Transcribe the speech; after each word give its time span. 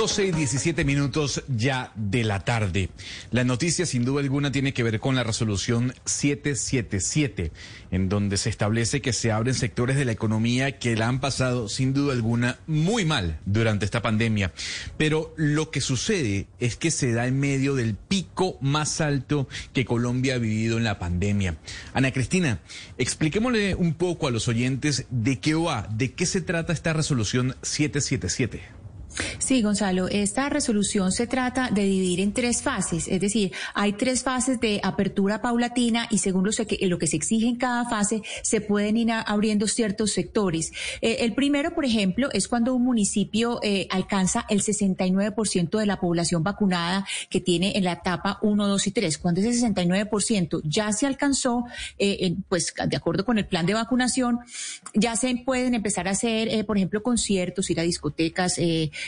12 0.00 0.24
y 0.28 0.32
17 0.32 0.86
minutos 0.86 1.44
ya 1.46 1.92
de 1.94 2.24
la 2.24 2.40
tarde. 2.40 2.88
La 3.32 3.44
noticia 3.44 3.84
sin 3.84 4.06
duda 4.06 4.22
alguna 4.22 4.50
tiene 4.50 4.72
que 4.72 4.82
ver 4.82 4.98
con 4.98 5.14
la 5.14 5.24
resolución 5.24 5.92
777, 6.06 7.52
en 7.90 8.08
donde 8.08 8.38
se 8.38 8.48
establece 8.48 9.02
que 9.02 9.12
se 9.12 9.30
abren 9.30 9.52
sectores 9.52 9.98
de 9.98 10.06
la 10.06 10.12
economía 10.12 10.78
que 10.78 10.96
la 10.96 11.06
han 11.06 11.20
pasado 11.20 11.68
sin 11.68 11.92
duda 11.92 12.14
alguna 12.14 12.60
muy 12.66 13.04
mal 13.04 13.40
durante 13.44 13.84
esta 13.84 14.00
pandemia. 14.00 14.54
Pero 14.96 15.34
lo 15.36 15.70
que 15.70 15.82
sucede 15.82 16.46
es 16.60 16.76
que 16.76 16.90
se 16.90 17.12
da 17.12 17.26
en 17.26 17.38
medio 17.38 17.74
del 17.74 17.94
pico 17.94 18.56
más 18.62 19.02
alto 19.02 19.48
que 19.74 19.84
Colombia 19.84 20.36
ha 20.36 20.38
vivido 20.38 20.78
en 20.78 20.84
la 20.84 20.98
pandemia. 20.98 21.58
Ana 21.92 22.10
Cristina, 22.10 22.60
expliquémosle 22.96 23.74
un 23.74 23.92
poco 23.92 24.28
a 24.28 24.30
los 24.30 24.48
oyentes 24.48 25.04
de 25.10 25.40
qué 25.40 25.52
va, 25.52 25.86
de 25.90 26.14
qué 26.14 26.24
se 26.24 26.40
trata 26.40 26.72
esta 26.72 26.94
resolución 26.94 27.54
777. 27.60 28.79
Sí, 29.38 29.62
Gonzalo, 29.62 30.08
esta 30.08 30.48
resolución 30.48 31.12
se 31.12 31.26
trata 31.26 31.70
de 31.70 31.84
dividir 31.84 32.20
en 32.20 32.32
tres 32.32 32.62
fases, 32.62 33.08
es 33.08 33.20
decir, 33.20 33.52
hay 33.74 33.92
tres 33.94 34.22
fases 34.22 34.60
de 34.60 34.80
apertura 34.82 35.40
paulatina 35.40 36.06
y 36.10 36.18
según 36.18 36.44
lo, 36.44 36.52
que, 36.52 36.78
lo 36.86 36.98
que 36.98 37.06
se 37.06 37.16
exige 37.16 37.46
en 37.46 37.56
cada 37.56 37.88
fase, 37.88 38.22
se 38.42 38.60
pueden 38.60 38.96
ir 38.96 39.10
abriendo 39.10 39.66
ciertos 39.66 40.12
sectores. 40.12 40.72
Eh, 41.00 41.18
el 41.20 41.34
primero, 41.34 41.74
por 41.74 41.84
ejemplo, 41.84 42.28
es 42.32 42.48
cuando 42.48 42.74
un 42.74 42.84
municipio 42.84 43.60
eh, 43.62 43.86
alcanza 43.90 44.44
el 44.48 44.62
69% 44.62 45.78
de 45.78 45.86
la 45.86 45.98
población 45.98 46.42
vacunada 46.42 47.06
que 47.28 47.40
tiene 47.40 47.76
en 47.76 47.84
la 47.84 47.92
etapa 47.92 48.38
1, 48.42 48.68
2 48.68 48.86
y 48.86 48.90
3. 48.90 49.18
Cuando 49.18 49.40
ese 49.40 49.66
69% 49.66 50.60
ya 50.64 50.92
se 50.92 51.06
alcanzó, 51.06 51.64
eh, 51.98 52.36
pues 52.48 52.74
de 52.86 52.96
acuerdo 52.96 53.24
con 53.24 53.38
el 53.38 53.46
plan 53.46 53.66
de 53.66 53.74
vacunación, 53.74 54.40
ya 54.94 55.16
se 55.16 55.34
pueden 55.44 55.74
empezar 55.74 56.08
a 56.08 56.12
hacer, 56.12 56.64
por 56.66 56.76
ejemplo, 56.76 57.02
conciertos, 57.02 57.70
ir 57.70 57.80
a 57.80 57.82
discotecas, 57.82 58.58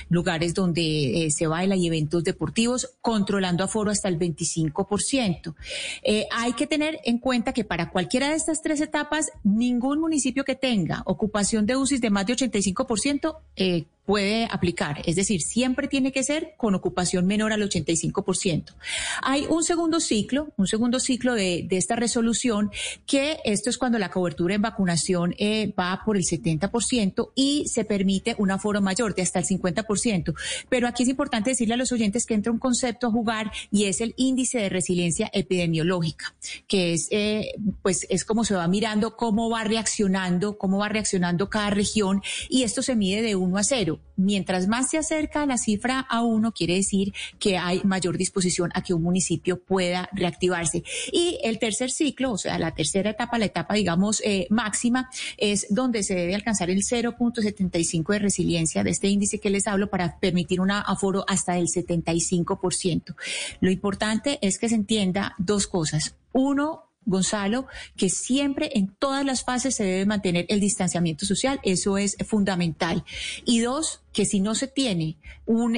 lugares 0.09 0.55
donde 0.55 1.27
eh, 1.27 1.31
se 1.31 1.47
baila 1.47 1.77
y 1.77 1.87
eventos 1.87 2.25
deportivos, 2.25 2.95
controlando 3.01 3.65
aforo 3.65 3.91
hasta 3.91 4.09
el 4.09 4.19
25%. 4.19 5.55
Eh, 6.03 6.27
hay 6.31 6.53
que 6.55 6.67
tener 6.67 7.01
en 7.05 7.19
cuenta 7.19 7.53
que 7.53 7.65
para 7.65 7.91
cualquiera 7.91 8.31
de 8.31 8.37
estas 8.37 8.63
tres 8.63 8.81
etapas, 8.81 9.31
ningún 9.45 10.01
municipio 10.01 10.45
que 10.45 10.55
tenga 10.55 11.03
ocupación 11.07 11.67
de 11.67 11.77
UCI 11.77 11.99
de 11.99 12.11
más 12.11 12.27
de 12.27 12.35
85% 12.35 13.37
eh, 13.57 13.85
puede 14.05 14.49
aplicar. 14.51 15.01
Es 15.05 15.17
decir, 15.17 15.41
siempre 15.43 15.87
tiene 15.87 16.13
que 16.13 16.25
ser 16.25 16.55
con 16.57 16.75
ocupación 16.75 17.27
menor 17.27 17.53
al 17.53 17.63
85%. 17.63 18.75
Hay 19.23 19.47
un 19.49 19.63
segundo 19.63 20.01
ciclo, 20.01 20.53
un 20.57 20.67
segundo 20.67 20.99
ciclo 20.99 21.35
de, 21.35 21.67
esta 21.71 21.97
resolución, 21.97 22.71
que 23.07 23.39
esto 23.45 23.71
es 23.71 23.79
cuando 23.79 23.99
la 23.99 24.11
cobertura 24.11 24.55
en 24.55 24.63
vacunación 24.63 25.35
eh, 25.39 25.73
va 25.79 26.03
por 26.05 26.17
el 26.17 26.25
70% 26.25 27.31
y 27.35 27.65
se 27.67 27.85
permite 27.85 28.35
un 28.39 28.51
aforo 28.51 28.81
mayor 28.81 29.15
de 29.15 29.23
hasta 29.23 29.39
el 29.39 29.47
50%. 29.47 30.35
Pero 30.69 30.89
aquí 30.89 31.05
es 31.05 31.09
importante 31.09 31.51
decirle 31.51 31.75
a 31.75 31.79
los 31.79 31.93
oyentes 31.93 32.27
que 32.27 32.35
entra 32.35 32.53
un 32.53 32.59
concepto 32.59 33.07
a 33.07 33.11
jugar 33.11 33.53
y 33.71 33.85
es 33.85 34.01
el 34.01 34.15
índice 34.17 34.59
de 34.59 34.69
resiliencia 34.69 35.31
epidemiológica, 35.33 36.35
que 36.67 36.93
es, 36.93 37.09
eh, 37.11 37.55
pues, 37.83 38.07
es 38.11 38.25
como 38.25 38.45
se 38.45 38.55
va 38.55 38.67
mirando 38.69 39.17
cómo 39.17 39.49
va 39.49 39.65
reaccionando, 39.65 40.59
cómo 40.59 40.79
va 40.79 40.89
reaccionando 40.89 41.49
cada 41.49 41.71
región 41.71 42.23
y 42.49 42.65
esto 42.65 42.83
se 42.83 42.97
mide 42.97 43.23
de 43.23 43.37
1 43.37 43.57
a 43.57 43.63
0 43.65 43.92
mientras 44.17 44.69
más 44.69 44.91
se 44.91 44.99
acerca 44.99 45.47
la 45.47 45.59
cifra 45.59 46.01
a 46.01 46.23
uno, 46.23 46.53
quiere 46.53 46.75
decir 46.75 47.13
que 47.39 47.59
hay 47.59 47.81
mayor 47.85 48.17
disposición 48.17 48.71
a 48.75 48.83
que 48.83 48.95
un 48.95 49.03
municipio 49.03 49.63
pueda 49.63 50.09
reactivarse. 50.13 50.85
Y 51.13 51.39
el 51.43 51.59
tercer 51.59 51.91
ciclo, 51.91 52.33
o 52.33 52.39
sea, 52.39 52.59
la 52.59 52.75
tercera 52.75 53.11
etapa, 53.11 53.39
la 53.39 53.47
etapa, 53.47 53.75
digamos, 53.75 54.23
eh, 54.25 54.47
máxima, 54.51 55.11
es 55.37 55.67
donde 55.71 56.03
se 56.03 56.15
debe 56.15 56.35
alcanzar 56.35 56.71
el 56.71 56.83
0.75 56.83 58.13
de 58.13 58.19
resiliencia 58.19 58.85
de 58.85 58.91
este 58.91 59.09
índice 59.09 59.41
que 59.41 59.51
les 59.51 59.67
hablo 59.67 59.91
para 59.91 60.19
permitir 60.21 60.61
un 60.61 60.71
aforo 60.71 61.25
hasta 61.29 61.59
el 61.59 61.69
75%. 61.69 63.15
Lo 63.61 63.71
importante 63.71 64.39
es 64.43 64.59
que 64.59 64.69
se 64.69 64.75
entienda 64.75 65.35
dos 65.39 65.67
cosas. 65.67 66.17
Uno, 66.33 66.92
Gonzalo, 67.07 67.67
que 67.97 68.11
siempre 68.11 68.71
en 68.75 68.89
todas 68.89 69.25
las 69.25 69.45
fases 69.45 69.75
se 69.75 69.85
debe 69.85 70.07
mantener 70.07 70.47
el 70.49 70.61
distanciamiento 70.61 71.27
social, 71.27 71.61
eso 71.63 71.99
es 71.99 72.17
fundamental. 72.27 73.05
Y 73.45 73.61
dos, 73.61 74.01
que 74.13 74.25
si 74.25 74.41
no 74.41 74.55
se 74.55 74.69
tiene 74.69 75.17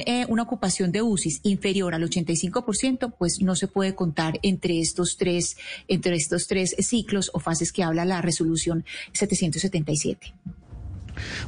eh, 0.05 0.25
una 0.27 0.43
ocupación 0.43 0.91
de 0.91 1.01
UCI 1.01 1.39
inferior 1.43 1.93
al 1.95 2.03
85%, 2.03 3.13
pues 3.17 3.41
no 3.41 3.55
se 3.55 3.67
puede 3.67 3.95
contar 3.95 4.39
entre 4.43 4.79
estos 4.79 5.17
tres, 5.17 5.57
entre 5.87 6.15
estos 6.15 6.47
tres 6.47 6.75
ciclos 6.79 7.31
o 7.33 7.39
fases 7.39 7.71
que 7.71 7.83
habla 7.83 8.05
la 8.05 8.21
resolución 8.21 8.85
777. 9.13 10.33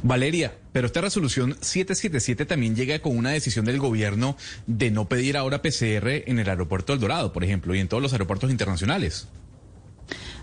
Valeria, 0.02 0.56
pero 0.72 0.86
esta 0.86 1.00
resolución 1.00 1.56
777 1.60 2.46
también 2.46 2.74
llega 2.74 3.00
con 3.00 3.16
una 3.16 3.30
decisión 3.30 3.64
del 3.64 3.78
gobierno 3.78 4.36
de 4.66 4.90
no 4.90 5.08
pedir 5.08 5.36
ahora 5.36 5.62
PCR 5.62 6.08
en 6.26 6.38
el 6.38 6.48
aeropuerto 6.48 6.92
del 6.92 7.00
Dorado, 7.00 7.32
por 7.32 7.44
ejemplo, 7.44 7.74
y 7.74 7.80
en 7.80 7.88
todos 7.88 8.02
los 8.02 8.12
aeropuertos 8.12 8.50
internacionales. 8.50 9.28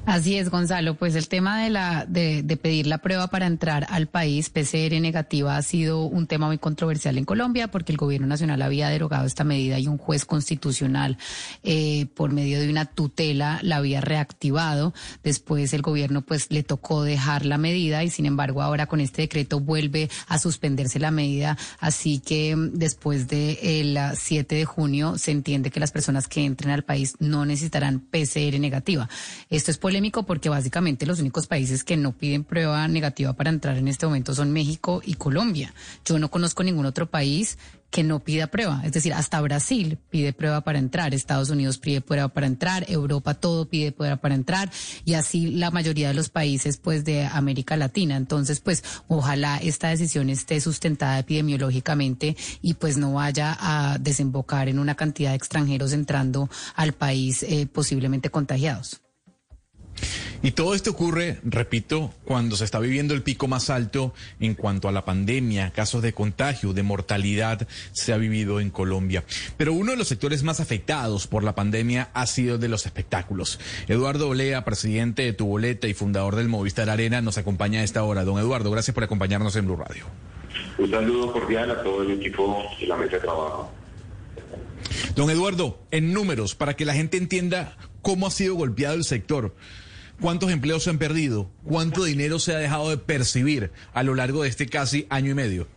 Así 0.06 0.38
es, 0.38 0.50
Gonzalo. 0.50 0.94
Pues 0.94 1.16
el 1.16 1.28
tema 1.28 1.64
de 1.64 1.72
la 1.72 2.06
de, 2.06 2.44
pedir 2.62 2.86
la 2.86 3.00
prueba 3.00 3.28
para 3.28 3.48
entrar 3.48 3.88
al 3.90 4.06
país 4.06 4.52
PCR 4.52 5.02
negativa 5.02 5.58
ha 5.58 5.62
sido 5.64 6.04
un 6.04 6.28
tema 6.28 6.46
muy 6.46 6.60
controversial 6.60 7.18
en 7.18 7.26
Colombia 7.26 7.70
porque 7.70 7.92
el 7.92 7.98
gobierno 7.98 8.28
nacional 8.28 8.62
había 8.62 8.90
derogado 8.90 9.26
esta 9.26 9.44
medida 9.44 9.80
y 9.80 9.88
un 9.88 9.98
juez 9.98 10.26
constitucional 10.26 11.18
eh, 11.64 12.06
por 12.14 12.32
medio 12.32 12.60
de 12.60 12.70
una 12.70 12.86
tutela 12.86 13.60
la 13.64 13.78
había 13.78 14.00
reactivado. 14.00 14.94
Después 15.24 15.74
el 15.74 15.82
gobierno 15.82 16.22
pues 16.22 16.52
le 16.52 16.62
tocó 16.62 17.04
dejar 17.04 17.44
la 17.44 17.58
medida 17.58 18.04
y 18.04 18.12
sin 18.12 18.28
embargo 18.28 18.62
ahora 18.62 18.86
con 18.86 19.02
este 19.02 19.24
decreto 19.24 19.60
vuelve 19.60 20.10
a 20.28 20.38
suspenderse 20.38 21.00
la 21.00 21.10
medida. 21.10 21.58
Así 21.80 22.20
que 22.20 22.56
mm, 22.56 22.74
después 22.74 23.28
del 23.28 23.98
7 24.16 24.56
de 24.56 24.66
junio 24.66 25.18
se 25.18 25.32
entiende 25.32 25.72
que 25.72 25.80
las 25.80 25.92
personas 25.92 26.28
que 26.28 26.46
entren 26.46 26.72
al 26.72 26.84
país 26.84 27.16
no 27.20 27.44
necesitarán 27.44 28.02
PCR 28.02 28.60
negativa. 28.60 29.10
Esto 29.50 29.72
es 29.72 29.80
por 29.80 29.94
polémico 29.95 30.23
porque 30.23 30.50
básicamente 30.50 31.06
los 31.06 31.22
únicos 31.22 31.47
países 31.47 31.85
que 31.85 31.95
no 31.95 32.11
piden 32.11 32.44
prueba 32.44 32.85
negativa 32.89 33.31
para 33.31 33.50
entrar 33.50 33.78
en 33.78 33.88
este 33.88 34.06
momento 34.06 34.35
son 34.35 34.51
México 34.51 35.01
y 35.06 35.13
Colombia. 35.13 35.73
Yo 36.03 36.19
no 36.19 36.29
conozco 36.29 36.63
ningún 36.63 36.85
otro 36.85 37.09
país 37.09 37.57
que 37.91 38.03
no 38.03 38.19
pida 38.19 38.47
prueba. 38.47 38.81
Es 38.83 38.91
decir, 38.91 39.13
hasta 39.13 39.39
Brasil 39.39 39.97
pide 40.09 40.33
prueba 40.33 40.59
para 40.66 40.79
entrar, 40.79 41.13
Estados 41.13 41.50
Unidos 41.50 41.78
pide 41.78 42.01
prueba 42.01 42.28
para 42.28 42.45
entrar, 42.45 42.83
Europa 42.89 43.35
todo 43.35 43.69
pide 43.69 43.94
prueba 43.94 44.17
para 44.17 44.35
entrar 44.35 44.69
y 45.06 45.13
así 45.13 45.51
la 45.51 45.72
mayoría 45.72 46.09
de 46.09 46.13
los 46.13 46.27
países 46.27 46.75
pues 46.75 47.06
de 47.06 47.23
América 47.25 47.77
Latina. 47.77 48.17
Entonces, 48.17 48.59
pues 48.59 48.83
ojalá 49.07 49.59
esta 49.59 49.88
decisión 49.88 50.29
esté 50.29 50.59
sustentada 50.59 51.19
epidemiológicamente 51.19 52.35
y 52.62 52.73
pues 52.73 52.97
no 52.97 53.13
vaya 53.13 53.56
a 53.57 53.97
desembocar 53.97 54.67
en 54.67 54.77
una 54.79 54.95
cantidad 54.95 55.29
de 55.29 55.38
extranjeros 55.38 55.94
entrando 55.94 56.50
al 56.75 56.91
país 56.91 57.44
eh, 57.44 57.66
posiblemente 57.72 58.29
contagiados. 58.29 59.05
Y 60.45 60.51
todo 60.51 60.75
esto 60.75 60.91
ocurre, 60.91 61.39
repito, 61.44 62.13
cuando 62.23 62.56
se 62.56 62.66
está 62.66 62.79
viviendo 62.79 63.16
el 63.16 63.23
pico 63.23 63.47
más 63.47 63.72
alto 63.72 64.13
en 64.39 64.53
cuanto 64.53 64.88
a 64.88 64.91
la 64.91 65.03
pandemia, 65.03 65.72
casos 65.72 66.03
de 66.03 66.13
contagio, 66.13 66.72
de 66.72 66.83
mortalidad 66.83 67.67
se 67.94 68.13
ha 68.13 68.17
vivido 68.17 68.59
en 68.59 68.69
Colombia. 68.69 69.23
Pero 69.57 69.73
uno 69.73 69.94
de 69.94 69.97
los 69.97 70.07
sectores 70.07 70.44
más 70.44 70.59
afectados 70.59 71.25
por 71.25 71.44
la 71.44 71.56
pandemia 71.56 72.12
ha 72.13 72.27
sido 72.27 72.59
de 72.59 72.68
los 72.68 72.86
espectáculos. 72.86 73.59
Eduardo 73.88 74.30
Olea, 74.30 74.63
presidente 74.63 75.24
de 75.24 75.33
Tu 75.33 75.47
Boleta 75.47 75.88
y 75.88 75.95
fundador 75.95 76.36
del 76.36 76.48
Movistar 76.48 76.91
Arena, 76.91 77.21
nos 77.21 77.39
acompaña 77.39 77.80
a 77.80 77.83
esta 77.83 78.03
hora. 78.03 78.24
Don 78.24 78.38
Eduardo, 78.38 78.69
gracias 78.69 78.94
por 78.94 79.03
acompañarnos 79.03 79.56
en 79.56 79.65
Blue 79.65 79.77
Radio. 79.77 80.06
Un 80.77 80.91
saludo 80.91 81.33
cordial 81.33 81.71
a 81.71 81.81
todo 81.81 82.03
el 82.03 82.12
equipo 82.19 82.65
y 82.80 82.86
la 82.86 82.98
mesa 82.98 83.13
de 83.13 83.21
trabajo. 83.21 83.71
Don 85.15 85.27
Eduardo, 85.31 85.80
en 85.89 86.13
números, 86.13 86.53
para 86.53 86.75
que 86.75 86.86
la 86.86 86.94
gente 86.94 87.18
entienda 87.18 87.75
cómo 88.03 88.27
ha 88.27 88.30
sido 88.30 88.53
golpeado 88.53 88.94
el 88.94 89.06
sector. 89.06 89.56
¿Cuántos 90.21 90.51
empleos 90.51 90.83
se 90.83 90.89
han 90.89 90.97
perdido? 90.97 91.50
¿Cuánto 91.63 92.06
dinero 92.06 92.39
se 92.39 92.56
ha 92.56 92.57
dejado 92.57 92.89
de 92.89 92.97
percibir 92.97 93.71
a 93.94 94.03
lo 94.03 94.15
largo 94.15 94.44
de 94.44 94.50
este 94.50 94.65
casi 94.67 95.07
año 95.09 95.31
y 95.31 95.33
medio? 95.33 95.67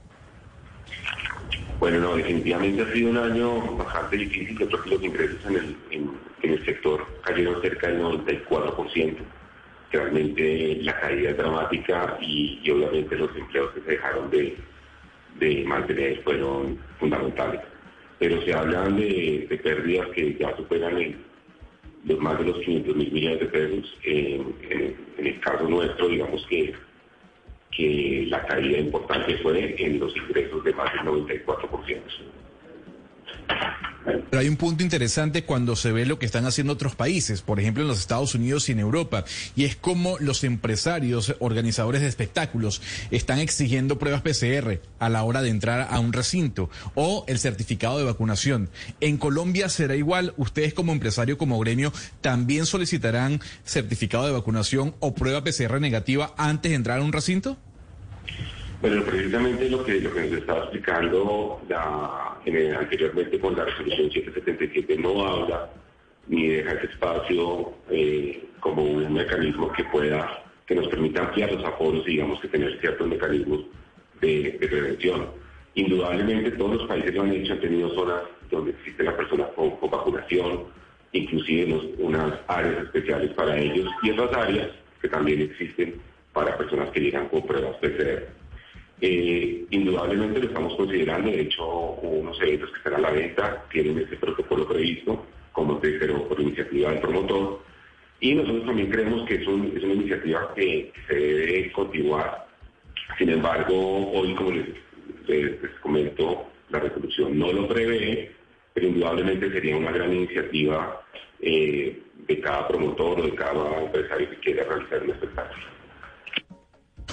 Bueno, 1.81 2.01
no, 2.01 2.17
definitivamente 2.17 2.83
ha 2.83 2.93
sido 2.93 3.11
un 3.11 3.19
año 3.19 3.77
bastante 3.77 4.17
difícil. 4.17 4.59
Yo 4.59 4.67
creo 4.69 4.83
que 4.83 4.91
los 4.91 5.03
ingresos 5.05 5.47
en 5.47 5.57
el, 5.57 5.77
en, 5.91 6.11
el 6.43 6.65
sector 6.65 7.07
cayeron 7.23 7.61
cerca 7.63 7.89
del 7.89 8.01
94%. 8.01 9.17
Realmente 9.91 10.79
la 10.83 11.01
caída 11.01 11.31
es 11.31 11.37
dramática 11.37 12.19
y, 12.21 12.69
obviamente 12.71 13.17
los 13.17 13.35
empleos 13.37 13.73
que 13.73 13.81
se 13.81 13.91
dejaron 13.93 14.31
de, 14.31 15.65
mantener 15.67 16.21
fueron 16.23 16.79
fundamentales. 16.99 17.61
pero 18.19 18.43
se 18.43 18.53
hablan 18.53 18.97
de, 18.97 19.61
pérdidas 19.63 20.09
que 20.09 20.37
ya 20.39 20.57
superan 20.57 20.99
los 22.05 22.19
más 22.21 22.39
de 22.39 22.45
los 22.47 22.59
500 22.59 22.97
mil 22.97 23.13
millones 23.13 23.41
de 23.41 23.47
pesos. 23.47 23.99
en, 24.05 24.97
el 25.19 25.41
caso 25.41 25.69
nuestro, 25.69 26.09
digamos 26.09 26.47
que, 26.47 26.73
que 27.71 28.27
la 28.29 28.47
caída 28.47 28.79
importante 28.79 29.37
fue 29.39 29.75
en 29.79 29.99
los 29.99 30.17
ingresos 30.17 30.65
de 30.65 30.73
más 30.75 30.93
del 30.93 31.03
94%. 31.03 32.01
Pero 34.31 34.41
hay 34.41 34.49
un 34.49 34.57
punto 34.57 34.83
interesante 34.83 35.45
cuando 35.45 35.77
se 35.77 35.93
ve 35.93 36.07
lo 36.07 36.19
que 36.19 36.27
están 36.27 36.47
haciendo 36.47 36.73
otros 36.73 36.95
países, 36.95 37.43
por 37.43 37.61
ejemplo 37.61 37.83
en 37.83 37.89
los 37.89 37.99
Estados 37.99 38.35
Unidos 38.35 38.69
y 38.69 38.73
en 38.73 38.81
Europa, 38.81 39.25
y 39.57 39.65
es 39.65 39.77
como 39.77 40.19
los 40.19 40.45
empresarios, 40.45 41.35
organizadores 41.39 42.01
de 42.03 42.09
espectáculos, 42.09 42.81
están 43.11 43.39
exigiendo 43.39 43.99
pruebas 43.99 44.23
PCR 44.23 44.81
a 44.99 45.09
la 45.09 45.23
hora 45.23 45.43
de 45.43 45.51
entrar 45.51 45.89
a 45.91 46.01
un 46.01 46.13
recinto 46.13 46.71
o 46.95 47.25
el 47.29 47.39
certificado 47.39 47.99
de 47.99 48.05
vacunación. 48.05 48.71
¿En 49.01 49.19
Colombia 49.19 49.69
será 49.69 49.97
igual? 49.97 50.35
¿Ustedes 50.37 50.75
como 50.75 50.93
empresario, 50.93 51.39
como 51.39 51.59
gremio, 51.59 51.93
también 52.21 52.67
solicitarán 52.67 53.41
certificado 53.65 54.27
de 54.27 54.33
vacunación 54.33 54.95
o 55.01 55.15
prueba 55.15 55.45
PCR 55.45 55.81
negativa 55.81 56.35
antes 56.37 56.71
de 56.71 56.77
entrar 56.77 56.99
a 57.01 57.03
un 57.03 57.13
recinto? 57.13 57.57
Bueno, 58.81 59.03
precisamente 59.03 59.69
lo 59.69 59.85
que, 59.85 60.01
lo 60.01 60.15
que 60.15 60.21
nos 60.21 60.33
estaba 60.39 60.61
explicando 60.61 61.61
anteriormente 61.69 63.41
con 63.41 63.57
la 63.57 63.65
resolución 63.65 64.09
777 64.11 64.97
no 64.99 65.27
habla 65.27 65.69
ni 66.29 66.47
deja 66.47 66.73
ese 66.73 66.87
espacio 66.87 67.73
eh, 67.91 68.45
como 68.61 68.85
un 68.85 69.13
mecanismo 69.13 69.73
que 69.73 69.83
pueda, 69.85 70.45
que 70.65 70.77
nos 70.77 70.87
permita 70.89 71.23
ampliar 71.23 71.53
los 71.53 71.65
aforos 71.65 72.05
digamos 72.05 72.41
que 72.41 72.49
tener 72.49 72.79
ciertos 72.81 73.09
mecanismos 73.09 73.63
de, 74.21 74.57
prevención. 74.61 75.27
Indudablemente 75.75 76.53
todos 76.53 76.77
los 76.77 76.89
países 76.89 77.15
lo 77.15 77.23
han 77.23 77.33
hecho, 77.33 77.55
han 77.55 77.61
tenido 77.61 77.91
zonas 77.95 78.23
donde 78.49 78.71
existe 78.73 79.03
la 79.03 79.17
persona 79.17 79.49
con, 79.57 79.91
vacunación, 79.91 80.65
inclusive 81.13 81.95
unas 81.99 82.39
áreas 82.47 82.85
especiales 82.85 83.33
para 83.33 83.59
ellos 83.59 83.89
y 84.05 84.11
otras 84.11 84.33
áreas 84.35 84.71
que 85.03 85.09
también 85.09 85.41
existen 85.43 86.01
para 86.33 86.57
personas 86.57 86.91
que 86.91 87.01
llegan 87.01 87.29
con 87.29 87.45
pruebas 87.45 87.77
PCR. 87.79 88.38
Eh, 89.01 89.65
indudablemente 89.71 90.41
lo 90.41 90.49
estamos 90.49 90.75
considerando, 90.75 91.31
de 91.31 91.43
hecho 91.43 91.65
unos 92.03 92.41
eventos 92.41 92.71
que 92.71 92.79
están 92.79 92.95
a 92.95 92.99
la 92.99 93.11
venta 93.13 93.65
tienen 93.71 93.99
ese 93.99 94.17
protocolo 94.17 94.67
previsto, 94.67 95.25
como 95.53 95.79
te 95.79 95.99
por 95.99 96.41
iniciativa 96.41 96.91
del 96.91 97.01
promotor, 97.01 97.61
y 98.21 98.35
nosotros 98.35 98.67
también 98.67 98.91
creemos 98.91 99.27
que 99.29 99.37
es, 99.37 99.47
una 99.47 99.95
iniciativa 99.95 100.53
que, 100.55 100.93
se 101.07 101.15
debe 101.15 101.73
continuar. 101.73 102.49
Sin 103.17 103.31
embargo, 103.31 104.11
hoy, 104.13 104.35
como 104.35 104.51
les, 104.51 104.67
comento, 105.81 106.47
la 106.71 106.81
resolución 106.81 107.39
no 107.39 107.53
lo 107.53 107.69
prevé, 107.69 108.33
pero 108.75 108.89
indudablemente 108.89 109.51
sería 109.53 109.77
una 109.77 109.93
gran 109.93 110.13
iniciativa 110.13 111.05
eh, 111.41 112.03
de 112.27 112.41
cada 112.41 112.67
promotor 112.67 113.21
o 113.21 113.23
de 113.23 113.35
cada 113.35 113.85
empresario 113.85 114.31
que 114.31 114.37
quiera 114.39 114.65
realizar 114.65 115.03
un 115.05 115.11
espectáculo. 115.11 115.78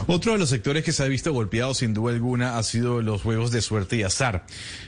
Otro 0.07 0.33
de 0.33 0.37
los 0.37 0.49
sectores 0.49 0.83
que 0.83 0.91
se 0.91 1.03
ha 1.03 1.07
visto 1.07 1.33
golpeado 1.33 1.73
sin 1.73 1.93
duda 1.93 2.13
alguna 2.13 2.57
ha 2.57 2.63
sido 2.63 3.01
los 3.01 3.21
juegos 3.21 3.51
de 3.51 3.61
suerte 3.61 3.95
y 3.95 4.03
azar. 4.03 4.45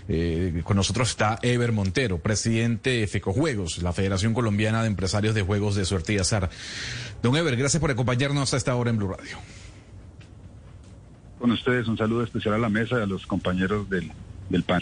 Eh, 0.08 0.62
con 0.64 0.78
nosotros 0.78 1.10
está 1.10 1.40
Ever 1.42 1.72
Montero, 1.72 2.20
presidente 2.20 2.92
de 2.92 3.08
FECOJuegos, 3.08 3.82
la 3.82 3.94
Federación 3.94 4.34
Colombiana 4.34 4.82
de 4.82 4.88
Empresarios 4.88 5.34
de 5.34 5.42
Juegos 5.42 5.76
de 5.76 5.86
Suerte 5.86 6.14
y 6.14 6.18
Azar. 6.18 6.50
Don 7.24 7.36
Ever, 7.36 7.56
gracias 7.56 7.80
por 7.80 7.90
acompañarnos 7.90 8.54
a 8.54 8.58
esta 8.58 8.76
hora 8.76 8.90
en 8.90 8.98
Blue 8.98 9.08
Radio. 9.08 9.38
Con 11.40 11.52
ustedes 11.52 11.88
un 11.88 11.98
saludo 11.98 12.24
especial 12.24 12.56
a 12.56 12.58
la 12.58 12.70
mesa 12.70 13.00
y 13.00 13.04
a 13.04 13.06
los 13.06 13.26
compañeros 13.26 13.90
del, 13.90 14.12
del 14.50 14.64
PAN. 14.64 14.82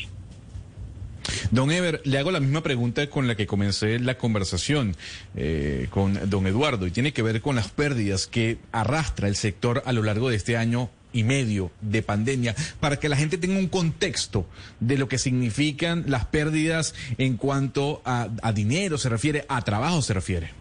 Don 1.56 1.72
Ever, 1.72 2.02
le 2.04 2.18
hago 2.18 2.32
la 2.32 2.42
misma 2.42 2.62
pregunta 2.62 3.10
con 3.10 3.28
la 3.28 3.36
que 3.36 3.48
comencé 3.48 3.98
la 4.00 4.18
conversación 4.18 4.94
eh, 5.38 5.88
con 5.90 6.30
don 6.30 6.46
Eduardo 6.48 6.86
y 6.86 6.92
tiene 6.92 7.14
que 7.14 7.22
ver 7.22 7.40
con 7.40 7.56
las 7.56 7.70
pérdidas 7.70 8.28
que 8.28 8.58
arrastra 8.74 9.30
el 9.30 9.38
sector 9.38 9.82
a 9.86 9.94
lo 9.94 10.04
largo 10.04 10.30
de 10.30 10.36
este 10.36 10.58
año 10.58 10.90
y 11.14 11.24
medio 11.24 11.72
de 11.80 12.02
pandemia, 12.02 12.56
para 12.82 12.98
que 12.98 13.08
la 13.08 13.16
gente 13.16 13.38
tenga 13.38 13.58
un 13.58 13.70
contexto 13.70 14.46
de 14.82 14.98
lo 14.98 15.08
que 15.08 15.18
significan 15.18 16.04
las 16.08 16.26
pérdidas 16.26 16.94
en 17.18 17.38
cuanto 17.38 18.02
a, 18.04 18.28
a 18.42 18.52
dinero 18.52 18.98
se 18.98 19.08
refiere, 19.08 19.46
a 19.48 19.62
trabajo 19.62 20.02
se 20.02 20.14
refiere. 20.14 20.52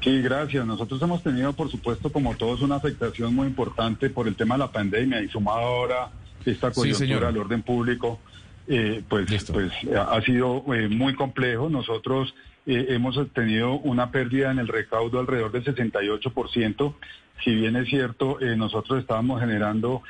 Sí, 0.00 0.22
gracias. 0.22 0.64
Nosotros 0.64 1.02
hemos 1.02 1.22
tenido, 1.22 1.52
por 1.52 1.70
supuesto, 1.70 2.10
como 2.10 2.34
todos, 2.36 2.62
una 2.62 2.76
afectación 2.76 3.34
muy 3.34 3.46
importante 3.46 4.08
por 4.08 4.28
el 4.28 4.34
tema 4.34 4.54
de 4.54 4.60
la 4.60 4.72
pandemia 4.72 5.20
y 5.20 5.28
sumado 5.28 5.58
ahora 5.58 6.10
esta 6.46 6.70
coyuntura 6.70 7.28
al 7.28 7.36
orden 7.36 7.62
público. 7.62 8.20
Eh, 8.70 9.02
pues, 9.08 9.26
pues 9.50 9.72
ha 9.96 10.20
sido 10.20 10.62
eh, 10.74 10.88
muy 10.88 11.14
complejo. 11.14 11.70
Nosotros 11.70 12.34
eh, 12.66 12.86
hemos 12.90 13.18
tenido 13.32 13.78
una 13.78 14.10
pérdida 14.10 14.50
en 14.50 14.58
el 14.58 14.68
recaudo 14.68 15.18
alrededor 15.20 15.52
del 15.52 15.64
68%. 15.64 16.94
Si 17.42 17.54
bien 17.54 17.76
es 17.76 17.88
cierto, 17.88 18.36
nosotros 18.56 18.98
estábamos 18.98 19.40
generando 19.40 20.02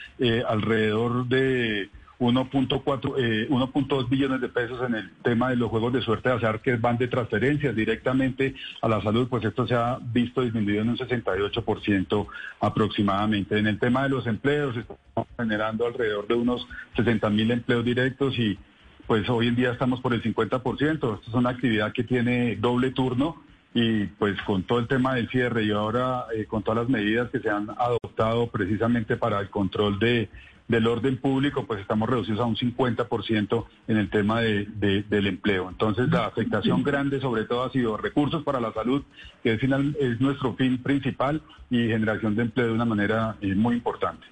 alrededor 0.48 1.26
de 1.26 1.90
1.4, 2.18 3.14
eh, 3.16 3.48
1.2 3.48 4.08
billones 4.08 4.40
de 4.40 4.48
pesos 4.48 4.80
en 4.86 4.94
el 4.94 5.10
tema 5.22 5.50
de 5.50 5.56
los 5.56 5.70
juegos 5.70 5.92
de 5.92 6.02
suerte 6.02 6.28
de 6.28 6.34
azar 6.34 6.60
que 6.60 6.76
van 6.76 6.98
de 6.98 7.06
transferencias 7.06 7.74
directamente 7.76 8.54
a 8.82 8.88
la 8.88 9.00
salud, 9.00 9.28
pues 9.28 9.44
esto 9.44 9.66
se 9.66 9.74
ha 9.74 9.98
visto 10.00 10.42
disminuido 10.42 10.82
en 10.82 10.90
un 10.90 10.98
68% 10.98 12.26
aproximadamente. 12.60 13.58
En 13.58 13.68
el 13.68 13.78
tema 13.78 14.02
de 14.02 14.08
los 14.08 14.26
empleos, 14.26 14.76
estamos 14.76 15.28
generando 15.36 15.86
alrededor 15.86 16.26
de 16.26 16.34
unos 16.34 16.66
60 16.96 17.30
mil 17.30 17.50
empleos 17.50 17.84
directos 17.84 18.36
y 18.38 18.58
pues 19.06 19.28
hoy 19.30 19.48
en 19.48 19.56
día 19.56 19.72
estamos 19.72 20.00
por 20.00 20.12
el 20.12 20.22
50%. 20.22 20.92
Esto 20.92 21.20
es 21.26 21.34
una 21.34 21.50
actividad 21.50 21.92
que 21.92 22.04
tiene 22.04 22.56
doble 22.56 22.90
turno 22.90 23.42
y 23.74 24.04
pues 24.06 24.40
con 24.42 24.64
todo 24.64 24.80
el 24.80 24.88
tema 24.88 25.14
del 25.14 25.28
cierre 25.28 25.64
y 25.64 25.70
ahora 25.70 26.24
eh, 26.34 26.46
con 26.46 26.62
todas 26.62 26.82
las 26.82 26.88
medidas 26.88 27.30
que 27.30 27.38
se 27.38 27.48
han 27.48 27.70
adoptado 27.70 28.48
precisamente 28.48 29.16
para 29.16 29.40
el 29.40 29.50
control 29.50 29.98
de 29.98 30.28
del 30.68 30.86
orden 30.86 31.16
público, 31.16 31.66
pues 31.66 31.80
estamos 31.80 32.08
reducidos 32.08 32.40
a 32.40 32.44
un 32.44 32.56
50% 32.56 33.64
en 33.88 33.96
el 33.96 34.10
tema 34.10 34.40
de, 34.40 34.66
del 35.08 35.26
empleo. 35.26 35.68
Entonces, 35.68 36.08
la 36.10 36.26
afectación 36.26 36.82
grande 36.82 37.20
sobre 37.20 37.44
todo 37.44 37.64
ha 37.64 37.70
sido 37.70 37.96
recursos 37.96 38.44
para 38.44 38.60
la 38.60 38.72
salud, 38.72 39.02
que 39.42 39.54
es, 39.54 39.60
final, 39.60 39.96
es 39.98 40.20
nuestro 40.20 40.54
fin 40.54 40.82
principal, 40.82 41.42
y 41.70 41.88
generación 41.88 42.34
de 42.34 42.42
empleo 42.42 42.68
de 42.68 42.72
una 42.72 42.84
manera 42.84 43.36
eh, 43.40 43.54
muy 43.54 43.76
importante. 43.76 44.26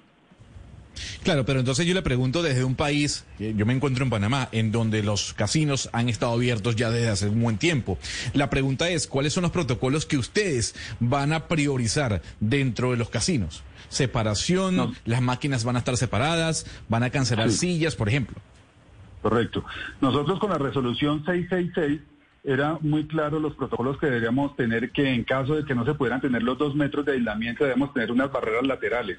Claro, 1.23 1.45
pero 1.45 1.59
entonces 1.59 1.85
yo 1.85 1.93
le 1.93 2.01
pregunto 2.01 2.43
desde 2.43 2.63
un 2.63 2.75
país, 2.75 3.25
yo 3.39 3.65
me 3.65 3.73
encuentro 3.73 4.03
en 4.03 4.09
Panamá, 4.09 4.49
en 4.51 4.71
donde 4.71 5.03
los 5.03 5.33
casinos 5.33 5.89
han 5.93 6.09
estado 6.09 6.33
abiertos 6.33 6.75
ya 6.75 6.89
desde 6.89 7.09
hace 7.09 7.29
un 7.29 7.41
buen 7.41 7.57
tiempo. 7.57 7.97
La 8.33 8.49
pregunta 8.49 8.89
es, 8.89 9.07
¿cuáles 9.07 9.33
son 9.33 9.43
los 9.43 9.51
protocolos 9.51 10.05
que 10.05 10.17
ustedes 10.17 10.75
van 10.99 11.33
a 11.33 11.47
priorizar 11.47 12.21
dentro 12.39 12.91
de 12.91 12.97
los 12.97 13.09
casinos? 13.09 13.63
Separación, 13.89 14.95
las 15.05 15.21
máquinas 15.21 15.63
van 15.63 15.77
a 15.77 15.79
estar 15.79 15.95
separadas, 15.97 16.65
van 16.89 17.03
a 17.03 17.09
cancelar 17.09 17.51
sillas, 17.51 17.95
por 17.95 18.09
ejemplo. 18.09 18.37
Correcto. 19.21 19.63
Nosotros 20.01 20.39
con 20.39 20.49
la 20.49 20.57
resolución 20.57 21.23
666 21.25 22.01
era 22.43 22.77
muy 22.81 23.07
claro 23.07 23.39
los 23.39 23.55
protocolos 23.55 23.97
que 23.97 24.05
deberíamos 24.05 24.55
tener 24.55 24.91
que 24.91 25.13
en 25.13 25.25
caso 25.25 25.55
de 25.55 25.65
que 25.65 25.75
no 25.75 25.83
se 25.85 25.95
pudieran 25.95 26.21
tener 26.21 26.43
los 26.43 26.57
dos 26.57 26.75
metros 26.75 27.05
de 27.05 27.13
aislamiento 27.13 27.65
debemos 27.65 27.93
tener 27.93 28.11
unas 28.11 28.31
barreras 28.31 28.65
laterales. 28.65 29.17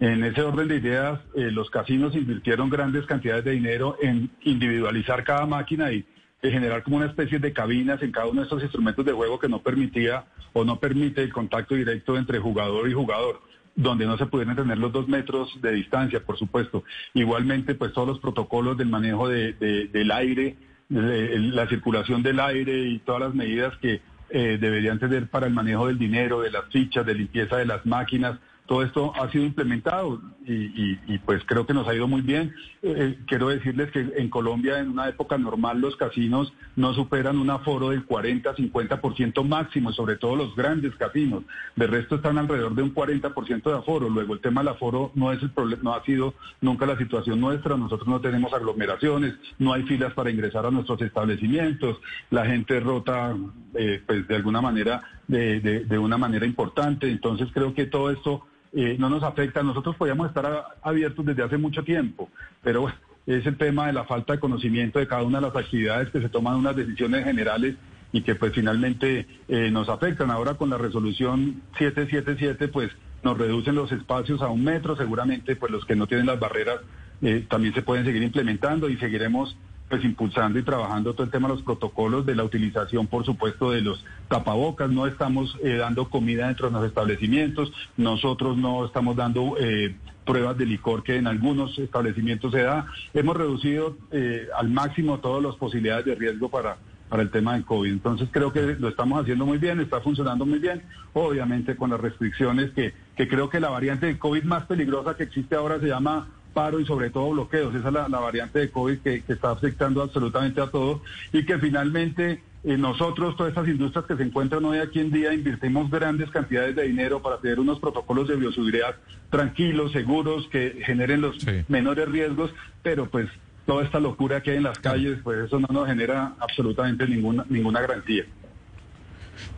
En 0.00 0.24
ese 0.24 0.42
orden 0.42 0.66
de 0.66 0.76
ideas, 0.76 1.20
eh, 1.34 1.50
los 1.50 1.68
casinos 1.68 2.14
invirtieron 2.14 2.70
grandes 2.70 3.04
cantidades 3.04 3.44
de 3.44 3.52
dinero 3.52 3.96
en 4.00 4.30
individualizar 4.42 5.24
cada 5.24 5.44
máquina 5.44 5.92
y 5.92 6.06
generar 6.42 6.82
como 6.82 6.96
una 6.96 7.06
especie 7.06 7.38
de 7.38 7.52
cabinas 7.52 8.02
en 8.02 8.10
cada 8.10 8.26
uno 8.26 8.40
de 8.40 8.44
estos 8.44 8.62
instrumentos 8.62 9.04
de 9.04 9.12
juego 9.12 9.38
que 9.38 9.48
no 9.48 9.60
permitía 9.62 10.24
o 10.54 10.64
no 10.64 10.80
permite 10.80 11.22
el 11.22 11.32
contacto 11.32 11.74
directo 11.74 12.16
entre 12.16 12.38
jugador 12.38 12.88
y 12.88 12.94
jugador 12.94 13.42
donde 13.76 14.06
no 14.06 14.16
se 14.18 14.26
pudieran 14.26 14.56
tener 14.56 14.78
los 14.78 14.92
dos 14.92 15.08
metros 15.08 15.50
de 15.62 15.72
distancia, 15.72 16.20
por 16.20 16.38
supuesto. 16.38 16.84
Igualmente, 17.14 17.74
pues 17.74 17.92
todos 17.92 18.08
los 18.08 18.18
protocolos 18.18 18.76
del 18.76 18.88
manejo 18.88 19.28
de, 19.28 19.52
del 19.52 20.10
aire, 20.10 20.56
la 20.88 21.68
circulación 21.68 22.22
del 22.22 22.40
aire 22.40 22.78
y 22.78 22.98
todas 22.98 23.20
las 23.22 23.34
medidas 23.34 23.76
que 23.78 24.00
eh, 24.30 24.58
deberían 24.60 24.98
tener 24.98 25.28
para 25.28 25.46
el 25.46 25.52
manejo 25.52 25.86
del 25.86 25.98
dinero, 25.98 26.40
de 26.40 26.50
las 26.50 26.64
fichas, 26.66 27.06
de 27.06 27.14
limpieza 27.14 27.56
de 27.56 27.66
las 27.66 27.86
máquinas, 27.86 28.38
todo 28.70 28.84
esto 28.84 29.12
ha 29.16 29.28
sido 29.32 29.44
implementado 29.46 30.20
y, 30.46 31.18
pues 31.26 31.42
creo 31.44 31.66
que 31.66 31.74
nos 31.74 31.88
ha 31.88 31.94
ido 31.94 32.06
muy 32.06 32.22
bien. 32.22 32.54
Eh, 32.82 32.94
eh, 32.96 33.18
quiero 33.26 33.48
decirles 33.48 33.90
que 33.90 33.98
en 33.98 34.30
Colombia 34.30 34.78
en 34.78 34.90
una 34.90 35.08
época 35.08 35.36
normal 35.38 35.80
los 35.80 35.96
casinos 35.96 36.52
no 36.76 36.94
superan 36.94 37.38
un 37.38 37.50
aforo 37.50 37.90
del 37.90 38.06
40-50% 38.06 39.44
máximo, 39.44 39.92
sobre 39.92 40.16
todo 40.16 40.36
los 40.36 40.54
grandes 40.54 40.94
casinos. 40.94 41.42
De 41.74 41.88
resto 41.88 42.14
están 42.14 42.38
alrededor 42.38 42.76
de 42.76 42.84
un 42.84 42.94
40% 42.94 43.62
de 43.64 43.76
aforo. 43.76 44.08
Luego 44.08 44.34
el 44.34 44.40
tema 44.40 44.60
del 44.60 44.68
aforo 44.68 45.10
no 45.16 45.32
es 45.32 45.42
el 45.42 45.50
problema, 45.50 45.82
no 45.82 45.94
ha 45.94 46.04
sido 46.04 46.34
nunca 46.60 46.86
la 46.86 46.96
situación 46.96 47.40
nuestra. 47.40 47.76
Nosotros 47.76 48.06
no 48.06 48.20
tenemos 48.20 48.52
aglomeraciones, 48.52 49.34
no 49.58 49.72
hay 49.72 49.82
filas 49.82 50.12
para 50.12 50.30
ingresar 50.30 50.64
a 50.64 50.70
nuestros 50.70 51.02
establecimientos. 51.02 51.98
La 52.30 52.46
gente 52.46 52.78
rota, 52.78 53.36
eh, 53.74 54.00
pues 54.06 54.28
de 54.28 54.36
alguna 54.36 54.60
manera, 54.60 55.02
de, 55.26 55.58
de 55.60 55.98
una 55.98 56.18
manera 56.18 56.46
importante. 56.46 57.10
Entonces 57.10 57.48
creo 57.52 57.74
que 57.74 57.86
todo 57.86 58.12
esto 58.12 58.46
eh, 58.72 58.96
no 58.98 59.08
nos 59.08 59.22
afecta. 59.22 59.62
Nosotros 59.62 59.96
podíamos 59.96 60.28
estar 60.28 60.64
abiertos 60.82 61.24
desde 61.24 61.42
hace 61.42 61.58
mucho 61.58 61.82
tiempo, 61.82 62.28
pero 62.62 62.88
es 63.26 63.46
el 63.46 63.56
tema 63.56 63.86
de 63.86 63.92
la 63.92 64.04
falta 64.04 64.34
de 64.34 64.40
conocimiento 64.40 64.98
de 64.98 65.06
cada 65.06 65.22
una 65.22 65.40
de 65.40 65.46
las 65.48 65.56
actividades 65.56 66.10
que 66.10 66.20
se 66.20 66.28
toman 66.28 66.56
unas 66.56 66.76
decisiones 66.76 67.24
generales 67.24 67.76
y 68.12 68.22
que 68.22 68.34
pues 68.34 68.52
finalmente 68.52 69.26
eh, 69.48 69.70
nos 69.70 69.88
afectan. 69.88 70.30
Ahora 70.30 70.54
con 70.54 70.70
la 70.70 70.78
resolución 70.78 71.62
777 71.78 72.68
pues 72.68 72.90
nos 73.22 73.36
reducen 73.36 73.74
los 73.74 73.92
espacios 73.92 74.40
a 74.42 74.48
un 74.48 74.64
metro, 74.64 74.96
seguramente 74.96 75.56
pues 75.56 75.70
los 75.70 75.84
que 75.84 75.96
no 75.96 76.06
tienen 76.06 76.26
las 76.26 76.40
barreras 76.40 76.80
eh, 77.22 77.44
también 77.48 77.74
se 77.74 77.82
pueden 77.82 78.04
seguir 78.04 78.22
implementando 78.22 78.88
y 78.88 78.96
seguiremos 78.96 79.56
pues 79.90 80.04
impulsando 80.04 80.58
y 80.58 80.62
trabajando 80.62 81.12
todo 81.12 81.24
el 81.24 81.32
tema 81.32 81.48
de 81.48 81.54
los 81.54 81.64
protocolos 81.64 82.24
de 82.24 82.36
la 82.36 82.44
utilización, 82.44 83.08
por 83.08 83.24
supuesto, 83.26 83.72
de 83.72 83.82
los 83.82 84.04
tapabocas. 84.28 84.88
No 84.88 85.06
estamos 85.06 85.58
eh, 85.64 85.78
dando 85.78 86.08
comida 86.08 86.46
dentro 86.46 86.68
de 86.68 86.74
los 86.74 86.86
establecimientos, 86.86 87.72
nosotros 87.96 88.56
no 88.56 88.86
estamos 88.86 89.16
dando 89.16 89.56
eh, 89.58 89.96
pruebas 90.24 90.56
de 90.56 90.66
licor 90.66 91.02
que 91.02 91.16
en 91.16 91.26
algunos 91.26 91.76
establecimientos 91.76 92.52
se 92.52 92.62
da. 92.62 92.86
Hemos 93.12 93.36
reducido 93.36 93.96
eh, 94.12 94.46
al 94.56 94.70
máximo 94.70 95.18
todas 95.18 95.42
las 95.42 95.56
posibilidades 95.56 96.06
de 96.06 96.14
riesgo 96.14 96.48
para 96.48 96.78
para 97.08 97.24
el 97.24 97.30
tema 97.32 97.54
del 97.54 97.64
COVID. 97.64 97.90
Entonces 97.90 98.28
creo 98.30 98.52
que 98.52 98.76
lo 98.78 98.88
estamos 98.88 99.20
haciendo 99.20 99.44
muy 99.44 99.58
bien, 99.58 99.80
está 99.80 100.00
funcionando 100.00 100.46
muy 100.46 100.60
bien, 100.60 100.82
obviamente 101.12 101.74
con 101.74 101.90
las 101.90 102.00
restricciones 102.00 102.70
que, 102.70 102.94
que 103.16 103.26
creo 103.26 103.50
que 103.50 103.58
la 103.58 103.68
variante 103.68 104.06
de 104.06 104.16
COVID 104.16 104.44
más 104.44 104.66
peligrosa 104.66 105.16
que 105.16 105.24
existe 105.24 105.56
ahora 105.56 105.80
se 105.80 105.88
llama 105.88 106.28
paro 106.52 106.80
y 106.80 106.86
sobre 106.86 107.10
todo 107.10 107.30
bloqueos. 107.30 107.74
Esa 107.74 107.88
es 107.88 107.94
la, 107.94 108.08
variante 108.08 108.58
de 108.58 108.70
COVID 108.70 108.98
que, 108.98 109.22
está 109.28 109.50
afectando 109.50 110.02
absolutamente 110.02 110.60
a 110.60 110.66
todo 110.66 111.02
y 111.32 111.44
que 111.44 111.58
finalmente 111.58 112.42
eh, 112.64 112.76
nosotros, 112.76 113.36
todas 113.36 113.50
estas 113.50 113.68
industrias 113.68 114.04
que 114.04 114.16
se 114.16 114.22
encuentran 114.22 114.64
hoy 114.64 114.78
aquí 114.78 115.00
en 115.00 115.10
día, 115.10 115.32
invertimos 115.32 115.90
grandes 115.90 116.30
cantidades 116.30 116.76
de 116.76 116.82
dinero 116.82 117.22
para 117.22 117.38
tener 117.38 117.58
unos 117.58 117.80
protocolos 117.80 118.28
de 118.28 118.36
bioseguridad 118.36 118.96
tranquilos, 119.30 119.92
seguros, 119.92 120.48
que 120.50 120.82
generen 120.84 121.20
los 121.20 121.36
menores 121.68 122.08
riesgos, 122.08 122.50
pero 122.82 123.08
pues 123.08 123.28
toda 123.64 123.84
esta 123.84 124.00
locura 124.00 124.42
que 124.42 124.50
hay 124.50 124.56
en 124.56 124.64
las 124.64 124.78
calles, 124.78 125.18
pues 125.22 125.38
eso 125.46 125.60
no 125.60 125.68
nos 125.70 125.86
genera 125.86 126.34
absolutamente 126.40 127.06
ninguna, 127.06 127.46
ninguna 127.48 127.80
garantía. 127.80 128.24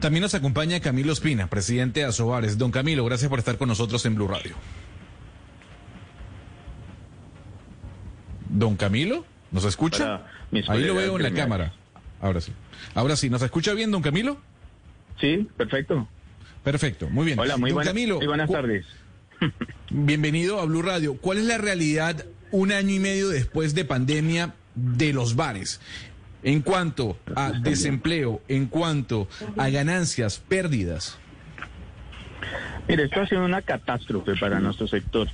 También 0.00 0.22
nos 0.22 0.34
acompaña 0.34 0.80
Camilo 0.80 1.12
Espina, 1.12 1.48
presidente 1.48 2.00
de 2.00 2.06
Asobares. 2.06 2.58
Don 2.58 2.70
Camilo, 2.70 3.04
gracias 3.04 3.28
por 3.28 3.38
estar 3.38 3.56
con 3.56 3.68
nosotros 3.68 4.04
en 4.06 4.14
Blue 4.14 4.28
Radio. 4.28 4.54
Don 8.52 8.76
Camilo, 8.76 9.24
¿nos 9.50 9.64
escucha? 9.64 10.26
Ahí 10.68 10.84
lo 10.84 10.94
veo 10.94 11.16
en 11.16 11.22
la 11.22 11.32
cámara. 11.32 11.72
Ahora 12.20 12.40
sí. 12.40 12.52
Ahora 12.94 13.16
sí, 13.16 13.30
¿nos 13.30 13.40
escucha 13.40 13.72
bien, 13.72 13.90
don 13.90 14.02
Camilo? 14.02 14.36
Sí, 15.18 15.48
perfecto. 15.56 16.06
Perfecto, 16.62 17.08
muy 17.08 17.24
bien. 17.24 17.38
Hola, 17.38 17.56
muy, 17.56 17.74
Camilo, 17.74 18.18
muy 18.18 18.26
buenas 18.26 18.50
tardes. 18.50 18.84
Bienvenido 19.90 20.60
a 20.60 20.66
Blue 20.66 20.82
Radio. 20.82 21.16
¿Cuál 21.16 21.38
es 21.38 21.44
la 21.46 21.56
realidad 21.56 22.26
un 22.50 22.72
año 22.72 22.94
y 22.94 22.98
medio 22.98 23.30
después 23.30 23.74
de 23.74 23.86
pandemia 23.86 24.54
de 24.74 25.14
los 25.14 25.34
bares? 25.34 25.80
En 26.42 26.60
cuanto 26.60 27.18
a 27.34 27.52
desempleo, 27.52 28.42
en 28.48 28.66
cuanto 28.66 29.28
a 29.56 29.70
ganancias, 29.70 30.38
pérdidas. 30.46 31.18
Mire, 32.86 33.04
esto 33.04 33.22
ha 33.22 33.26
sido 33.26 33.44
una 33.44 33.62
catástrofe 33.62 34.34
para 34.36 34.60
nuestro 34.60 34.86
sector 34.86 35.28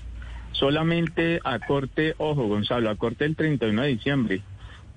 solamente 0.58 1.40
a 1.44 1.58
corte, 1.60 2.14
ojo 2.18 2.46
Gonzalo, 2.48 2.90
a 2.90 2.96
corte 2.96 3.24
el 3.24 3.36
31 3.36 3.82
de 3.82 3.88
diciembre 3.88 4.42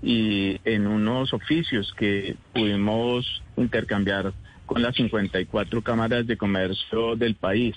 y 0.01 0.59
en 0.65 0.87
unos 0.87 1.33
oficios 1.33 1.93
que 1.93 2.35
pudimos 2.53 3.43
intercambiar 3.55 4.33
con 4.65 4.81
las 4.81 4.95
54 4.95 5.81
cámaras 5.81 6.25
de 6.25 6.37
comercio 6.37 7.15
del 7.15 7.35
país. 7.35 7.75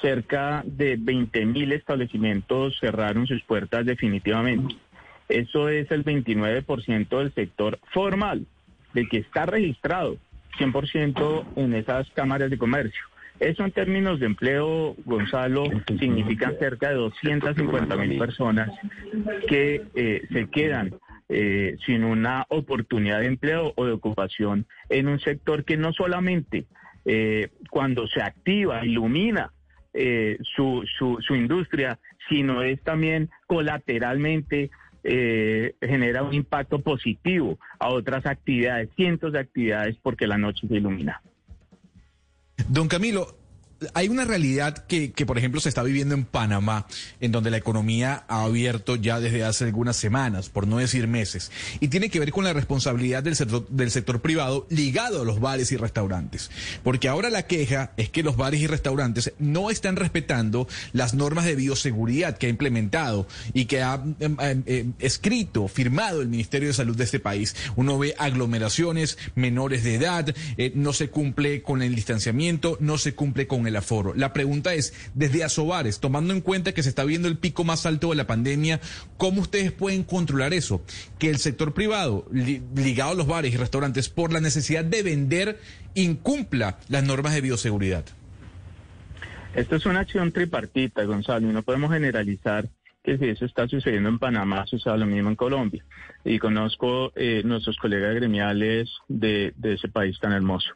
Cerca 0.00 0.62
de 0.64 0.96
20 0.98 1.46
mil 1.46 1.72
establecimientos 1.72 2.76
cerraron 2.80 3.26
sus 3.26 3.42
puertas 3.42 3.84
definitivamente. 3.84 4.74
Eso 5.28 5.68
es 5.68 5.90
el 5.90 6.04
29% 6.04 7.18
del 7.18 7.32
sector 7.34 7.78
formal, 7.92 8.46
del 8.92 9.08
que 9.08 9.18
está 9.18 9.46
registrado 9.46 10.16
100% 10.58 11.44
en 11.56 11.74
esas 11.74 12.08
cámaras 12.10 12.50
de 12.50 12.58
comercio. 12.58 13.02
Eso 13.44 13.62
en 13.62 13.72
términos 13.72 14.20
de 14.20 14.26
empleo, 14.26 14.96
Gonzalo, 15.04 15.64
significa 15.98 16.54
cerca 16.58 16.88
de 16.88 16.94
250 16.94 17.96
mil 17.96 18.18
personas 18.18 18.70
que 19.46 19.82
eh, 19.94 20.22
se 20.32 20.48
quedan 20.48 20.94
eh, 21.28 21.76
sin 21.84 22.04
una 22.04 22.46
oportunidad 22.48 23.20
de 23.20 23.26
empleo 23.26 23.74
o 23.76 23.84
de 23.84 23.92
ocupación 23.92 24.66
en 24.88 25.08
un 25.08 25.20
sector 25.20 25.64
que 25.66 25.76
no 25.76 25.92
solamente 25.92 26.64
eh, 27.04 27.50
cuando 27.68 28.06
se 28.06 28.22
activa, 28.22 28.82
ilumina 28.86 29.52
su, 30.56 30.82
su, 30.98 31.18
su, 31.20 31.34
industria, 31.36 32.00
sino 32.28 32.62
es 32.62 32.82
también 32.82 33.30
colateralmente 33.46 34.70
genera 35.04 36.24
un 36.24 36.34
impacto 36.34 36.80
positivo 36.80 37.58
a 37.78 37.90
otras 37.90 38.26
actividades, 38.26 38.88
cientos 38.96 39.34
de 39.34 39.38
actividades, 39.38 39.96
porque 40.02 40.26
la 40.26 40.38
noche 40.38 40.66
se 40.66 40.74
ilumina. 40.74 41.20
Don 42.68 42.88
Camilo, 42.88 43.36
hay 43.94 44.08
una 44.08 44.24
realidad 44.24 44.86
que, 44.86 45.10
por 45.26 45.38
ejemplo, 45.38 45.60
se 45.60 45.68
está 45.68 45.82
viviendo 45.82 46.14
en 46.14 46.24
Panamá, 46.24 46.86
en 47.20 47.32
donde 47.32 47.50
la 47.50 47.56
economía 47.56 48.24
ha 48.28 48.44
abierto 48.44 48.96
ya 48.96 49.20
desde 49.20 49.44
hace 49.44 49.64
algunas 49.64 49.96
semanas, 49.96 50.48
por 50.48 50.66
no 50.66 50.78
decir 50.78 51.06
meses, 51.06 51.50
y 51.80 51.88
tiene 51.88 52.08
que 52.08 52.20
ver 52.20 52.32
con 52.32 52.44
la 52.44 52.52
responsabilidad 52.52 53.22
del 53.22 53.36
sector, 53.36 53.66
del 53.68 53.90
sector 53.90 54.20
privado 54.20 54.66
ligado 54.70 55.22
a 55.22 55.24
los 55.24 55.40
bares 55.40 55.72
y 55.72 55.76
restaurantes. 55.76 56.50
Porque 56.82 57.08
ahora 57.08 57.30
la 57.30 57.46
queja 57.46 57.92
es 57.96 58.08
que 58.10 58.22
los 58.22 58.36
bares 58.36 58.60
y 58.60 58.66
restaurantes 58.66 59.32
no 59.38 59.70
están 59.70 59.96
respetando 59.96 60.68
las 60.92 61.14
normas 61.14 61.44
de 61.44 61.56
bioseguridad 61.56 62.38
que 62.38 62.46
ha 62.46 62.50
implementado 62.50 63.26
y 63.52 63.66
que 63.66 63.82
ha 63.82 64.02
em, 64.20 64.36
em, 64.40 64.62
em, 64.66 64.92
escrito, 64.98 65.68
firmado 65.68 66.22
el 66.22 66.28
Ministerio 66.28 66.68
de 66.68 66.74
Salud 66.74 66.96
de 66.96 67.04
este 67.04 67.20
país. 67.20 67.54
Uno 67.76 67.98
ve 67.98 68.14
aglomeraciones, 68.18 69.18
menores 69.34 69.84
de 69.84 69.94
edad, 69.94 70.34
eh, 70.56 70.72
no 70.74 70.92
se 70.92 71.10
cumple 71.10 71.62
con 71.62 71.82
el 71.82 71.94
distanciamiento, 71.94 72.76
no 72.80 72.98
se 72.98 73.14
cumple 73.14 73.46
con 73.46 73.66
el 73.66 73.73
La 74.16 74.32
pregunta 74.32 74.74
es, 74.74 74.94
desde 75.14 75.44
Asobares, 75.44 76.00
tomando 76.00 76.32
en 76.32 76.40
cuenta 76.40 76.72
que 76.72 76.82
se 76.82 76.88
está 76.88 77.04
viendo 77.04 77.28
el 77.28 77.38
pico 77.38 77.64
más 77.64 77.86
alto 77.86 78.10
de 78.10 78.16
la 78.16 78.26
pandemia, 78.26 78.80
¿cómo 79.16 79.42
ustedes 79.42 79.72
pueden 79.72 80.04
controlar 80.04 80.54
eso? 80.54 80.82
Que 81.18 81.30
el 81.30 81.38
sector 81.38 81.74
privado, 81.74 82.26
ligado 82.32 83.12
a 83.12 83.14
los 83.14 83.26
bares 83.26 83.52
y 83.52 83.56
restaurantes, 83.56 84.08
por 84.08 84.32
la 84.32 84.40
necesidad 84.40 84.84
de 84.84 85.02
vender, 85.02 85.60
incumpla 85.94 86.78
las 86.88 87.04
normas 87.04 87.34
de 87.34 87.40
bioseguridad. 87.40 88.04
Esto 89.54 89.76
es 89.76 89.86
una 89.86 90.00
acción 90.00 90.32
tripartita, 90.32 91.04
Gonzalo, 91.04 91.48
y 91.48 91.52
no 91.52 91.62
podemos 91.62 91.92
generalizar 91.92 92.68
que 93.04 93.18
si 93.18 93.28
eso 93.28 93.44
está 93.44 93.68
sucediendo 93.68 94.08
en 94.08 94.18
Panamá, 94.18 94.66
suceda 94.66 94.96
lo 94.96 95.06
mismo 95.06 95.28
en 95.28 95.36
Colombia. 95.36 95.84
Y 96.24 96.38
conozco 96.38 97.12
eh, 97.14 97.42
nuestros 97.44 97.76
colegas 97.76 98.14
gremiales 98.14 98.90
de, 99.08 99.54
ese 99.62 99.88
país 99.88 100.18
tan 100.18 100.32
hermoso. 100.32 100.70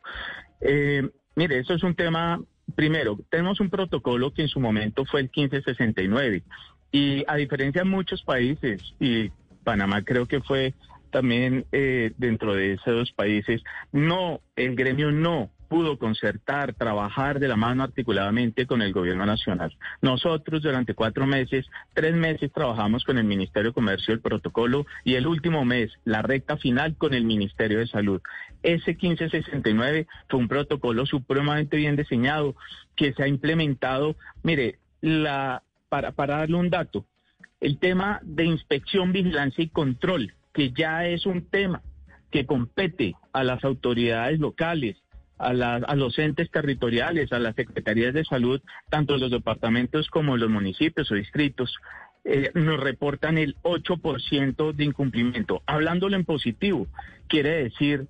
Eh, 0.60 1.08
mire, 1.34 1.58
eso 1.58 1.72
es 1.72 1.82
un 1.82 1.94
tema 1.94 2.40
primero, 2.78 3.18
tenemos 3.28 3.58
un 3.58 3.70
protocolo 3.70 4.32
que 4.32 4.42
en 4.42 4.48
su 4.48 4.60
momento 4.60 5.04
fue 5.04 5.22
el 5.22 5.30
1569 5.34 6.44
y 6.92 7.24
a 7.26 7.34
diferencia 7.34 7.82
de 7.82 7.88
muchos 7.88 8.22
países, 8.22 8.94
y 9.00 9.32
Panamá 9.64 10.04
creo 10.04 10.26
que 10.26 10.40
fue 10.40 10.74
también 11.10 11.66
eh, 11.72 12.12
dentro 12.18 12.54
de 12.54 12.74
esos 12.74 13.10
países, 13.10 13.64
no, 13.90 14.42
el 14.54 14.76
gremio 14.76 15.10
no 15.10 15.50
pudo 15.68 15.98
concertar, 15.98 16.74
trabajar 16.74 17.38
de 17.38 17.48
la 17.48 17.56
mano 17.56 17.84
articuladamente 17.84 18.66
con 18.66 18.82
el 18.82 18.92
gobierno 18.92 19.26
nacional. 19.26 19.76
Nosotros 20.00 20.62
durante 20.62 20.94
cuatro 20.94 21.26
meses, 21.26 21.66
tres 21.94 22.14
meses 22.14 22.50
trabajamos 22.52 23.04
con 23.04 23.18
el 23.18 23.24
Ministerio 23.24 23.70
de 23.70 23.74
Comercio 23.74 24.14
el 24.14 24.20
protocolo 24.20 24.86
y 25.04 25.14
el 25.14 25.26
último 25.26 25.64
mes, 25.64 25.92
la 26.04 26.22
recta 26.22 26.56
final 26.56 26.96
con 26.96 27.14
el 27.14 27.24
Ministerio 27.24 27.78
de 27.78 27.86
Salud. 27.86 28.20
Ese 28.62 28.92
1569 28.92 30.06
fue 30.28 30.40
un 30.40 30.48
protocolo 30.48 31.06
supremamente 31.06 31.76
bien 31.76 31.96
diseñado 31.96 32.56
que 32.96 33.12
se 33.12 33.22
ha 33.22 33.28
implementado. 33.28 34.16
Mire, 34.42 34.78
la, 35.00 35.62
para, 35.88 36.12
para 36.12 36.38
darle 36.38 36.56
un 36.56 36.70
dato, 36.70 37.04
el 37.60 37.78
tema 37.78 38.20
de 38.22 38.44
inspección, 38.44 39.12
vigilancia 39.12 39.62
y 39.62 39.68
control, 39.68 40.34
que 40.52 40.72
ya 40.72 41.06
es 41.06 41.26
un 41.26 41.46
tema 41.48 41.82
que 42.30 42.46
compete 42.46 43.14
a 43.32 43.42
las 43.44 43.64
autoridades 43.64 44.38
locales, 44.38 44.96
a, 45.38 45.48
a, 45.48 45.96
los 45.96 46.18
entes 46.18 46.50
territoriales, 46.50 47.32
a 47.32 47.38
las 47.38 47.54
secretarías 47.54 48.14
de 48.14 48.24
salud, 48.24 48.60
tanto 48.90 49.16
los 49.16 49.30
departamentos 49.30 50.08
como 50.08 50.36
los 50.36 50.50
municipios 50.50 51.10
o 51.10 51.14
distritos, 51.14 51.74
eh, 52.24 52.50
nos 52.54 52.78
reportan 52.78 53.38
el 53.38 53.56
8% 53.62 54.72
de 54.74 54.84
incumplimiento. 54.84 55.62
Hablándolo 55.66 56.16
en 56.16 56.24
positivo, 56.24 56.86
quiere 57.26 57.62
decir 57.62 58.06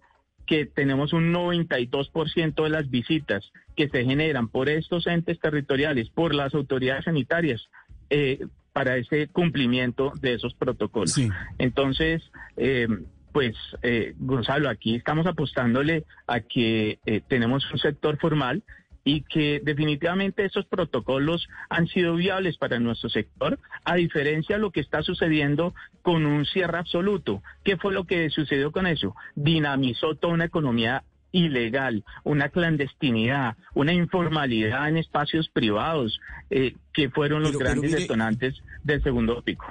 que 0.46 0.66
tenemos 0.66 1.12
un 1.12 1.32
92% 1.32 2.64
de 2.64 2.70
las 2.70 2.90
visitas 2.90 3.52
que 3.76 3.88
se 3.88 4.04
generan 4.04 4.48
por 4.48 4.68
estos 4.68 5.06
entes 5.06 5.38
territoriales, 5.38 6.08
por 6.08 6.34
las 6.34 6.54
autoridades 6.54 7.04
sanitarias, 7.04 7.68
eh, 8.10 8.46
para 8.72 8.96
ese 8.96 9.28
cumplimiento 9.28 10.12
de 10.20 10.34
esos 10.34 10.54
protocolos. 10.54 11.16
Entonces, 11.58 12.22
eh, 12.56 12.88
pues 13.32 13.54
eh, 13.82 14.14
Gonzalo, 14.18 14.68
aquí 14.68 14.96
estamos 14.96 15.26
apostándole 15.26 16.04
a 16.26 16.40
que 16.40 16.98
eh, 17.06 17.20
tenemos 17.28 17.70
un 17.72 17.78
sector 17.78 18.18
formal 18.18 18.62
y 19.04 19.22
que 19.22 19.60
definitivamente 19.64 20.44
esos 20.44 20.66
protocolos 20.66 21.48
han 21.70 21.86
sido 21.86 22.16
viables 22.16 22.58
para 22.58 22.78
nuestro 22.78 23.08
sector, 23.08 23.58
a 23.84 23.94
diferencia 23.94 24.56
de 24.56 24.60
lo 24.60 24.70
que 24.70 24.80
está 24.80 25.02
sucediendo 25.02 25.74
con 26.02 26.26
un 26.26 26.44
cierre 26.44 26.78
absoluto. 26.78 27.42
¿Qué 27.64 27.78
fue 27.78 27.94
lo 27.94 28.04
que 28.04 28.28
sucedió 28.28 28.70
con 28.70 28.86
eso? 28.86 29.14
Dinamizó 29.34 30.14
toda 30.14 30.34
una 30.34 30.44
economía 30.44 31.04
ilegal, 31.32 32.04
una 32.24 32.48
clandestinidad, 32.50 33.56
una 33.74 33.92
informalidad 33.92 34.88
en 34.88 34.98
espacios 34.98 35.48
privados, 35.48 36.20
eh, 36.50 36.74
que 36.92 37.10
fueron 37.10 37.42
los 37.42 37.56
grandes 37.56 37.92
detonantes 37.92 38.62
del 38.84 39.02
segundo 39.02 39.42
pico. 39.42 39.66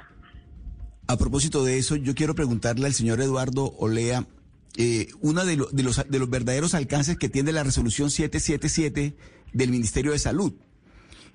A 1.08 1.16
propósito 1.16 1.64
de 1.64 1.78
eso, 1.78 1.96
yo 1.96 2.14
quiero 2.14 2.34
preguntarle 2.34 2.84
al 2.86 2.92
señor 2.92 3.22
Eduardo 3.22 3.74
Olea, 3.78 4.26
eh, 4.76 5.08
uno 5.22 5.46
de, 5.46 5.56
los, 5.56 5.72
de 5.72 6.18
los 6.18 6.28
verdaderos 6.28 6.74
alcances 6.74 7.16
que 7.16 7.30
tiene 7.30 7.50
la 7.50 7.64
resolución 7.64 8.10
777 8.10 9.16
del 9.54 9.70
Ministerio 9.70 10.12
de 10.12 10.18
Salud. 10.18 10.52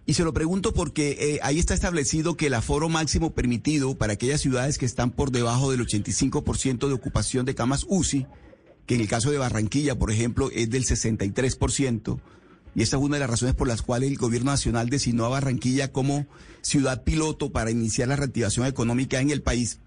Y 0.05 0.13
se 0.13 0.23
lo 0.23 0.31
pregunto 0.31 0.75
porque 0.75 1.17
eh, 1.19 1.39
ahí 1.41 1.57
está 1.57 1.73
establecido 1.73 2.37
que 2.37 2.47
el 2.47 2.53
aforo 2.53 2.87
máximo 2.87 3.33
permitido 3.33 3.95
para 3.97 4.13
aquellas 4.13 4.41
ciudades 4.41 4.77
que 4.77 4.85
están 4.85 5.09
por 5.09 5.31
debajo 5.31 5.71
del 5.71 5.79
85% 5.79 6.87
de 6.87 6.93
ocupación 6.93 7.43
de 7.43 7.55
camas 7.55 7.87
UCI, 7.89 8.27
que 8.85 8.93
en 8.93 9.01
el 9.01 9.07
caso 9.07 9.31
de 9.31 9.39
Barranquilla, 9.39 9.97
por 9.97 10.11
ejemplo, 10.11 10.51
es 10.53 10.69
del 10.69 10.85
63%, 10.85 12.19
y 12.75 12.81
esta 12.81 12.97
es 12.97 13.03
una 13.03 13.17
de 13.17 13.21
las 13.21 13.29
razones 13.29 13.55
por 13.55 13.67
las 13.67 13.81
cuales 13.81 14.09
el 14.09 14.17
gobierno 14.17 14.51
nacional 14.51 14.89
designó 14.89 15.25
a 15.25 15.29
Barranquilla 15.29 15.91
como 15.91 16.25
ciudad 16.61 17.03
piloto 17.03 17.51
para 17.51 17.71
iniciar 17.71 18.07
la 18.07 18.15
reactivación 18.15 18.65
económica 18.65 19.19
en 19.19 19.29
el 19.29 19.41
país. 19.41 19.79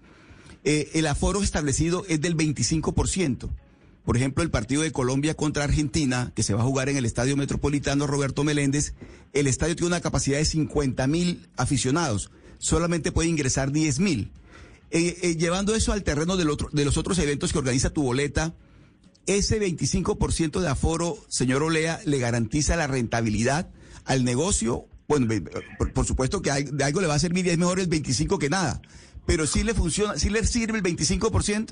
Eh, 0.63 0.91
el 0.93 1.07
aforo 1.07 1.43
establecido 1.43 2.05
es 2.07 2.21
del 2.21 2.35
25%. 2.35 3.49
Por 4.05 4.15
ejemplo, 4.15 4.41
el 4.41 4.49
partido 4.49 4.83
de 4.83 4.93
Colombia 4.93 5.33
contra 5.33 5.65
Argentina, 5.65 6.31
que 6.33 6.43
se 6.43 6.53
va 6.53 6.61
a 6.61 6.65
jugar 6.65 6.87
en 6.87 6.95
el 6.95 7.05
Estadio 7.05 7.35
Metropolitano 7.35 8.07
Roberto 8.07 8.45
Meléndez, 8.45 8.93
el 9.33 9.47
estadio 9.47 9.75
tiene 9.75 9.87
una 9.87 10.01
capacidad 10.01 10.37
de 10.37 10.45
50 10.45 11.07
mil 11.07 11.49
aficionados, 11.57 12.31
solamente 12.57 13.11
puede 13.11 13.27
ingresar 13.27 13.73
10 13.73 13.99
mil. 13.99 14.31
Eh, 14.91 15.17
eh, 15.21 15.35
llevando 15.35 15.75
eso 15.75 15.91
al 15.91 16.03
terreno 16.03 16.37
de 16.37 16.45
los 16.45 16.97
otros 16.97 17.19
eventos 17.19 17.51
que 17.51 17.59
organiza 17.59 17.89
tu 17.89 18.03
boleta, 18.03 18.55
ese 19.27 19.59
25% 19.61 20.59
de 20.59 20.69
aforo, 20.69 21.17
señor 21.27 21.61
Olea, 21.61 21.99
le 22.05 22.17
garantiza 22.17 22.75
la 22.75 22.87
rentabilidad 22.87 23.69
al 24.05 24.23
negocio. 24.23 24.85
Bueno, 25.07 25.27
por, 25.93 26.05
supuesto 26.05 26.41
que 26.41 26.51
de 26.51 26.83
algo 26.83 27.01
le 27.01 27.07
va 27.07 27.15
a 27.15 27.19
servir 27.19 27.45
y 27.45 27.49
es 27.49 27.57
mejor 27.57 27.79
el 27.79 27.87
25 27.87 28.39
que 28.39 28.49
nada, 28.49 28.81
pero 29.25 29.45
sí 29.45 29.63
le 29.63 29.73
funciona, 29.73 30.17
sí 30.17 30.29
le 30.29 30.43
sirve 30.43 30.79
el 30.79 30.83
25%. 30.83 31.69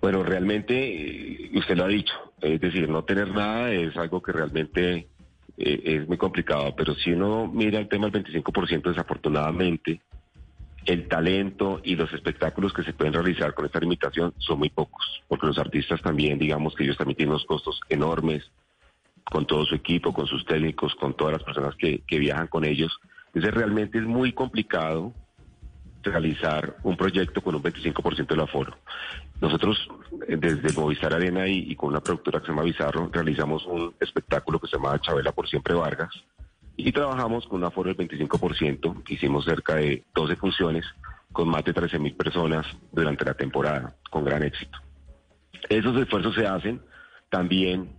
Bueno, 0.00 0.22
realmente 0.22 0.74
eh, 0.74 1.50
usted 1.54 1.76
lo 1.76 1.84
ha 1.84 1.88
dicho, 1.88 2.14
es 2.40 2.60
decir, 2.60 2.88
no 2.88 3.04
tener 3.04 3.30
nada 3.30 3.72
es 3.72 3.96
algo 3.96 4.20
que 4.20 4.32
realmente 4.32 5.08
eh, 5.56 5.82
es 5.84 6.08
muy 6.08 6.16
complicado, 6.16 6.74
pero 6.76 6.94
si 6.94 7.12
uno 7.12 7.50
mira 7.52 7.78
el 7.78 7.88
tema 7.88 8.08
del 8.10 8.24
25%, 8.24 8.82
desafortunadamente, 8.88 10.00
el 10.86 11.08
talento 11.08 11.80
y 11.84 11.96
los 11.96 12.12
espectáculos 12.12 12.72
que 12.72 12.82
se 12.82 12.92
pueden 12.92 13.14
realizar 13.14 13.54
con 13.54 13.66
esta 13.66 13.80
limitación 13.80 14.34
son 14.38 14.58
muy 14.58 14.70
pocos, 14.70 15.22
porque 15.28 15.46
los 15.46 15.58
artistas 15.58 16.00
también, 16.02 16.38
digamos 16.38 16.74
que 16.74 16.84
ellos 16.84 16.96
también 16.96 17.16
tienen 17.16 17.32
unos 17.32 17.46
costos 17.46 17.80
enormes 17.88 18.50
con 19.24 19.46
todo 19.46 19.64
su 19.64 19.74
equipo, 19.74 20.12
con 20.12 20.26
sus 20.26 20.44
técnicos, 20.44 20.94
con 20.96 21.14
todas 21.14 21.34
las 21.34 21.42
personas 21.42 21.74
que, 21.76 22.02
viajan 22.08 22.48
con 22.48 22.64
ellos. 22.64 22.98
Entonces 23.28 23.54
realmente 23.54 23.98
es 23.98 24.04
muy 24.04 24.32
complicado 24.32 25.12
realizar 26.02 26.76
un 26.82 26.96
proyecto 26.96 27.40
con 27.40 27.54
un 27.54 27.62
25% 27.62 28.26
del 28.26 28.40
aforo. 28.40 28.76
Nosotros 29.40 29.88
eh, 30.28 30.36
desde 30.36 30.78
Movistar 30.78 31.14
Arena 31.14 31.46
y, 31.46 31.74
con 31.76 31.90
una 31.90 32.00
productora 32.00 32.40
que 32.40 32.46
se 32.46 32.52
llama 32.52 32.64
Bizarro 32.64 33.08
realizamos 33.12 33.64
un 33.66 33.94
espectáculo 34.00 34.58
que 34.58 34.66
se 34.66 34.76
llama 34.76 35.00
Chabela 35.00 35.32
por 35.32 35.48
siempre 35.48 35.74
Vargas 35.74 36.12
y 36.76 36.92
trabajamos 36.92 37.46
con 37.46 37.60
un 37.60 37.64
aforo 37.64 37.92
del 37.92 38.08
25%, 38.08 39.02
hicimos 39.08 39.44
cerca 39.44 39.76
de 39.76 40.04
12 40.14 40.36
funciones 40.36 40.84
con 41.32 41.48
más 41.48 41.64
de 41.64 41.72
13 41.72 41.98
mil 41.98 42.14
personas 42.14 42.66
durante 42.92 43.24
la 43.24 43.34
temporada, 43.34 43.94
con 44.10 44.24
gran 44.24 44.42
éxito. 44.42 44.78
Esos 45.68 45.96
esfuerzos 45.96 46.34
se 46.34 46.46
hacen 46.46 46.80
también 47.30 47.90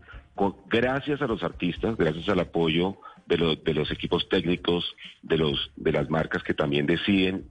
gracias 0.67 1.21
a 1.21 1.27
los 1.27 1.43
artistas, 1.43 1.95
gracias 1.97 2.27
al 2.29 2.39
apoyo 2.39 2.97
de, 3.25 3.59
de 3.63 3.73
los 3.73 3.91
equipos 3.91 4.27
técnicos, 4.29 4.95
de, 5.21 5.37
los, 5.37 5.71
de 5.75 5.91
las 5.91 6.09
marcas 6.09 6.43
que 6.43 6.53
también 6.53 6.85
deciden 6.85 7.49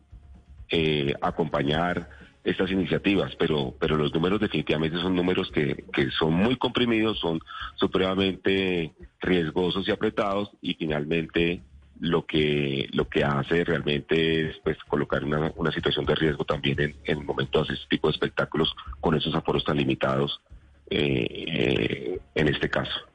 eh, 0.69 1.15
acompañar 1.21 2.09
estas 2.45 2.71
iniciativas, 2.71 3.35
pero, 3.37 3.75
pero 3.79 3.97
los 3.97 4.13
números 4.13 4.41
definitivamente 4.41 4.99
son 4.99 5.15
números 5.15 5.51
que, 5.53 5.85
que 5.93 6.11
son 6.11 6.33
muy 6.33 6.57
comprimidos, 6.57 7.19
son 7.21 7.41
supremamente 7.77 8.93
riesgosos 9.21 9.87
y 9.87 9.93
apretados 9.93 10.51
y 10.61 10.75
finalmente 10.75 11.63
lo 12.01 12.27
que 12.27 12.89
lo 12.93 13.09
que 13.09 13.23
hace 13.23 13.63
realmente 13.63 14.49
es 14.49 14.57
pues 14.65 14.77
colocar 14.89 15.23
una, 15.23 15.53
una 15.55 15.71
situación 15.71 16.05
de 16.05 16.17
riesgo 16.17 16.45
también 16.45 16.81
en, 16.81 16.97
en 17.05 17.19
el 17.19 17.25
momento 17.25 17.63
de 17.65 17.75
este 17.75 17.87
tipo 17.89 18.09
de 18.09 18.13
espectáculos 18.13 18.75
con 19.01 19.15
esos 19.15 19.33
aforos 19.37 19.65
tan 19.65 19.77
limitados 19.77 20.41
eh, 20.91 21.27
eh, 21.47 22.21
en 22.35 22.49
este 22.49 22.69
caso. 22.69 23.12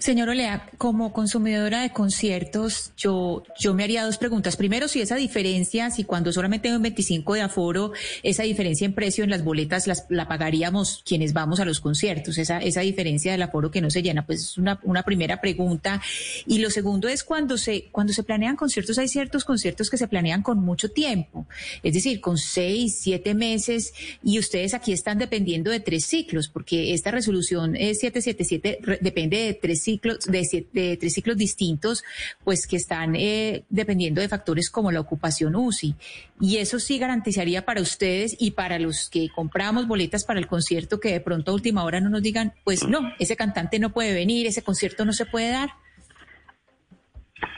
Señor 0.00 0.28
Olea, 0.28 0.68
como 0.76 1.12
consumidora 1.12 1.82
de 1.82 1.90
conciertos, 1.90 2.92
yo, 2.96 3.44
yo 3.60 3.74
me 3.74 3.84
haría 3.84 4.04
dos 4.04 4.18
preguntas. 4.18 4.56
Primero, 4.56 4.88
si 4.88 5.00
esa 5.00 5.14
diferencia, 5.14 5.90
si 5.90 6.02
cuando 6.02 6.32
solamente 6.32 6.68
hay 6.68 6.74
un 6.74 6.82
25 6.82 7.34
de 7.34 7.42
aforo, 7.42 7.92
esa 8.24 8.42
diferencia 8.42 8.86
en 8.86 8.92
precio 8.92 9.22
en 9.22 9.30
las 9.30 9.44
boletas 9.44 9.86
las, 9.86 10.06
la 10.08 10.26
pagaríamos 10.26 11.02
quienes 11.06 11.32
vamos 11.32 11.60
a 11.60 11.64
los 11.64 11.80
conciertos, 11.80 12.38
esa, 12.38 12.58
esa 12.58 12.80
diferencia 12.80 13.30
del 13.30 13.42
aforo 13.42 13.70
que 13.70 13.80
no 13.80 13.88
se 13.88 14.02
llena, 14.02 14.26
pues 14.26 14.40
es 14.40 14.58
una, 14.58 14.80
una 14.82 15.04
primera 15.04 15.40
pregunta. 15.40 16.02
Y 16.46 16.58
lo 16.58 16.70
segundo 16.70 17.06
es 17.06 17.22
cuando 17.22 17.56
se, 17.56 17.84
cuando 17.92 18.12
se 18.12 18.24
planean 18.24 18.56
conciertos, 18.56 18.98
hay 18.98 19.06
ciertos 19.06 19.44
conciertos 19.44 19.90
que 19.90 19.96
se 19.96 20.08
planean 20.08 20.42
con 20.42 20.58
mucho 20.58 20.90
tiempo, 20.90 21.46
es 21.84 21.94
decir, 21.94 22.20
con 22.20 22.36
seis, 22.36 22.98
siete 23.00 23.34
meses, 23.34 23.92
y 24.24 24.40
ustedes 24.40 24.74
aquí 24.74 24.92
están 24.92 25.18
dependiendo 25.18 25.70
de 25.70 25.78
tres 25.78 26.04
ciclos, 26.04 26.48
porque 26.48 26.94
esta 26.94 27.12
resolución 27.12 27.76
es 27.76 28.00
777 28.00 28.98
depende 29.00 29.36
de 29.36 29.54
tres 29.54 29.67
ciclos, 29.76 30.18
de, 30.26 30.96
tres 30.98 31.12
ciclos 31.12 31.36
distintos, 31.36 32.04
pues 32.44 32.66
que 32.66 32.76
están 32.76 33.16
eh, 33.16 33.64
dependiendo 33.68 34.20
de 34.20 34.28
factores 34.28 34.70
como 34.70 34.92
la 34.92 35.00
ocupación 35.00 35.56
UCI. 35.56 35.94
Y 36.40 36.58
eso 36.58 36.78
sí 36.78 36.98
garantizaría 36.98 37.64
para 37.64 37.80
ustedes 37.80 38.36
y 38.38 38.52
para 38.52 38.78
los 38.78 39.08
que 39.10 39.28
compramos 39.28 39.86
boletas 39.86 40.24
para 40.24 40.38
el 40.38 40.46
concierto 40.46 41.00
que 41.00 41.12
de 41.12 41.20
pronto 41.20 41.50
a 41.50 41.54
última 41.54 41.84
hora 41.84 42.00
no 42.00 42.08
nos 42.08 42.22
digan, 42.22 42.52
pues 42.64 42.86
no, 42.86 43.12
ese 43.18 43.36
cantante 43.36 43.78
no 43.78 43.90
puede 43.90 44.12
venir, 44.14 44.46
ese 44.46 44.62
concierto 44.62 45.04
no 45.04 45.12
se 45.12 45.26
puede 45.26 45.50
dar. 45.50 45.70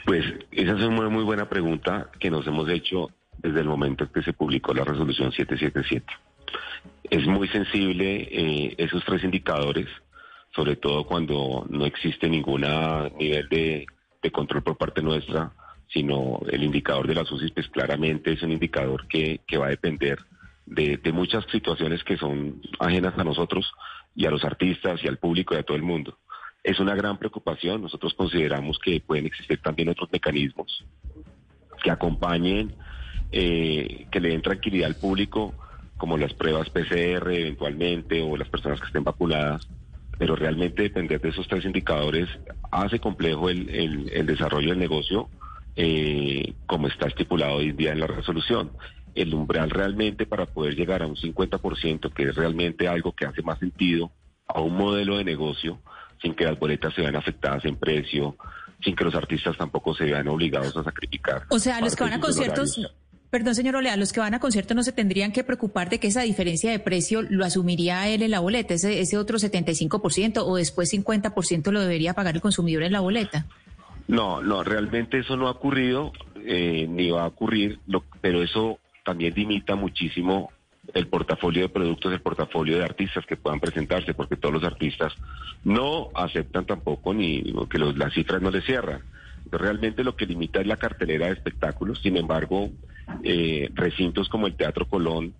Pues 0.05 0.25
esa 0.51 0.77
es 0.77 0.83
una 0.83 1.09
muy 1.09 1.23
buena 1.23 1.47
pregunta 1.47 2.09
que 2.19 2.29
nos 2.29 2.45
hemos 2.47 2.69
hecho 2.69 3.09
desde 3.37 3.61
el 3.61 3.67
momento 3.67 4.03
en 4.03 4.09
que 4.11 4.21
se 4.21 4.33
publicó 4.33 4.73
la 4.73 4.83
resolución 4.83 5.31
777. 5.31 6.05
Es 7.09 7.25
muy 7.25 7.47
sensible 7.47 8.27
eh, 8.31 8.75
esos 8.77 9.03
tres 9.05 9.23
indicadores 9.23 9.87
sobre 10.55 10.75
todo 10.75 11.05
cuando 11.05 11.65
no 11.69 11.85
existe 11.85 12.29
ningún 12.29 12.61
nivel 13.17 13.47
de, 13.49 13.85
control 14.31 14.63
por 14.63 14.77
parte 14.77 15.01
nuestra, 15.01 15.51
sino 15.87 16.39
el 16.49 16.63
indicador 16.63 17.07
de 17.07 17.15
las 17.15 17.31
UCI, 17.31 17.51
pues 17.51 17.67
claramente 17.69 18.33
es 18.33 18.43
un 18.43 18.51
indicador 18.51 19.07
que, 19.07 19.41
va 19.57 19.67
a 19.67 19.69
depender 19.69 20.19
de, 20.65 20.99
muchas 21.13 21.45
situaciones 21.51 22.03
que 22.03 22.17
son 22.17 22.61
ajenas 22.79 23.17
a 23.17 23.23
nosotros 23.23 23.71
y 24.15 24.25
a 24.25 24.31
los 24.31 24.43
artistas 24.43 25.03
y 25.03 25.07
al 25.07 25.17
público 25.17 25.55
y 25.55 25.57
a 25.57 25.63
todo 25.63 25.77
el 25.77 25.83
mundo. 25.83 26.17
Es 26.63 26.79
una 26.79 26.93
gran 26.95 27.17
preocupación. 27.17 27.81
Nosotros 27.81 28.13
consideramos 28.13 28.77
que 28.77 29.01
pueden 29.01 29.25
existir 29.25 29.59
también 29.61 29.89
otros 29.89 30.09
mecanismos 30.11 30.85
que 31.81 31.89
acompañen, 31.89 32.75
eh, 33.31 34.05
que 34.11 34.19
le 34.19 34.29
den 34.29 34.43
tranquilidad 34.43 34.87
al 34.87 34.95
público, 34.95 35.55
como 35.97 36.17
las 36.17 36.33
pruebas 36.33 36.69
PCR 36.69 37.31
eventualmente 37.31 38.21
o 38.21 38.37
las 38.37 38.49
personas 38.49 38.79
que 38.79 38.87
estén 38.87 39.03
vacunadas, 39.03 39.67
pero 40.21 40.35
realmente 40.35 40.83
depender 40.83 41.19
de 41.19 41.29
esos 41.29 41.47
tres 41.47 41.65
indicadores 41.65 42.29
hace 42.69 42.99
complejo 42.99 43.49
el, 43.49 44.07
el, 44.13 44.25
desarrollo 44.27 44.69
del 44.69 44.77
negocio 44.77 45.29
eh, 45.75 46.53
como 46.67 46.85
está 46.85 47.07
estipulado 47.07 47.55
hoy 47.55 47.69
en 47.69 47.75
día 47.75 47.91
en 47.91 48.01
la 48.01 48.05
resolución. 48.05 48.71
El 49.15 49.33
umbral 49.33 49.71
realmente 49.71 50.27
para 50.27 50.45
poder 50.45 50.75
llegar 50.75 51.01
a 51.01 51.07
un 51.07 51.15
50%, 51.15 52.13
que 52.13 52.23
es 52.25 52.35
realmente 52.35 52.87
algo 52.87 53.13
que 53.13 53.25
hace 53.25 53.41
más 53.41 53.57
sentido 53.57 54.11
a 54.45 54.61
un 54.61 54.77
modelo 54.77 55.17
de 55.17 55.23
negocio, 55.23 55.79
sin 56.21 56.35
que 56.35 56.45
las 56.45 56.59
boletas 56.59 56.93
se 56.93 57.01
vean 57.01 57.15
afectadas 57.15 57.65
en 57.65 57.77
precio, 57.77 58.35
sin 58.83 58.95
que 58.95 59.05
los 59.05 59.15
artistas 59.15 59.57
tampoco 59.57 59.95
se 59.95 60.03
vean 60.03 60.27
obligados 60.27 60.77
a 60.77 60.83
sacrificar. 60.83 61.45
O 61.49 61.57
sea, 61.57 61.81
los 61.81 61.95
que 61.95 62.03
van 62.03 62.13
a 62.13 62.19
conciertos... 62.19 62.79
Perdón, 63.31 63.55
señor 63.55 63.77
Olea, 63.77 63.95
los 63.95 64.11
que 64.11 64.19
van 64.19 64.33
a 64.33 64.39
concierto 64.39 64.73
no 64.73 64.83
se 64.83 64.91
tendrían 64.91 65.31
que 65.31 65.45
preocupar 65.45 65.89
de 65.89 66.01
que 66.01 66.07
esa 66.07 66.21
diferencia 66.21 66.69
de 66.69 66.79
precio 66.79 67.21
lo 67.21 67.45
asumiría 67.45 68.09
él 68.09 68.23
en 68.23 68.31
la 68.31 68.41
boleta, 68.41 68.73
ese, 68.73 68.99
ese 68.99 69.17
otro 69.17 69.37
75% 69.37 70.43
o 70.45 70.57
después 70.57 70.93
50% 70.93 71.71
lo 71.71 71.79
debería 71.79 72.13
pagar 72.13 72.35
el 72.35 72.41
consumidor 72.41 72.83
en 72.83 72.91
la 72.91 72.99
boleta. 72.99 73.45
No, 74.09 74.43
no, 74.43 74.65
realmente 74.65 75.19
eso 75.19 75.37
no 75.37 75.47
ha 75.47 75.51
ocurrido 75.51 76.11
eh, 76.45 76.85
ni 76.89 77.09
va 77.09 77.23
a 77.23 77.27
ocurrir, 77.27 77.79
pero 78.19 78.43
eso 78.43 78.79
también 79.05 79.33
limita 79.33 79.75
muchísimo 79.75 80.51
el 80.93 81.07
portafolio 81.07 81.63
de 81.63 81.69
productos, 81.69 82.11
el 82.11 82.19
portafolio 82.19 82.79
de 82.79 82.83
artistas 82.83 83.25
que 83.25 83.37
puedan 83.37 83.61
presentarse, 83.61 84.13
porque 84.13 84.35
todos 84.35 84.55
los 84.55 84.63
artistas 84.65 85.13
no 85.63 86.09
aceptan 86.15 86.65
tampoco 86.65 87.13
ni 87.13 87.41
que 87.69 87.79
las 87.79 88.13
cifras 88.13 88.41
no 88.41 88.51
les 88.51 88.65
cierran. 88.65 89.01
Realmente 89.51 90.03
lo 90.03 90.15
que 90.15 90.25
limita 90.25 90.61
es 90.61 90.67
la 90.67 90.77
cartelera 90.77 91.27
de 91.27 91.33
espectáculos, 91.33 91.99
sin 92.01 92.17
embargo, 92.17 92.69
eh, 93.23 93.69
recintos 93.73 94.29
como 94.29 94.47
el 94.47 94.55
Teatro 94.55 94.87
Colón, 94.87 95.33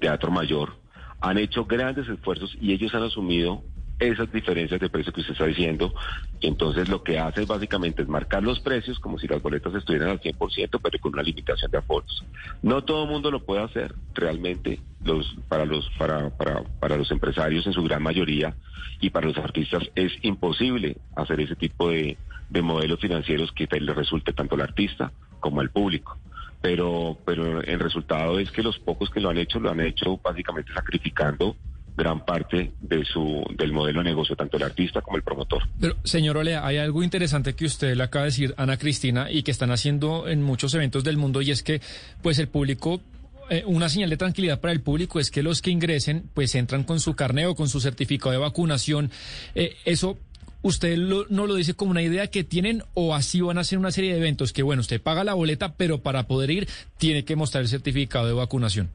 Teatro 0.00 0.30
Mayor, 0.30 0.76
han 1.20 1.38
hecho 1.38 1.64
grandes 1.64 2.08
esfuerzos 2.08 2.56
y 2.60 2.72
ellos 2.72 2.94
han 2.94 3.04
asumido 3.04 3.62
esas 3.98 4.30
diferencias 4.30 4.78
de 4.78 4.90
precio 4.90 5.12
que 5.12 5.20
usted 5.20 5.32
está 5.32 5.46
diciendo. 5.46 5.94
Entonces 6.40 6.88
lo 6.88 7.02
que 7.02 7.18
hace 7.18 7.44
básicamente 7.46 8.02
es 8.02 8.08
marcar 8.08 8.42
los 8.42 8.60
precios 8.60 8.98
como 8.98 9.18
si 9.18 9.26
las 9.26 9.40
boletas 9.40 9.74
estuvieran 9.74 10.10
al 10.10 10.20
100%, 10.20 10.80
pero 10.82 10.98
con 11.00 11.14
una 11.14 11.22
limitación 11.22 11.70
de 11.70 11.78
aforos. 11.78 12.24
No 12.62 12.84
todo 12.84 13.04
el 13.04 13.10
mundo 13.10 13.30
lo 13.30 13.44
puede 13.44 13.62
hacer 13.62 13.94
realmente 14.14 14.80
los 15.04 15.36
para 15.48 15.64
los 15.64 15.88
para, 15.98 16.30
para, 16.30 16.62
para 16.80 16.96
los 16.96 17.10
empresarios 17.10 17.66
en 17.66 17.72
su 17.72 17.82
gran 17.84 18.02
mayoría 18.02 18.54
y 19.00 19.10
para 19.10 19.28
los 19.28 19.38
artistas 19.38 19.84
es 19.94 20.12
imposible 20.22 20.98
hacer 21.14 21.40
ese 21.40 21.56
tipo 21.56 21.88
de, 21.88 22.18
de 22.48 22.62
modelos 22.62 23.00
financieros 23.00 23.52
que 23.52 23.68
le 23.80 23.94
resulte 23.94 24.32
tanto 24.32 24.54
al 24.54 24.62
artista 24.62 25.12
como 25.40 25.60
al 25.60 25.70
público 25.70 26.18
pero 26.62 27.18
pero 27.24 27.60
el 27.60 27.78
resultado 27.80 28.38
es 28.38 28.50
que 28.50 28.62
los 28.62 28.78
pocos 28.78 29.10
que 29.10 29.20
lo 29.20 29.30
han 29.30 29.38
hecho 29.38 29.60
lo 29.60 29.70
han 29.70 29.80
hecho 29.80 30.18
básicamente 30.18 30.72
sacrificando 30.72 31.56
gran 31.96 32.24
parte 32.24 32.72
de 32.80 33.04
su, 33.04 33.42
del 33.56 33.72
modelo 33.72 34.00
de 34.00 34.04
negocio, 34.04 34.36
tanto 34.36 34.58
el 34.58 34.64
artista 34.64 35.00
como 35.00 35.16
el 35.16 35.22
promotor. 35.22 35.62
Pero, 35.80 35.96
señor 36.04 36.36
Olea, 36.36 36.66
hay 36.66 36.76
algo 36.76 37.02
interesante 37.02 37.54
que 37.54 37.64
usted 37.64 37.96
le 37.96 38.02
acaba 38.02 38.24
de 38.24 38.32
decir, 38.32 38.54
Ana 38.58 38.76
Cristina, 38.76 39.30
y 39.30 39.42
que 39.42 39.50
están 39.50 39.70
haciendo 39.70 40.28
en 40.28 40.42
muchos 40.42 40.74
eventos 40.74 41.04
del 41.04 41.16
mundo, 41.16 41.40
y 41.40 41.50
es 41.50 41.62
que, 41.62 41.80
pues, 42.20 42.38
el 42.38 42.48
público 42.48 43.00
eh, 43.48 43.62
una 43.64 43.88
señal 43.88 44.10
de 44.10 44.16
tranquilidad 44.16 44.60
para 44.60 44.72
el 44.72 44.80
público 44.80 45.20
es 45.20 45.30
que 45.30 45.40
los 45.40 45.62
que 45.62 45.70
ingresen 45.70 46.28
pues 46.34 46.56
entran 46.56 46.82
con 46.82 46.98
su 46.98 47.14
carneo, 47.14 47.54
con 47.54 47.68
su 47.68 47.80
certificado 47.80 48.32
de 48.32 48.38
vacunación. 48.38 49.12
Eh, 49.54 49.76
eso 49.84 50.18
usted 50.62 50.96
no 50.96 51.46
lo 51.46 51.54
dice 51.54 51.74
como 51.74 51.90
una 51.90 52.02
idea 52.02 52.26
que 52.28 52.44
tienen 52.44 52.82
o 52.94 53.14
así 53.14 53.40
van 53.40 53.58
a 53.58 53.62
hacer 53.62 53.78
una 53.78 53.90
serie 53.90 54.12
de 54.12 54.18
eventos 54.18 54.52
que 54.52 54.62
bueno, 54.62 54.80
usted 54.80 55.00
paga 55.00 55.24
la 55.24 55.34
boleta, 55.34 55.74
pero 55.74 55.98
para 55.98 56.26
poder 56.26 56.50
ir 56.50 56.68
tiene 56.98 57.24
que 57.24 57.36
mostrar 57.36 57.62
el 57.62 57.68
certificado 57.68 58.26
de 58.26 58.32
vacunación. 58.32 58.90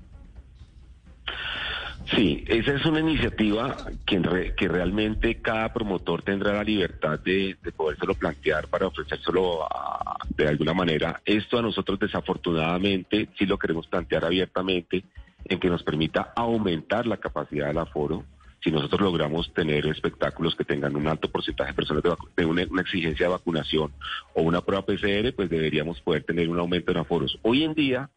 Sí, 2.16 2.44
esa 2.48 2.74
es 2.74 2.86
una 2.86 3.00
iniciativa 3.00 3.78
que, 4.06 4.20
realmente 4.68 5.36
cada 5.36 5.72
promotor 5.72 6.22
tendrá 6.24 6.54
la 6.54 6.64
libertad 6.64 7.20
de, 7.20 7.56
de 7.64 7.72
podérselo 7.72 8.16
plantear 8.16 8.68
para 8.68 8.88
ofrecérselo 8.88 9.66
de 10.36 10.48
alguna 10.48 10.74
manera. 10.74 11.22
Esto 11.24 11.60
a 11.60 11.62
nosotros 11.62 12.00
desafortunadamente 12.00 13.30
sí 13.38 13.46
lo 13.46 13.58
queremos 13.58 13.88
plantear 13.88 14.26
abiertamente 14.26 15.06
en 15.46 15.60
que 15.60 15.70
nos 15.70 15.84
permita 15.84 16.34
aumentar 16.36 17.08
la 17.08 17.18
capacidad 17.18 17.68
del 17.68 17.78
aforo. 17.78 18.26
Si 18.64 18.70
nosotros 18.70 19.02
logramos 19.02 19.52
tener 19.54 19.88
espectáculos 19.88 20.56
que 20.56 20.64
tengan 20.64 20.96
un 20.96 21.08
alto 21.08 21.32
porcentaje 21.32 21.72
de 21.72 21.76
personas 21.76 22.04
de, 22.36 22.46
una, 22.46 22.62
exigencia 22.82 23.26
de 23.26 23.32
vacunación 23.32 23.92
o 24.36 24.44
una 24.44 24.62
prueba 24.62 24.86
PCR, 24.86 25.34
pues 25.36 25.50
deberíamos 25.50 26.00
poder 26.02 26.24
tener 26.24 26.48
un 26.48 26.60
aumento 26.60 26.92
en 26.92 26.98
aforos. 26.98 27.40
Hoy 27.42 27.64
en 27.64 27.74
día 27.74 28.10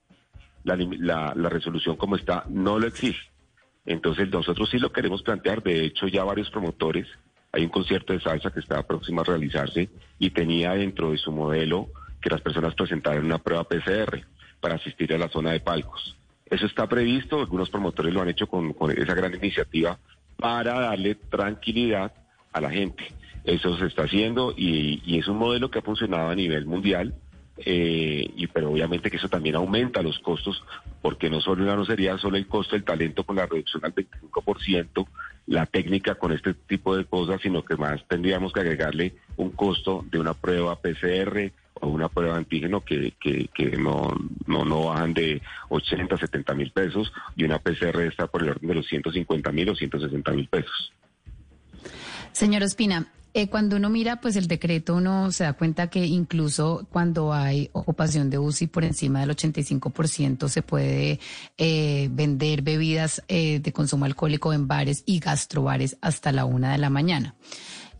la, 0.64 1.32
resolución 1.48 1.96
como 1.96 2.16
está 2.16 2.44
no 2.48 2.78
lo 2.78 2.86
exige. 2.86 3.30
Entonces 3.86 4.30
nosotros 4.30 4.68
sí 4.70 4.78
lo 4.78 4.92
queremos 4.92 5.22
plantear, 5.22 5.62
de 5.62 5.84
hecho 5.84 6.08
ya 6.08 6.24
varios 6.24 6.50
promotores, 6.50 7.06
hay 7.52 7.64
un 7.64 7.70
concierto 7.70 8.12
de 8.12 8.20
salsa 8.20 8.50
que 8.50 8.60
estaba 8.60 8.82
próximo 8.82 9.22
a 9.22 9.24
realizarse 9.24 9.88
y 10.18 10.30
tenía 10.30 10.72
dentro 10.72 11.12
de 11.12 11.18
su 11.18 11.32
modelo 11.32 11.88
que 12.20 12.30
las 12.30 12.40
personas 12.40 12.74
presentaran 12.74 13.24
una 13.24 13.38
prueba 13.38 13.64
PCR 13.64 14.24
para 14.60 14.74
asistir 14.76 15.12
a 15.14 15.18
la 15.18 15.28
zona 15.28 15.52
de 15.52 15.60
palcos. 15.60 16.16
Eso 16.46 16.66
está 16.66 16.86
previsto, 16.86 17.40
algunos 17.40 17.70
promotores 17.70 18.12
lo 18.12 18.22
han 18.22 18.28
hecho 18.28 18.46
con, 18.46 18.74
esa 18.96 19.14
gran 19.14 19.34
iniciativa 19.34 19.98
para 20.36 20.80
darle 20.80 21.14
tranquilidad 21.14 22.12
a 22.52 22.60
la 22.60 22.70
gente. 22.70 23.04
Eso 23.44 23.76
se 23.76 23.86
está 23.86 24.04
haciendo 24.04 24.54
y, 24.56 25.18
es 25.18 25.28
un 25.28 25.38
modelo 25.38 25.70
que 25.70 25.78
ha 25.78 25.82
funcionado 25.82 26.30
a 26.30 26.34
nivel 26.34 26.66
mundial 26.66 27.14
eh, 27.58 28.26
y 28.36 28.46
pero 28.48 28.72
obviamente 28.72 29.10
que 29.10 29.16
eso 29.16 29.28
también 29.28 29.54
aumenta 29.54 30.02
los 30.02 30.18
costos, 30.18 30.64
porque 31.00 31.30
no 31.30 31.40
solo 31.40 31.64
no 31.76 31.84
sería 31.84 32.18
solo 32.18 32.36
el 32.36 32.48
costo 32.48 32.74
del 32.74 32.84
talento 32.84 33.22
con 33.24 33.36
la 33.36 33.46
reducción 33.46 33.84
al 33.84 33.94
25%, 33.94 35.06
la 35.46 35.66
técnica 35.66 36.16
con 36.16 36.32
este 36.32 36.54
tipo 36.54 36.96
de 36.96 37.04
cosas, 37.04 37.40
sino 37.42 37.64
que 37.64 37.76
más 37.76 38.04
tendríamos 38.08 38.52
que 38.52 38.60
agregarle 38.60 39.14
un 39.36 39.50
costo 39.50 40.04
de 40.10 40.18
una 40.18 40.34
prueba 40.34 40.80
PCR 40.80 41.52
o 41.80 41.88
una 41.88 42.08
prueba 42.08 42.34
de 42.34 42.38
antígeno 42.38 42.84
que, 42.84 43.14
que, 43.20 43.76
no, 43.76 44.12
no, 44.46 44.64
no 44.64 44.86
bajan 44.86 45.14
de 45.14 45.42
80, 45.68 46.16
70 46.16 46.54
mil 46.54 46.70
pesos 46.70 47.12
y 47.36 47.44
una 47.44 47.58
PCR 47.58 48.02
está 48.02 48.26
por 48.26 48.42
el 48.42 48.50
orden 48.50 48.68
de 48.68 48.74
los 48.74 48.86
150 48.86 49.52
mil 49.52 49.68
o 49.68 49.74
160 49.74 50.32
mil 50.32 50.48
pesos. 50.48 50.92
Señor 52.32 52.62
Espina, 52.62 53.06
eh, 53.36 53.48
cuando 53.48 53.74
uno 53.74 53.90
mira 53.90 54.20
pues 54.20 54.36
el 54.36 54.46
decreto, 54.46 54.94
uno 54.94 55.32
se 55.32 55.42
da 55.42 55.54
cuenta 55.54 55.88
que 55.88 56.06
incluso 56.06 56.86
cuando 56.92 57.32
hay 57.32 57.68
ocupación 57.72 58.30
de 58.30 58.38
UCI 58.38 58.68
por 58.68 58.84
encima 58.84 59.20
del 59.20 59.30
85% 59.30 60.48
se 60.48 60.62
puede 60.62 61.18
eh, 61.58 62.08
vender 62.12 62.62
bebidas 62.62 63.24
eh, 63.26 63.58
de 63.58 63.72
consumo 63.72 64.04
alcohólico 64.04 64.52
en 64.52 64.68
bares 64.68 65.02
y 65.04 65.18
gastrobares 65.18 65.96
hasta 66.00 66.30
la 66.30 66.44
una 66.44 66.70
de 66.70 66.78
la 66.78 66.90
mañana. 66.90 67.34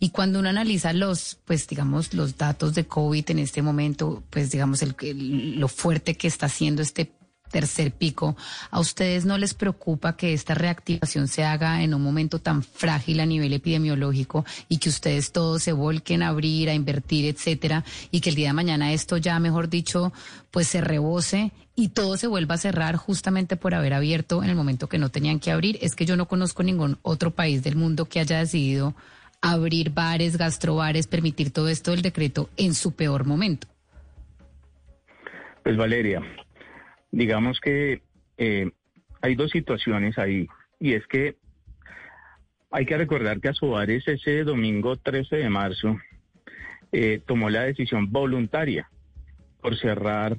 Y 0.05 0.11
cuando 0.11 0.39
uno 0.39 0.51
analiza 0.51 0.93
los, 0.93 1.39
pues 1.47 1.67
digamos, 1.67 2.13
los 2.13 2.37
datos 2.37 2.75
de 2.75 2.87
COVID 2.87 3.31
en 3.31 3.39
este 3.39 3.63
momento, 3.63 4.23
pues 4.29 4.51
digamos, 4.51 4.83
el, 4.83 4.95
lo 5.59 5.67
fuerte 5.67 6.15
que 6.15 6.29
está 6.29 6.45
haciendo 6.45 6.83
este 6.83 7.13
tercer 7.51 7.91
pico, 7.91 8.37
¿a 8.71 8.81
ustedes 8.81 9.25
no 9.25 9.39
les 9.39 9.55
preocupa 9.55 10.15
que 10.15 10.35
esta 10.35 10.53
reactivación 10.53 11.27
se 11.27 11.45
haga 11.45 11.83
en 11.83 11.95
un 11.95 12.03
momento 12.03 12.39
tan 12.39 12.63
frágil 12.63 13.19
a 13.19 13.25
nivel 13.25 13.55
epidemiológico 13.55 14.45
y 14.69 14.77
que 14.77 14.91
ustedes 14.91 15.33
todos 15.33 15.63
se 15.63 15.73
volquen 15.73 16.23
a 16.23 16.29
abrir, 16.29 16.69
a 16.69 16.75
invertir, 16.75 17.25
etcétera, 17.25 17.83
y 18.11 18.21
que 18.21 18.29
el 18.29 18.37
día 18.37 18.49
de 18.49 18.53
mañana 18.53 18.93
esto 18.93 19.17
ya, 19.17 19.39
mejor 19.39 19.71
dicho, 19.71 20.13
pues 20.51 20.69
se 20.69 20.83
rebose 20.83 21.51
y 21.75 21.89
todo 21.89 22.19
se 22.19 22.27
vuelva 22.27 22.57
a 22.57 22.59
cerrar 22.59 22.97
justamente 22.97 23.57
por 23.57 23.73
haber 23.73 23.95
abierto 23.95 24.43
en 24.43 24.51
el 24.51 24.57
momento 24.57 24.87
que 24.87 24.99
no 24.99 25.09
tenían 25.09 25.41
que 25.41 25.51
abrir? 25.51 25.79
Es 25.81 25.95
que 25.95 26.05
yo 26.05 26.15
no 26.15 26.29
conozco 26.29 26.63
ningún 26.63 26.99
otro 27.01 27.31
país 27.31 27.63
del 27.63 27.77
mundo 27.77 28.05
que 28.05 28.21
haya 28.21 28.41
decidido 28.41 28.95
abrir 29.45 29.91
bares, 29.91 30.39
gastrobares, 30.39 31.07
permitir 31.07 31.53
todo 31.53 31.69
esto 31.69 31.91
del 31.91 32.01
decreto 32.01 32.49
en 32.57 32.73
su 32.73 32.97
peor 32.97 33.27
momento. 33.27 33.67
Pues 35.63 35.77
Valeria, 35.77 36.23
digamos 37.11 37.61
que 37.61 38.01
eh, 38.39 38.71
hay 39.21 39.35
dos 39.35 39.51
situaciones 39.51 40.19
ahí, 40.19 40.49
y 40.81 40.95
es 40.95 41.07
que 41.07 41.37
hay 42.71 42.87
que 42.87 42.97
recordar 42.97 43.41
que 43.41 43.49
Asobares 43.49 44.09
ese 44.09 44.45
domingo 44.45 44.97
13 44.97 45.37
de 45.37 45.51
marzo 45.51 45.99
eh, 46.93 47.21
tomó 47.27 47.51
la 47.51 47.65
decisión 47.65 48.11
voluntaria 48.11 48.89
por 49.61 49.77
cerrar 49.77 50.39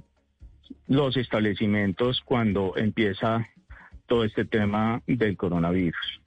los 0.87 1.15
establecimientos 1.15 2.21
cuando 2.25 2.73
empieza 2.75 3.47
todo 4.07 4.23
este 4.23 4.45
tema 4.45 5.03
del 5.05 5.37
coronavirus, 5.37 6.21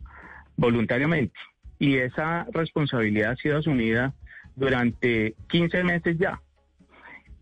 voluntariamente. 0.56 1.38
Y 1.78 1.96
esa 1.98 2.46
responsabilidad 2.52 3.32
ha 3.32 3.36
sido 3.36 3.58
asumida 3.58 4.14
durante 4.56 5.34
15 5.48 5.84
meses 5.84 6.16
ya. 6.18 6.40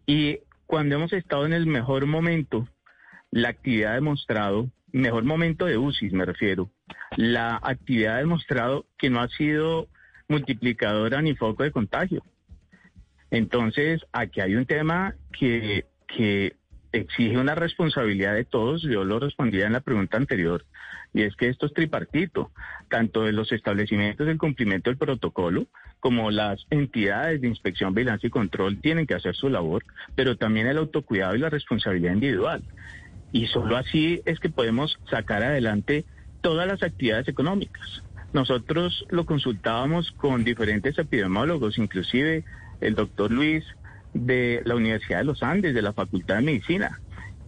Y 0.07 0.41
cuando 0.67 0.97
hemos 0.97 1.13
estado 1.13 1.47
en 1.47 1.53
el 1.53 1.67
mejor 1.67 2.07
momento 2.07 2.69
la 3.31 3.49
actividad 3.51 3.93
ha 3.93 3.97
demostrado, 3.97 4.71
mejor 4.93 5.25
momento 5.25 5.67
de 5.67 5.79
UCI 5.79 6.11
me 6.11 6.25
refiero, 6.25 6.71
la 7.17 7.57
actividad 7.63 8.17
ha 8.17 8.19
demostrado 8.19 8.87
que 8.99 9.11
no 9.11 9.21
ha 9.21 9.29
sido 9.29 9.89
multiplicadora 10.29 11.23
ni 11.23 11.35
foco 11.35 11.63
de 11.63 11.71
contagio. 11.71 12.23
Entonces, 13.31 14.01
aquí 14.13 14.41
hay 14.41 14.55
un 14.55 14.67
tema 14.67 15.15
que, 15.39 15.85
que 16.09 16.55
exige 16.99 17.39
una 17.39 17.55
responsabilidad 17.55 18.35
de 18.35 18.45
todos, 18.45 18.83
yo 18.83 19.05
lo 19.05 19.19
respondía 19.19 19.67
en 19.67 19.73
la 19.73 19.81
pregunta 19.81 20.17
anterior, 20.17 20.65
y 21.15 21.23
es 21.23 21.35
que 21.37 21.49
esto 21.49 21.67
es 21.67 21.73
tripartito, 21.73 22.51
tanto 22.89 23.23
de 23.23 23.33
los 23.33 23.53
establecimientos 23.53 24.27
del 24.27 24.39
cumplimiento 24.39 24.91
del 24.91 24.99
protocolo, 24.99 25.67
como 26.01 26.31
las 26.31 26.67
entidades 26.71 27.41
de 27.41 27.49
inspección, 27.49 27.95
vigilancia 27.95 28.27
y 28.27 28.31
control 28.31 28.81
tienen 28.81 29.07
que 29.07 29.15
hacer 29.15 29.35
su 29.35 29.49
labor, 29.49 29.85
pero 30.15 30.37
también 30.37 30.67
el 30.67 30.79
autocuidado 30.79 31.35
y 31.35 31.39
la 31.39 31.51
responsabilidad 31.51 32.13
individual 32.13 32.63
y 33.33 33.47
solo 33.49 33.77
así 33.77 34.23
es 34.25 34.41
que 34.41 34.49
podemos 34.49 34.99
sacar 35.11 35.43
adelante 35.43 36.05
todas 36.41 36.67
las 36.67 36.83
actividades 36.83 37.29
económicas. 37.29 38.03
Nosotros 38.33 39.05
lo 39.11 39.27
consultábamos 39.27 40.11
con 40.13 40.45
diferentes 40.45 40.99
epidemiólogos, 40.99 41.79
inclusive 41.79 42.45
el 42.81 42.95
doctor 42.95 43.31
Luis 43.31 43.65
de 44.25 44.63
la 44.65 44.75
Universidad 44.75 45.19
de 45.19 45.25
los 45.25 45.43
Andes, 45.43 45.75
de 45.75 45.83
la 45.83 45.93
Facultad 45.93 46.37
de 46.37 46.43
Medicina, 46.43 47.01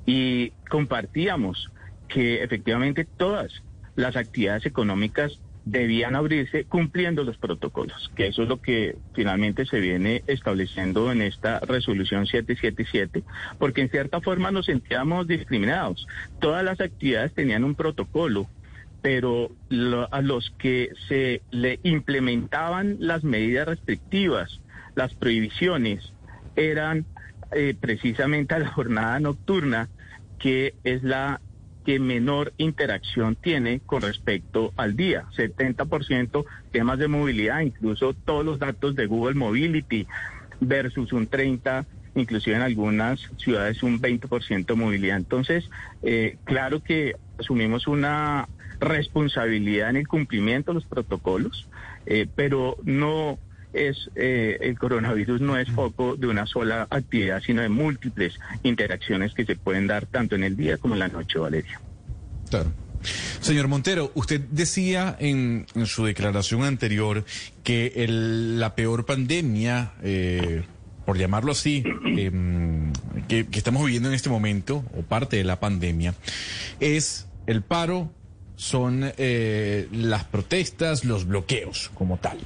y 0.06 0.50
compartíamos 0.68 1.70
que 2.08 2.42
efectivamente 2.42 3.04
todas 3.04 3.62
las 3.96 4.16
actividades 4.16 4.64
económicas 4.66 5.40
debían 5.64 6.16
abrirse 6.16 6.64
cumpliendo 6.64 7.24
los 7.24 7.36
protocolos, 7.36 8.10
que 8.16 8.28
eso 8.28 8.42
es 8.42 8.48
lo 8.48 8.62
que 8.62 8.96
finalmente 9.14 9.66
se 9.66 9.80
viene 9.80 10.22
estableciendo 10.26 11.12
en 11.12 11.20
esta 11.20 11.60
resolución 11.60 12.26
777, 12.26 13.22
porque 13.58 13.82
en 13.82 13.90
cierta 13.90 14.22
forma 14.22 14.50
nos 14.50 14.66
sentíamos 14.66 15.26
discriminados. 15.26 16.06
Todas 16.40 16.64
las 16.64 16.80
actividades 16.80 17.34
tenían 17.34 17.64
un 17.64 17.74
protocolo, 17.74 18.48
pero 19.02 19.50
a 20.10 20.22
los 20.22 20.50
que 20.58 20.90
se 21.06 21.42
le 21.50 21.80
implementaban 21.82 22.96
las 23.00 23.22
medidas 23.22 23.68
restrictivas, 23.68 24.60
las 24.94 25.12
prohibiciones, 25.14 26.12
eran 26.58 27.06
eh, 27.52 27.74
precisamente 27.78 28.54
a 28.54 28.58
la 28.58 28.68
jornada 28.72 29.18
nocturna, 29.20 29.88
que 30.38 30.74
es 30.84 31.02
la 31.02 31.40
que 31.84 31.98
menor 31.98 32.52
interacción 32.58 33.34
tiene 33.34 33.80
con 33.86 34.02
respecto 34.02 34.74
al 34.76 34.94
día. 34.94 35.24
70% 35.36 36.44
temas 36.70 36.98
de 36.98 37.08
movilidad, 37.08 37.60
incluso 37.60 38.12
todos 38.12 38.44
los 38.44 38.58
datos 38.58 38.94
de 38.94 39.06
Google 39.06 39.36
Mobility 39.36 40.06
versus 40.60 41.14
un 41.14 41.30
30%, 41.30 41.86
inclusive 42.14 42.56
en 42.56 42.62
algunas 42.62 43.20
ciudades 43.38 43.82
un 43.82 44.02
20% 44.02 44.66
de 44.66 44.74
movilidad. 44.74 45.16
Entonces, 45.16 45.70
eh, 46.02 46.36
claro 46.44 46.82
que 46.82 47.16
asumimos 47.38 47.86
una 47.86 48.48
responsabilidad 48.80 49.90
en 49.90 49.96
el 49.96 50.08
cumplimiento 50.08 50.72
de 50.72 50.76
los 50.76 50.86
protocolos, 50.86 51.68
eh, 52.06 52.26
pero 52.34 52.76
no 52.84 53.38
es 53.72 54.10
eh, 54.14 54.58
el 54.60 54.78
coronavirus 54.78 55.40
no 55.40 55.56
es 55.58 55.70
foco 55.70 56.16
de 56.16 56.26
una 56.26 56.46
sola 56.46 56.86
actividad, 56.90 57.42
sino 57.42 57.62
de 57.62 57.68
múltiples 57.68 58.38
interacciones 58.62 59.34
que 59.34 59.44
se 59.44 59.56
pueden 59.56 59.86
dar 59.86 60.06
tanto 60.06 60.34
en 60.34 60.44
el 60.44 60.56
día 60.56 60.78
como 60.78 60.94
en 60.94 61.00
la 61.00 61.08
noche, 61.08 61.38
Valeria. 61.38 61.80
Claro. 62.50 62.72
Señor 63.40 63.68
Montero, 63.68 64.10
usted 64.14 64.40
decía 64.50 65.16
en, 65.20 65.66
su 65.84 66.04
declaración 66.04 66.64
anterior 66.64 67.24
que 67.62 68.06
la 68.08 68.74
peor 68.74 69.06
pandemia, 69.06 69.92
eh, 70.02 70.64
por 71.06 71.16
llamarlo 71.16 71.52
así, 71.52 71.84
em, 72.04 72.92
que, 73.28 73.46
estamos 73.52 73.84
viviendo 73.84 74.08
en 74.08 74.14
este 74.14 74.28
momento, 74.28 74.84
o 74.96 75.02
parte 75.02 75.36
de 75.36 75.44
la 75.44 75.60
pandemia, 75.60 76.14
es 76.80 77.28
el 77.46 77.62
paro, 77.62 78.10
son 78.56 79.12
eh, 79.16 79.88
las 79.92 80.24
protestas, 80.24 81.04
los 81.04 81.26
bloqueos 81.26 81.90
como 81.94 82.16
tal. 82.16 82.38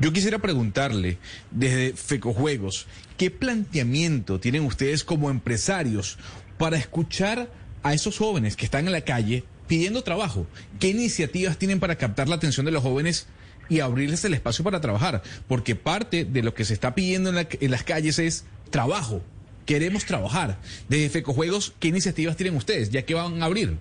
Yo 0.00 0.12
quisiera 0.12 0.38
preguntarle 0.38 1.18
desde 1.50 1.92
FECOJuegos, 1.92 2.86
¿qué 3.16 3.30
planteamiento 3.30 4.40
tienen 4.40 4.64
ustedes 4.64 5.04
como 5.04 5.30
empresarios 5.30 6.18
para 6.58 6.76
escuchar 6.76 7.48
a 7.82 7.94
esos 7.94 8.18
jóvenes 8.18 8.56
que 8.56 8.64
están 8.64 8.86
en 8.86 8.92
la 8.92 9.02
calle 9.02 9.44
pidiendo 9.68 10.02
trabajo? 10.02 10.46
¿Qué 10.80 10.88
iniciativas 10.88 11.58
tienen 11.58 11.78
para 11.78 11.96
captar 11.96 12.28
la 12.28 12.34
atención 12.34 12.66
de 12.66 12.72
los 12.72 12.82
jóvenes 12.82 13.28
y 13.68 13.80
abrirles 13.80 14.24
el 14.24 14.34
espacio 14.34 14.64
para 14.64 14.80
trabajar? 14.80 15.22
Porque 15.46 15.76
parte 15.76 16.24
de 16.24 16.42
lo 16.42 16.54
que 16.54 16.64
se 16.64 16.74
está 16.74 16.94
pidiendo 16.94 17.30
en, 17.30 17.70
las 17.70 17.84
calles 17.84 18.18
es 18.18 18.44
trabajo. 18.70 19.22
Queremos 19.64 20.04
trabajar. 20.04 20.58
Desde 20.88 21.08
FECOJuegos, 21.08 21.72
¿qué 21.78 21.88
iniciativas 21.88 22.36
tienen 22.36 22.56
ustedes 22.56 22.90
ya 22.90 23.02
que 23.02 23.14
van 23.14 23.42
a 23.42 23.46
abrir? 23.46 23.76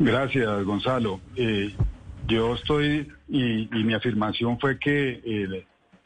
Gracias, 0.00 0.64
Gonzalo. 0.64 1.20
Eh, 1.36 1.72
yo 2.26 2.54
estoy, 2.54 3.08
y, 3.28 3.68
mi 3.72 3.94
afirmación 3.94 4.58
fue 4.58 4.78
que 4.78 5.20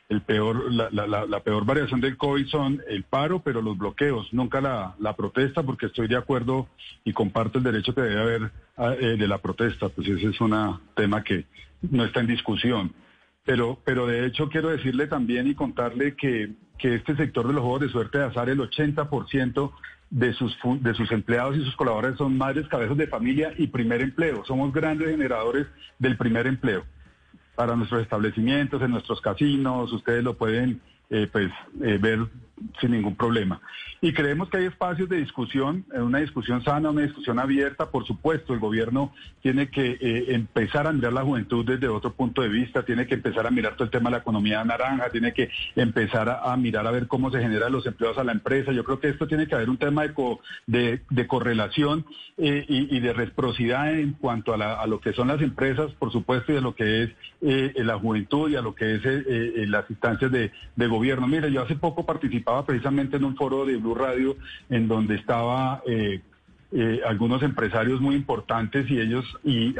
el, 0.09 0.21
peor, 0.23 0.73
la, 0.73 1.41
peor 1.41 1.65
variación 1.65 2.01
del 2.01 2.17
COVID 2.17 2.47
son 2.47 2.83
el 2.89 3.05
paro, 3.05 3.41
pero 3.41 3.63
los 3.63 3.77
bloqueos, 3.77 4.33
nunca 4.33 4.61
la, 4.61 5.17
protesta, 5.17 5.63
porque 5.63 5.87
estoy 5.87 6.09
de 6.09 6.17
acuerdo 6.17 6.69
y 7.05 7.13
comparto 7.13 7.59
el 7.59 7.65
derecho 7.65 7.95
que 7.95 8.03
debe 8.03 8.21
haber 8.21 8.51
ah, 8.77 8.95
eh, 8.99 9.17
de 9.17 9.29
la 9.29 9.39
protesta, 9.39 9.89
pues 9.89 10.09
ese 10.09 10.29
es 10.29 10.41
un 10.41 10.81
tema 10.95 11.23
que 11.23 11.47
no 11.83 12.05
está 12.05 12.21
en 12.21 12.27
discusión. 12.27 12.93
Pero, 13.45 13.79
pero 13.85 14.07
de 14.07 14.27
hecho 14.27 14.49
quiero 14.49 14.71
decirle 14.71 15.07
también 15.07 15.47
y 15.47 15.55
contarle 15.55 16.17
que, 16.17 16.53
que 16.79 16.95
este 16.95 17.15
sector 17.15 17.47
de 17.47 17.53
los 17.53 17.63
juegos 17.63 17.83
de 17.83 17.89
suerte 17.91 18.19
de 18.19 18.25
azar, 18.25 18.49
el 18.49 18.59
80% 18.59 19.73
de 20.11 20.33
sus, 20.35 20.57
de 20.81 20.95
sus 20.95 21.11
empleados 21.13 21.57
y 21.57 21.65
sus 21.65 21.77
colaboradores 21.77 22.19
son 22.19 22.39
madres, 22.39 22.69
cabezas 22.69 22.97
de 22.97 23.07
familia 23.07 23.53
y 23.57 23.67
primer 23.67 24.01
empleo. 24.01 24.45
Somos 24.45 24.73
grandes 24.73 25.09
generadores 25.09 25.67
del 25.99 26.17
primer 26.17 26.47
empleo 26.47 26.85
para 27.55 27.77
nuestros 27.77 28.03
establecimientos, 28.03 28.83
en 28.83 28.91
nuestros 28.91 29.21
casinos, 29.21 29.93
ustedes 29.93 30.25
lo 30.25 30.35
pueden 30.35 30.81
eh, 31.11 31.29
pues, 31.31 31.51
eh, 31.83 31.99
ver 32.01 32.27
sin 32.81 32.93
ningún 32.93 33.17
problema. 33.17 33.61
Y 34.01 34.13
creemos 34.13 34.51
que 34.51 34.59
hay 34.59 34.67
espacios 34.67 35.09
de 35.09 35.17
discusión, 35.17 35.85
eh, 35.95 36.01
una 36.01 36.19
discusión 36.19 36.63
sana, 36.63 36.91
una 36.91 37.03
discusión 37.03 37.39
abierta. 37.39 37.91
Por 37.91 38.07
supuesto, 38.07 38.53
el 38.53 38.61
gobierno 38.61 39.13
tiene 39.41 39.69
que 39.71 39.97
eh, 39.99 40.35
empezar 40.35 40.87
a 40.87 40.93
mirar 40.93 41.13
la 41.13 41.23
juventud 41.23 41.65
desde 41.65 41.89
otro 41.89 42.13
punto 42.13 42.43
de 42.43 42.49
vista, 42.49 42.85
tiene 42.85 43.07
que 43.07 43.15
empezar 43.15 43.47
a 43.47 43.51
mirar 43.51 43.75
todo 43.75 43.85
el 43.85 43.91
tema 43.91 44.11
de 44.11 44.17
la 44.17 44.23
economía 44.23 44.63
naranja, 44.65 45.09
tiene 45.11 45.33
que 45.33 45.51
empezar 45.75 46.29
a, 46.29 46.57
mirar 46.57 46.87
a 46.87 46.91
ver 46.91 47.07
cómo 47.07 47.31
se 47.31 47.41
generan 47.41 47.73
los 47.73 47.87
empleos 47.87 48.19
a 48.19 48.25
la 48.25 48.33
empresa. 48.33 48.73
Yo 48.73 48.85
creo 48.85 49.01
que 49.01 49.09
esto 49.09 49.27
tiene 49.27 49.47
que 49.47 49.55
haber 49.55 49.71
un 49.71 49.79
tema 49.79 50.03
de, 50.67 51.27
correlación 51.27 52.05
eh, 52.37 52.65
y, 52.69 53.01
de 53.01 53.13
reciprocidad 53.13 53.99
en 53.99 54.13
cuanto 54.13 54.53
a, 54.53 54.87
lo 54.87 55.01
que 55.01 55.13
son 55.15 55.29
las 55.29 55.41
empresas, 55.41 55.93
por 55.93 56.13
supuesto, 56.13 56.53
y 56.53 56.57
a 56.57 56.61
lo 56.61 56.75
que 56.75 57.05
es 57.05 57.11
la 57.85 57.99
juventud 57.99 58.51
y 58.51 58.57
a 58.57 58.61
lo 58.61 58.75
que 58.75 58.97
es 58.97 59.69
las 59.69 59.89
instancias 59.89 60.31
de, 60.31 60.53
de 60.77 60.87
gobierno. 60.87 61.27
Mire, 61.27 61.51
yo 61.51 61.63
hace 61.63 61.75
poco 61.75 62.05
participé 62.05 62.44
participaba 62.45 62.67
precisamente 62.67 63.17
en 63.17 63.25
un 63.25 63.37
foro 63.37 63.65
de 63.65 63.77
Blue 63.77 63.95
Radio 63.95 64.37
en 64.69 64.87
donde 64.87 65.17
estaba 65.17 65.83
eh, 65.87 66.21
eh, 66.73 67.01
algunos 67.07 67.43
empresarios 67.43 68.01
muy 68.01 68.17
importantes 68.17 68.91
y 68.91 68.99
ellos 68.99 69.25
y 69.45 69.75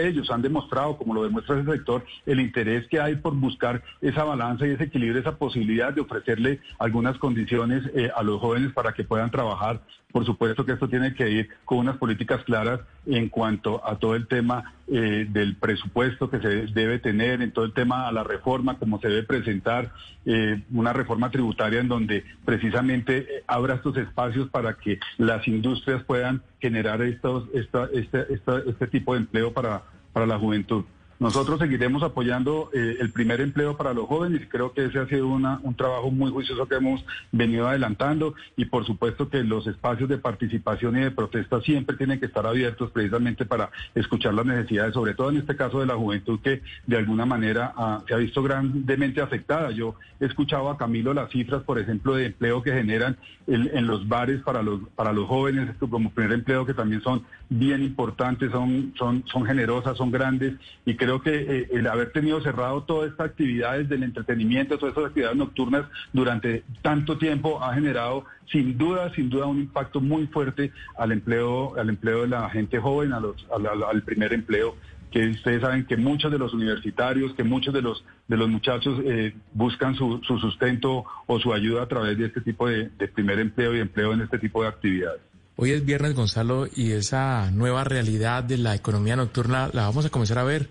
ellos 0.00 0.30
han 0.30 0.42
demostrado, 0.42 0.96
como 0.96 1.14
lo 1.14 1.22
demuestra 1.22 1.60
ese 1.60 1.70
sector, 1.70 2.04
el 2.26 2.40
interés 2.40 2.86
que 2.88 3.00
hay 3.00 3.16
por 3.16 3.34
buscar 3.34 3.82
esa 4.00 4.24
balanza 4.24 4.66
y 4.66 4.70
ese 4.70 4.84
equilibrio, 4.84 5.20
esa 5.20 5.36
posibilidad 5.36 5.92
de 5.92 6.00
ofrecerle 6.00 6.60
algunas 6.78 7.16
condiciones 7.18 7.84
eh, 7.94 8.10
a 8.14 8.22
los 8.22 8.40
jóvenes 8.40 8.72
para 8.72 8.92
que 8.92 9.04
puedan 9.04 9.30
trabajar 9.30 9.82
por 10.12 10.26
supuesto 10.26 10.64
que 10.64 10.72
esto 10.72 10.88
tiene 10.88 11.14
que 11.14 11.30
ir 11.30 11.48
con 11.64 11.78
unas 11.78 11.96
políticas 11.96 12.44
claras 12.44 12.80
en 13.06 13.28
cuanto 13.28 13.84
a 13.84 13.96
todo 13.98 14.14
el 14.14 14.26
tema 14.26 14.74
eh, 14.86 15.26
del 15.28 15.56
presupuesto 15.56 16.30
que 16.30 16.38
se 16.38 16.66
debe 16.66 16.98
tener, 16.98 17.40
en 17.40 17.50
todo 17.50 17.64
el 17.64 17.72
tema 17.72 18.06
a 18.06 18.12
la 18.12 18.22
reforma, 18.22 18.78
como 18.78 19.00
se 19.00 19.08
debe 19.08 19.22
presentar 19.22 19.92
eh, 20.26 20.62
una 20.72 20.92
reforma 20.92 21.30
tributaria 21.30 21.80
en 21.80 21.88
donde 21.88 22.24
precisamente 22.44 23.18
eh, 23.18 23.44
abra 23.46 23.74
estos 23.74 23.96
espacios 23.96 24.50
para 24.50 24.74
que 24.74 25.00
las 25.18 25.48
industrias 25.48 26.04
puedan 26.04 26.42
generar 26.60 27.00
estos, 27.02 27.48
este, 27.54 28.34
este 28.68 28.86
tipo 28.88 29.14
de 29.14 29.20
empleo 29.20 29.52
para, 29.52 29.82
para 30.12 30.26
la 30.26 30.38
juventud. 30.38 30.84
Nosotros 31.22 31.60
seguiremos 31.60 32.02
apoyando 32.02 32.68
eh, 32.74 32.96
el 32.98 33.12
primer 33.12 33.40
empleo 33.40 33.76
para 33.76 33.94
los 33.94 34.08
jóvenes. 34.08 34.42
Y 34.42 34.46
creo 34.46 34.72
que 34.72 34.86
ese 34.86 34.98
ha 34.98 35.06
sido 35.06 35.28
un 35.28 35.74
trabajo 35.76 36.10
muy 36.10 36.32
juicioso 36.32 36.66
que 36.66 36.74
hemos 36.74 37.04
venido 37.30 37.68
adelantando. 37.68 38.34
Y 38.56 38.64
por 38.64 38.84
supuesto 38.84 39.28
que 39.28 39.44
los 39.44 39.68
espacios 39.68 40.08
de 40.08 40.18
participación 40.18 40.96
y 40.96 41.02
de 41.02 41.12
protesta 41.12 41.60
siempre 41.60 41.96
tienen 41.96 42.18
que 42.18 42.26
estar 42.26 42.44
abiertos 42.44 42.90
precisamente 42.90 43.44
para 43.44 43.70
escuchar 43.94 44.34
las 44.34 44.46
necesidades, 44.46 44.94
sobre 44.94 45.14
todo 45.14 45.30
en 45.30 45.36
este 45.36 45.54
caso 45.54 45.78
de 45.78 45.86
la 45.86 45.94
juventud 45.94 46.40
que 46.40 46.60
de 46.88 46.96
alguna 46.96 47.24
manera 47.24 47.72
se 48.08 48.14
ha 48.14 48.16
visto 48.16 48.42
grandemente 48.42 49.20
afectada. 49.20 49.70
Yo 49.70 49.94
he 50.18 50.26
escuchado 50.26 50.70
a 50.70 50.76
Camilo 50.76 51.14
las 51.14 51.30
cifras, 51.30 51.62
por 51.62 51.78
ejemplo, 51.78 52.16
de 52.16 52.26
empleo 52.26 52.64
que 52.64 52.72
generan 52.72 53.16
en 53.46 53.86
los 53.86 54.08
bares 54.08 54.42
para 54.42 54.62
los, 54.62 54.80
para 54.96 55.12
los 55.12 55.28
jóvenes 55.28 55.70
como 55.78 56.10
primer 56.10 56.32
empleo 56.32 56.66
que 56.66 56.74
también 56.74 57.00
son 57.02 57.24
bien 57.48 57.82
importantes, 57.82 58.50
son, 58.50 58.92
son, 58.96 59.24
son 59.26 59.44
generosas, 59.44 59.96
son 59.96 60.10
grandes. 60.10 60.54
Y 60.84 60.96
creo 60.96 61.11
que 61.20 61.34
eh, 61.34 61.68
el 61.72 61.86
haber 61.86 62.12
tenido 62.12 62.40
cerrado 62.40 62.84
todas 62.84 63.10
estas 63.10 63.30
actividades 63.30 63.88
del 63.88 64.02
entretenimiento, 64.02 64.78
todas 64.78 64.92
estas 64.92 65.08
actividades 65.08 65.36
nocturnas 65.36 65.86
durante 66.12 66.64
tanto 66.80 67.18
tiempo 67.18 67.62
ha 67.62 67.74
generado 67.74 68.24
sin 68.50 68.78
duda, 68.78 69.12
sin 69.14 69.28
duda 69.28 69.46
un 69.46 69.58
impacto 69.58 70.00
muy 70.00 70.26
fuerte 70.28 70.72
al 70.96 71.12
empleo, 71.12 71.76
al 71.76 71.88
empleo 71.88 72.22
de 72.22 72.28
la 72.28 72.48
gente 72.50 72.78
joven, 72.78 73.12
a 73.12 73.20
los, 73.20 73.46
al, 73.50 74.02
primer 74.02 74.32
empleo 74.32 74.76
que 75.10 75.28
ustedes 75.28 75.60
saben 75.60 75.84
que 75.84 75.98
muchos 75.98 76.32
de 76.32 76.38
los 76.38 76.54
universitarios, 76.54 77.34
que 77.34 77.44
muchos 77.44 77.74
de 77.74 77.82
los 77.82 78.02
de 78.28 78.36
los 78.38 78.48
muchachos 78.48 78.98
eh, 79.04 79.34
buscan 79.52 79.94
su, 79.94 80.22
su, 80.26 80.38
sustento 80.38 81.04
o 81.26 81.38
su 81.38 81.52
ayuda 81.52 81.82
a 81.82 81.86
través 81.86 82.16
de 82.16 82.26
este 82.26 82.40
tipo 82.40 82.66
de 82.66 82.88
primer 83.14 83.38
empleo 83.38 83.76
y 83.76 83.80
empleo 83.80 84.14
en 84.14 84.22
este 84.22 84.38
tipo 84.38 84.62
de 84.62 84.68
actividades. 84.68 85.20
Hoy 85.56 85.70
es 85.72 85.84
viernes, 85.84 86.14
Gonzalo, 86.14 86.66
y 86.74 86.92
esa 86.92 87.50
nueva 87.50 87.84
realidad 87.84 88.42
de 88.42 88.56
la 88.56 88.74
economía 88.74 89.16
nocturna 89.16 89.68
la 89.72 89.82
vamos 89.82 90.06
a 90.06 90.10
comenzar 90.10 90.38
a 90.38 90.44
ver 90.44 90.68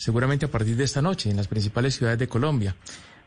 seguramente 0.00 0.46
a 0.46 0.50
partir 0.50 0.76
de 0.76 0.84
esta 0.84 1.02
noche 1.02 1.28
en 1.28 1.36
las 1.36 1.46
principales 1.46 1.94
ciudades 1.94 2.18
de 2.18 2.26
Colombia. 2.26 2.74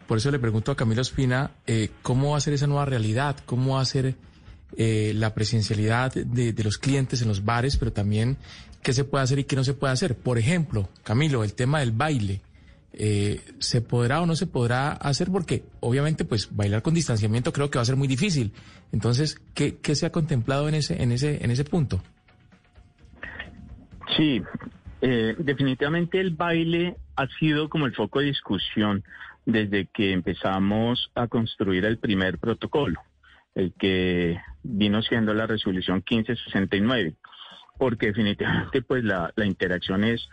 Por 0.08 0.18
eso 0.18 0.32
le 0.32 0.40
pregunto 0.40 0.72
a 0.72 0.76
Camilo 0.76 1.04
Espina 1.04 1.52
eh, 1.68 1.92
cómo 2.02 2.32
va 2.32 2.38
a 2.38 2.42
ser 2.42 2.54
esa 2.54 2.66
nueva 2.66 2.86
realidad, 2.86 3.38
cómo 3.46 3.76
va 3.76 3.82
a 3.82 3.86
ser 3.86 4.16
eh, 4.76 5.14
la 5.16 5.36
presencialidad 5.36 6.12
de, 6.14 6.64
los 6.64 6.80
clientes 6.80 7.22
en 7.22 7.28
los 7.28 7.46
bares, 7.46 7.78
pero 7.78 7.94
también 7.94 8.38
qué 8.82 8.92
se 8.92 9.04
puede 9.04 9.24
hacer 9.24 9.38
y 9.38 9.44
qué 9.44 9.56
no 9.56 9.64
se 9.64 9.76
puede 9.76 9.94
hacer. 9.94 10.18
Por 10.18 10.40
ejemplo, 10.40 10.90
Camilo, 11.04 11.44
el 11.44 11.54
tema 11.54 11.80
del 11.80 11.92
baile. 11.92 12.42
Eh, 12.92 13.40
¿Se 13.60 13.82
podrá 13.82 14.22
o 14.22 14.26
no 14.26 14.36
se 14.36 14.48
podrá 14.48 14.94
hacer? 14.94 15.30
Porque 15.30 15.66
obviamente 15.80 16.26
pues 16.26 16.56
bailar 16.56 16.82
con 16.82 16.96
distanciamiento 16.96 17.54
creo 17.54 17.70
que 17.70 17.78
va 17.78 17.84
a 17.84 17.86
ser 17.86 17.98
muy 17.98 18.08
difícil. 18.08 18.52
Entonces, 18.92 19.40
¿qué, 19.54 19.78
qué 19.78 19.96
se 19.96 20.08
ha 20.08 20.12
contemplado 20.12 20.68
en 20.70 20.74
ese, 20.74 21.02
en 21.04 21.12
ese, 21.12 21.44
en 21.44 21.52
ese 21.52 21.66
punto? 21.66 22.02
Sí, 24.18 24.42
Eh, 25.06 25.36
definitivamente 25.38 26.18
el 26.22 26.32
baile 26.32 26.96
ha 27.18 27.28
sido 27.38 27.68
como 27.68 27.88
el 27.88 27.94
foco 27.94 28.22
de 28.22 28.28
discusión 28.28 29.04
desde 29.46 29.88
que 29.88 30.14
empezamos 30.14 31.12
a 31.14 31.28
construir 31.28 31.84
el 31.84 31.98
primer 31.98 32.38
protocolo, 32.38 33.02
el 33.54 33.74
que 33.74 34.40
vino 34.64 35.02
siendo 35.02 35.34
la 35.34 35.46
resolución 35.46 36.06
1569, 36.10 37.16
porque 37.78 38.08
definitivamente 38.08 38.82
pues 38.82 39.04
la, 39.04 39.34
interacción 39.44 40.06
es, 40.06 40.30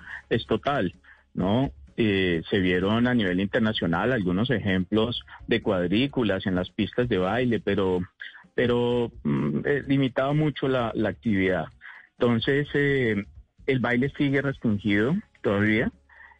total, 0.46 0.94
¿no? 1.34 1.72
Eh, 1.96 2.42
se 2.48 2.60
vieron 2.60 3.08
a 3.08 3.14
nivel 3.14 3.40
internacional 3.40 4.12
algunos 4.12 4.50
ejemplos 4.50 5.24
de 5.48 5.62
cuadrículas 5.62 6.46
en 6.46 6.54
las 6.54 6.70
pistas 6.70 7.08
de 7.08 7.18
baile, 7.18 7.58
pero, 7.58 8.02
pero 8.54 9.10
mm, 9.24 9.62
eh, 9.64 9.82
limitaba 9.88 10.32
mucho 10.32 10.68
la, 10.68 10.92
actividad. 11.08 11.66
Entonces, 12.20 12.68
el 13.70 13.80
baile 13.80 14.12
sigue 14.16 14.42
restringido 14.42 15.16
todavía. 15.42 15.90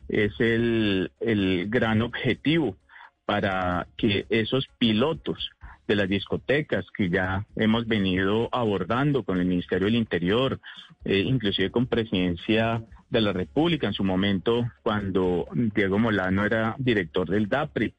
Es 0.09 0.33
el, 0.41 1.13
el 1.21 1.69
gran 1.69 2.03
objetivo 2.03 2.77
para 3.25 3.87
que 3.97 4.27
esos 4.29 4.67
pilotos 4.79 5.51
de 5.87 5.97
las 5.97 6.09
discotecas 6.09 6.87
que 6.97 7.11
ya 7.11 7.47
hemos 7.57 7.87
venido 7.87 8.49
abordando 8.53 9.23
con 9.23 9.39
el 9.39 9.47
Ministerio 9.47 9.87
del 9.87 9.97
Interior, 9.97 10.61
inclusive 11.05 11.71
con 11.71 11.87
presidencia 11.87 12.83
de 13.09 13.21
la 13.21 13.33
República 13.33 13.89
en 13.89 13.93
su 13.93 14.05
momento, 14.05 14.71
cuando 14.83 15.47
Diego 15.53 15.99
Molano 15.99 16.45
era 16.45 16.77
director 16.79 17.29
del 17.29 17.49
DAPRI, 17.49 17.95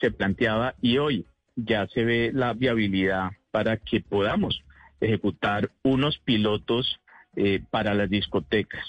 se 0.00 0.10
planteaba 0.10 0.74
y 0.82 0.98
hoy 0.98 1.24
ya 1.54 1.86
se 1.88 2.04
ve 2.04 2.30
la 2.34 2.52
viabilidad 2.52 3.30
para 3.50 3.76
que 3.76 4.00
podamos 4.00 4.60
ejecutar 5.00 5.70
unos 5.82 6.18
pilotos 6.18 7.00
eh, 7.36 7.62
para 7.70 7.94
las 7.94 8.08
discotecas. 8.08 8.82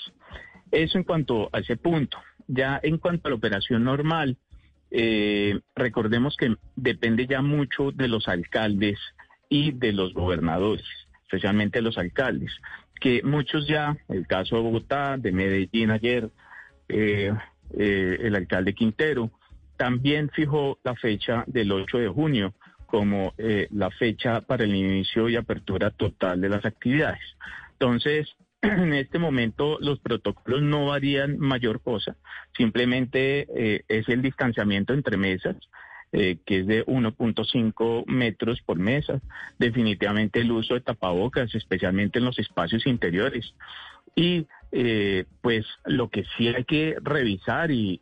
Eso 0.72 0.98
en 0.98 1.04
cuanto 1.04 1.50
a 1.52 1.60
ese 1.60 1.76
punto. 1.76 2.18
Ya 2.48 2.80
en 2.82 2.98
cuanto 2.98 3.28
a 3.28 3.32
la 3.32 3.36
operación 3.36 3.84
normal, 3.84 4.38
eh, 4.90 5.60
recordemos 5.76 6.38
que 6.38 6.56
depende 6.78 7.28
ya 7.28 7.42
mucho 7.42 7.92
de 7.92 8.08
los 8.08 8.30
alcaldes 8.30 8.98
y 9.50 9.72
de 9.74 9.92
los 9.92 10.14
gobernadores, 10.14 10.86
especialmente 11.24 11.82
los 11.82 11.98
alcaldes 11.98 12.52
que 13.02 13.22
muchos 13.22 13.68
ya, 13.68 13.96
el 14.08 14.26
caso 14.26 14.56
de 14.56 14.62
Bogotá, 14.64 15.18
de 15.18 15.32
Medellín 15.32 15.92
ayer, 15.92 16.32
eh, 16.88 17.32
el 17.78 18.36
alcalde 18.36 18.74
Quintero, 18.74 19.30
también 19.76 20.32
fijó 20.32 20.80
la 20.84 20.96
fecha 20.96 21.44
del 21.46 21.72
8 21.72 22.00
de 22.00 22.08
junio 22.08 22.56
como 22.88 23.36
la 23.38 23.92
fecha 23.92 24.42
para 24.42 24.64
el 24.64 24.74
inicio 24.74 25.30
y 25.30 25.36
apertura 25.36 25.92
total 25.92 26.42
de 26.42 26.50
las 26.50 26.66
actividades. 26.66 27.22
Entonces, 27.80 28.36
en 28.62 28.94
este 28.94 29.20
momento 29.20 29.78
los 29.80 30.00
protocolos 30.00 30.62
no 30.62 30.88
varían 30.88 31.38
mayor 31.38 31.82
cosa, 31.82 32.16
simplemente 32.56 33.84
es 33.88 34.10
el 34.10 34.22
distanciamiento 34.22 34.94
entre 34.94 35.18
mesas, 35.18 35.58
eh, 36.14 36.38
que 36.46 36.60
es 36.60 36.68
de 36.68 36.86
1.5 36.86 38.06
metros 38.06 38.62
por 38.62 38.80
mesa. 38.80 39.20
Definitivamente 39.60 40.40
el 40.40 40.54
uso 40.54 40.76
de 40.76 40.80
tapabocas, 40.80 41.54
especialmente 41.54 42.20
en 42.20 42.26
los 42.26 42.40
espacios 42.40 42.88
interiores. 42.88 43.54
Y 44.16 44.48
eh, 44.72 45.26
pues 45.42 45.66
lo 45.84 46.10
que 46.10 46.24
sí 46.38 46.48
hay 46.48 46.64
que 46.64 46.96
revisar 47.02 47.72
y, 47.72 48.02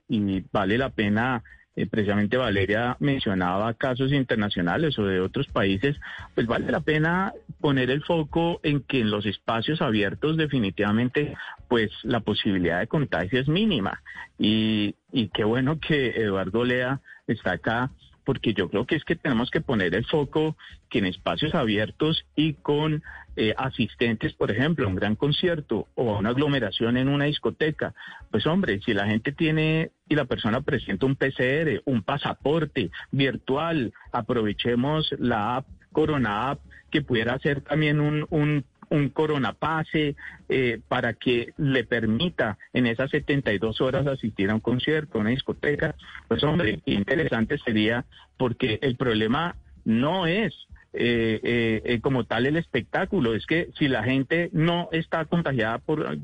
vale 0.51 0.77
la 0.77 0.91
pena 0.91 1.43
eh, 1.75 1.87
precisamente 1.87 2.37
Valeria 2.37 2.95
mencionaba 2.99 3.73
casos 3.73 4.11
internacionales 4.11 4.97
o 4.97 5.05
de 5.05 5.19
otros 5.19 5.47
países, 5.47 5.97
pues 6.33 6.47
vale 6.47 6.71
la 6.71 6.81
pena 6.81 7.33
poner 7.59 7.89
el 7.89 8.03
foco 8.03 8.59
en 8.63 8.81
que 8.81 9.01
en 9.01 9.11
los 9.11 9.25
espacios 9.25 9.81
abiertos 9.81 10.37
definitivamente 10.37 11.35
pues 11.67 11.91
la 12.03 12.21
posibilidad 12.21 12.79
de 12.79 12.87
contagio 12.87 13.39
es 13.39 13.47
mínima. 13.47 14.01
Y, 14.37 14.95
y 15.11 15.29
qué 15.29 15.43
bueno 15.43 15.79
que 15.79 16.09
Eduardo 16.21 16.63
Lea 16.63 17.01
está 17.27 17.53
acá 17.53 17.91
porque 18.25 18.53
yo 18.53 18.69
creo 18.69 18.85
que 18.85 18.95
es 18.95 19.03
que 19.05 19.15
tenemos 19.15 19.51
que 19.51 19.61
poner 19.61 19.95
el 19.95 20.05
foco 20.05 20.57
que 20.89 20.99
en 20.99 21.05
espacios 21.05 21.55
abiertos 21.55 22.25
y 22.35 22.53
con 22.53 23.03
eh, 23.37 23.53
asistentes, 23.57 24.33
por 24.33 24.51
ejemplo, 24.51 24.85
a 24.85 24.89
un 24.89 24.95
gran 24.95 25.15
concierto 25.15 25.87
o 25.95 26.15
a 26.15 26.19
una 26.19 26.29
aglomeración 26.29 26.97
en 26.97 27.07
una 27.07 27.25
discoteca, 27.25 27.93
pues 28.31 28.45
hombre, 28.47 28.81
si 28.83 28.93
la 28.93 29.05
gente 29.05 29.31
tiene 29.31 29.91
y 30.09 30.15
la 30.15 30.25
persona 30.25 30.61
presenta 30.61 31.05
un 31.05 31.15
PCR, 31.15 31.81
un 31.85 32.03
pasaporte 32.03 32.91
virtual, 33.11 33.93
aprovechemos 34.11 35.13
la 35.19 35.57
app 35.57 35.67
Corona 35.91 36.49
App 36.51 36.59
que 36.91 37.01
pudiera 37.01 37.39
ser 37.39 37.61
también 37.61 38.01
un, 38.01 38.27
un 38.29 38.65
un 38.89 39.09
coronapase 39.09 40.15
eh, 40.49 40.79
para 40.87 41.13
que 41.13 41.53
le 41.57 41.83
permita 41.83 42.57
en 42.73 42.87
esas 42.87 43.11
72 43.11 43.81
horas 43.81 44.07
asistir 44.07 44.49
a 44.49 44.55
un 44.55 44.61
concierto, 44.61 45.17
a 45.17 45.21
una 45.21 45.31
discoteca, 45.31 45.95
pues 46.27 46.43
hombre, 46.43 46.79
interesante 46.85 47.57
sería 47.57 48.05
porque 48.37 48.79
el 48.81 48.95
problema 48.95 49.55
no 49.83 50.27
es 50.27 50.53
eh, 50.97 51.39
eh, 51.43 51.81
eh, 51.83 51.99
como 52.01 52.23
tal 52.23 52.45
el 52.45 52.57
espectáculo. 52.57 53.35
Es 53.35 53.45
que 53.45 53.69
si 53.77 53.87
la 53.87 54.03
gente 54.03 54.49
no 54.53 54.89
está 54.91 55.25
contagiada 55.25 55.77
por, 55.79 56.17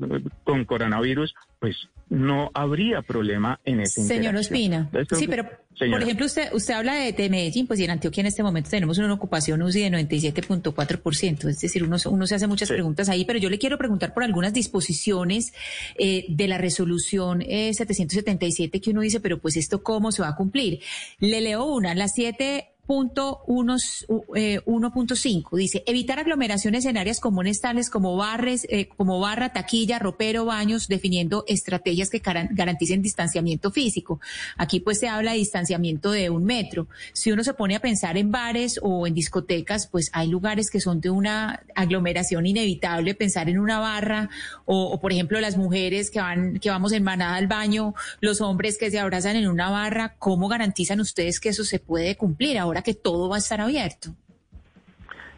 con 0.44 0.64
coronavirus, 0.64 1.34
pues 1.58 1.88
no 2.08 2.50
habría 2.54 3.02
problema 3.02 3.60
en 3.64 3.80
ese 3.80 4.02
Señor 4.02 4.36
Ospina, 4.36 4.90
sí, 5.10 5.26
pero 5.26 5.48
por 5.78 6.02
ejemplo, 6.02 6.26
usted 6.26 6.52
usted 6.52 6.74
habla 6.74 6.94
de, 6.94 7.30
Medellín, 7.30 7.66
pues 7.66 7.80
y 7.80 7.84
en 7.84 7.90
Antioquia 7.90 8.20
en 8.20 8.26
este 8.26 8.42
momento 8.42 8.68
tenemos 8.68 8.98
una 8.98 9.14
ocupación 9.14 9.62
UCI 9.62 9.88
de 9.88 9.90
97.4%, 9.90 11.48
es 11.48 11.60
decir, 11.60 11.82
uno, 11.82 11.96
uno 12.04 12.26
se 12.26 12.34
hace 12.34 12.46
muchas 12.46 12.68
preguntas 12.68 13.08
ahí, 13.08 13.24
pero 13.24 13.38
yo 13.38 13.48
le 13.48 13.58
quiero 13.58 13.78
preguntar 13.78 14.12
por 14.12 14.24
algunas 14.24 14.52
disposiciones 14.52 15.54
de 15.98 16.48
la 16.48 16.58
resolución 16.58 17.40
777 17.40 18.80
que 18.80 18.90
uno 18.90 19.00
dice, 19.00 19.20
pero 19.20 19.38
pues 19.38 19.56
esto 19.56 19.82
cómo 19.82 20.12
se 20.12 20.20
va 20.20 20.28
a 20.28 20.36
cumplir. 20.36 20.80
Le 21.18 21.40
leo 21.40 21.64
una, 21.64 21.94
las 21.94 22.12
siete 22.14 22.71
1.5 22.88 24.34
eh, 24.34 25.56
dice 25.56 25.84
evitar 25.86 26.18
aglomeraciones 26.18 26.84
en 26.84 26.96
áreas 26.96 27.20
comunes 27.20 27.60
tales 27.60 27.88
como 27.88 28.16
barres, 28.16 28.66
eh, 28.68 28.88
como 28.88 29.20
barra, 29.20 29.52
taquilla, 29.52 30.00
ropero, 30.00 30.44
baños, 30.46 30.88
definiendo 30.88 31.44
estrategias 31.46 32.10
que 32.10 32.18
garanticen 32.18 33.00
distanciamiento 33.00 33.70
físico. 33.70 34.20
Aquí 34.56 34.80
pues 34.80 34.98
se 34.98 35.06
habla 35.08 35.30
de 35.32 35.38
distanciamiento 35.38 36.10
de 36.10 36.28
un 36.30 36.44
metro. 36.44 36.88
Si 37.12 37.30
uno 37.30 37.44
se 37.44 37.54
pone 37.54 37.76
a 37.76 37.80
pensar 37.80 38.16
en 38.16 38.32
bares 38.32 38.80
o 38.82 39.06
en 39.06 39.14
discotecas, 39.14 39.86
pues 39.86 40.10
hay 40.12 40.26
lugares 40.28 40.68
que 40.68 40.80
son 40.80 41.00
de 41.00 41.10
una 41.10 41.62
aglomeración 41.76 42.46
inevitable. 42.46 43.14
Pensar 43.14 43.48
en 43.48 43.60
una 43.60 43.78
barra 43.78 44.28
o, 44.64 45.00
por 45.00 45.12
ejemplo 45.12 45.40
las 45.40 45.56
mujeres 45.56 46.10
que 46.10 46.20
van 46.20 46.58
que 46.58 46.70
vamos 46.70 46.92
en 46.92 47.04
manada 47.04 47.36
al 47.36 47.46
baño, 47.46 47.94
los 48.20 48.40
hombres 48.40 48.76
que 48.76 48.90
se 48.90 48.98
abrazan 48.98 49.36
en 49.36 49.46
una 49.46 49.70
barra. 49.70 50.16
¿Cómo 50.18 50.48
garantizan 50.48 51.00
ustedes 51.00 51.38
que 51.38 51.50
eso 51.50 51.62
se 51.62 51.78
puede 51.78 52.16
cumplir? 52.16 52.58
Ahora 52.58 52.71
que 52.80 52.94
todo 52.94 53.28
va 53.28 53.36
a 53.36 53.38
estar 53.38 53.60
abierto. 53.60 54.14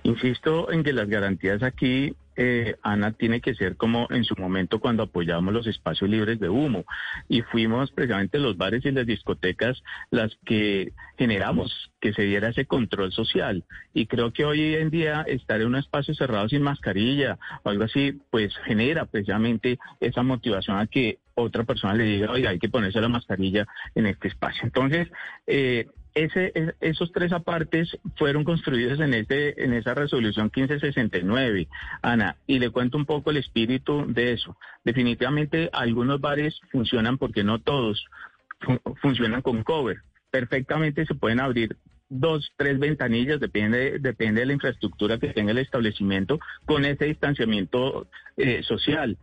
Insisto 0.04 0.70
en 0.70 0.84
que 0.84 0.92
las 0.92 1.08
garantías 1.08 1.62
aquí, 1.62 2.14
eh, 2.36 2.76
Ana, 2.82 3.12
tiene 3.12 3.40
que 3.40 3.54
ser 3.54 3.76
como 3.76 4.06
en 4.10 4.24
su 4.24 4.34
momento 4.36 4.78
cuando 4.78 5.04
apoyamos 5.04 5.54
los 5.54 5.66
espacios 5.66 6.10
libres 6.10 6.38
de 6.38 6.50
humo 6.50 6.84
y 7.26 7.40
fuimos 7.40 7.90
precisamente 7.90 8.38
los 8.38 8.58
bares 8.58 8.84
y 8.84 8.90
las 8.90 9.06
discotecas 9.06 9.82
las 10.10 10.36
que 10.44 10.92
generamos 11.16 11.90
que 12.00 12.12
se 12.12 12.20
diera 12.20 12.50
ese 12.50 12.66
control 12.66 13.12
social. 13.12 13.64
Y 13.94 14.04
creo 14.04 14.30
que 14.30 14.44
hoy 14.44 14.74
en 14.74 14.90
día 14.90 15.22
estar 15.22 15.62
en 15.62 15.68
un 15.68 15.76
espacio 15.76 16.14
cerrado 16.14 16.50
sin 16.50 16.60
mascarilla 16.60 17.38
o 17.62 17.70
algo 17.70 17.84
así, 17.84 18.20
pues 18.30 18.54
genera 18.66 19.06
precisamente 19.06 19.78
esa 20.00 20.22
motivación 20.22 20.76
a 20.76 20.86
que 20.86 21.18
otra 21.34 21.64
persona 21.64 21.94
le 21.94 22.04
diga, 22.04 22.30
oiga, 22.30 22.50
hay 22.50 22.58
que 22.58 22.68
ponerse 22.68 23.00
la 23.00 23.08
mascarilla 23.08 23.66
en 23.94 24.04
este 24.04 24.28
espacio. 24.28 24.64
Entonces, 24.64 25.08
eh, 25.46 25.86
ese, 26.14 26.52
esos 26.80 27.10
tres 27.12 27.32
apartes 27.32 27.96
fueron 28.16 28.44
construidos 28.44 29.00
en, 29.00 29.14
este, 29.14 29.64
en 29.64 29.72
esa 29.72 29.94
resolución 29.94 30.50
1569, 30.54 31.68
Ana, 32.02 32.36
y 32.46 32.58
le 32.60 32.70
cuento 32.70 32.96
un 32.96 33.04
poco 33.04 33.30
el 33.30 33.38
espíritu 33.38 34.04
de 34.06 34.32
eso. 34.32 34.56
Definitivamente 34.84 35.70
algunos 35.72 36.20
bares 36.20 36.60
funcionan 36.70 37.18
porque 37.18 37.42
no 37.42 37.58
todos 37.58 38.04
funcionan 39.02 39.42
con 39.42 39.62
cover. 39.64 39.98
Perfectamente 40.30 41.04
se 41.04 41.14
pueden 41.14 41.40
abrir 41.40 41.76
dos, 42.08 42.52
tres 42.56 42.78
ventanillas, 42.78 43.40
depende, 43.40 43.98
depende 43.98 44.40
de 44.40 44.46
la 44.46 44.52
infraestructura 44.52 45.18
que 45.18 45.28
tenga 45.28 45.50
el 45.50 45.58
establecimiento, 45.58 46.38
con 46.64 46.84
ese 46.84 47.06
distanciamiento 47.06 48.06
eh, 48.36 48.62
social. 48.62 49.18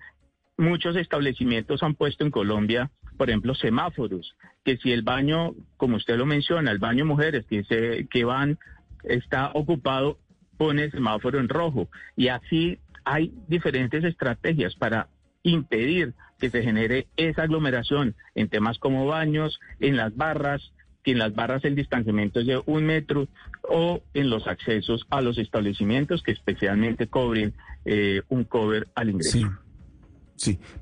Muchos 0.58 0.96
establecimientos 0.96 1.84
han 1.84 1.96
puesto 1.96 2.26
en 2.26 2.32
Colombia 2.32 2.92
por 3.22 3.30
ejemplo, 3.30 3.54
semáforos, 3.54 4.36
que 4.66 4.78
si 4.78 4.92
el 4.92 5.04
baño, 5.04 5.54
como 5.78 5.98
usted 5.98 6.18
lo 6.18 6.26
menciona, 6.26 6.72
el 6.72 6.80
baño 6.80 7.06
mujeres 7.06 7.46
que, 7.46 7.64
se, 7.66 8.08
que 8.08 8.24
van, 8.24 8.58
está 9.04 9.52
ocupado, 9.54 10.18
pone 10.58 10.86
el 10.86 10.92
semáforo 10.92 11.40
en 11.40 11.48
rojo. 11.48 11.88
Y 12.16 12.30
así 12.30 12.80
hay 13.06 13.32
diferentes 13.48 14.04
estrategias 14.04 14.74
para 14.74 15.08
impedir 15.44 16.16
que 16.40 16.50
se 16.50 16.64
genere 16.64 17.06
esa 17.16 17.44
aglomeración 17.44 18.16
en 18.34 18.50
temas 18.50 18.80
como 18.80 19.06
baños, 19.06 19.60
en 19.80 19.98
las 19.98 20.16
barras, 20.16 20.74
que 21.04 21.12
en 21.12 21.20
las 21.20 21.36
barras 21.36 21.64
el 21.64 21.76
distanciamiento 21.76 22.40
es 22.40 22.48
de 22.48 22.60
un 22.66 22.86
metro, 22.86 23.28
o 23.62 24.02
en 24.16 24.32
los 24.32 24.48
accesos 24.48 25.06
a 25.12 25.22
los 25.22 25.38
establecimientos 25.38 26.24
que 26.24 26.32
especialmente 26.32 27.06
cobren 27.06 27.54
eh, 27.86 28.24
un 28.30 28.46
cover 28.46 28.88
al 28.96 29.12
ingreso. 29.12 29.38
Sí, 29.38 29.46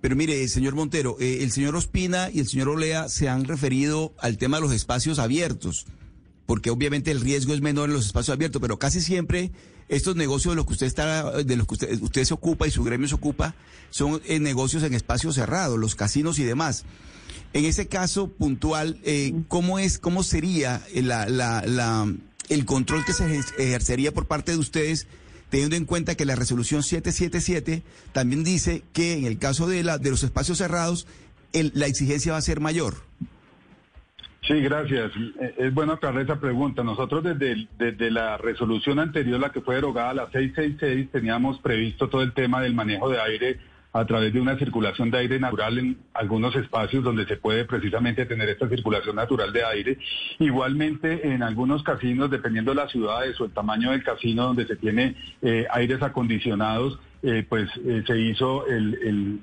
pero 0.01 0.15
mire, 0.15 0.47
señor 0.47 0.75
Montero, 0.75 1.17
eh, 1.19 1.39
el 1.41 1.51
señor 1.51 1.75
Ospina 1.75 2.29
y 2.31 2.39
el 2.39 2.47
señor 2.47 2.69
Olea 2.69 3.09
se 3.09 3.29
han 3.29 3.45
referido 3.45 4.13
al 4.19 4.37
tema 4.37 4.57
de 4.57 4.61
los 4.61 4.73
espacios 4.73 5.19
abiertos, 5.19 5.85
porque 6.45 6.69
obviamente 6.69 7.11
el 7.11 7.21
riesgo 7.21 7.53
es 7.53 7.61
menor 7.61 7.89
en 7.89 7.95
los 7.95 8.05
espacios 8.05 8.33
abiertos, 8.33 8.61
pero 8.61 8.79
casi 8.79 9.01
siempre 9.01 9.51
estos 9.87 10.15
negocios 10.15 10.53
de 10.53 10.55
los 10.55 10.65
que 10.65 10.73
usted 10.73 10.87
está, 10.87 11.43
de 11.43 11.55
los 11.55 11.67
que 11.67 11.73
usted, 11.73 12.01
usted 12.01 12.23
se 12.23 12.33
ocupa 12.33 12.67
y 12.67 12.71
su 12.71 12.83
gremio 12.83 13.07
se 13.07 13.15
ocupa, 13.15 13.55
son 13.89 14.21
eh, 14.25 14.39
negocios 14.39 14.83
en 14.83 14.93
espacios 14.93 15.35
cerrados, 15.35 15.79
los 15.79 15.95
casinos 15.95 16.39
y 16.39 16.43
demás. 16.43 16.85
En 17.53 17.65
ese 17.65 17.87
caso 17.87 18.27
puntual, 18.27 18.99
eh, 19.03 19.33
¿cómo 19.47 19.79
es, 19.79 19.97
cómo 19.97 20.23
sería 20.23 20.83
la, 20.93 21.27
la, 21.27 21.63
la, 21.65 22.13
el 22.49 22.65
control 22.65 23.03
que 23.05 23.13
se 23.13 23.25
ejercería 23.57 24.13
por 24.13 24.27
parte 24.27 24.51
de 24.51 24.57
ustedes? 24.57 25.07
Teniendo 25.49 25.75
en 25.75 25.85
cuenta 25.85 26.15
que 26.15 26.25
la 26.25 26.35
resolución 26.35 26.83
777 26.83 27.83
también 28.11 28.43
dice 28.43 28.83
que 28.93 29.13
en 29.13 29.25
el 29.25 29.37
caso 29.37 29.67
de, 29.67 29.83
la, 29.83 29.97
de 29.97 30.11
los 30.11 30.23
espacios 30.23 30.57
cerrados, 30.57 31.07
el, 31.53 31.71
la 31.75 31.87
exigencia 31.87 32.33
va 32.33 32.37
a 32.37 32.41
ser 32.41 32.59
mayor. 32.59 32.95
Sí, 34.47 34.59
gracias. 34.61 35.11
Eh, 35.39 35.55
es 35.57 35.73
bueno 35.73 35.93
aclarar 35.93 36.23
esa 36.23 36.39
pregunta. 36.39 36.83
Nosotros 36.83 37.23
desde, 37.23 37.67
desde 37.77 38.09
la 38.09 38.37
resolución 38.37 38.99
anterior, 38.99 39.39
la 39.39 39.51
que 39.51 39.61
fue 39.61 39.75
derogada, 39.75 40.13
la 40.13 40.31
666, 40.31 41.11
teníamos 41.11 41.59
previsto 41.59 42.09
todo 42.09 42.21
el 42.21 42.33
tema 42.33 42.61
del 42.61 42.73
manejo 42.73 43.09
de 43.09 43.21
aire 43.21 43.59
a 43.91 44.05
través 44.05 44.31
de 44.33 44.39
una 44.39 44.57
circulación 44.57 45.09
de 45.09 45.17
aire 45.17 45.39
natural 45.39 45.77
en 45.79 45.97
algunos 46.13 46.55
espacios 46.55 47.03
donde 47.03 47.25
se 47.25 47.37
puede 47.37 47.65
precisamente 47.65 48.25
tener 48.25 48.47
esta 48.49 48.69
circulación 48.69 49.15
natural 49.15 49.51
de 49.51 49.63
aire. 49.65 49.97
Igualmente 50.37 51.27
en 51.27 51.41
algunos 51.41 51.81
casinos, 51.81 52.29
dependiendo 52.29 52.71
de 52.71 52.75
las 52.75 52.91
ciudades 52.91 53.39
o 53.41 53.45
el 53.45 53.51
tamaño 53.51 53.91
del 53.91 54.03
casino 54.03 54.43
donde 54.43 54.67
se 54.67 54.75
tiene 54.75 55.15
eh, 55.41 55.65
aires 55.71 56.01
acondicionados, 56.03 56.99
eh, 57.21 57.45
pues 57.49 57.69
eh, 57.85 58.03
se 58.07 58.17
hizo 58.17 58.65
el, 58.67 59.41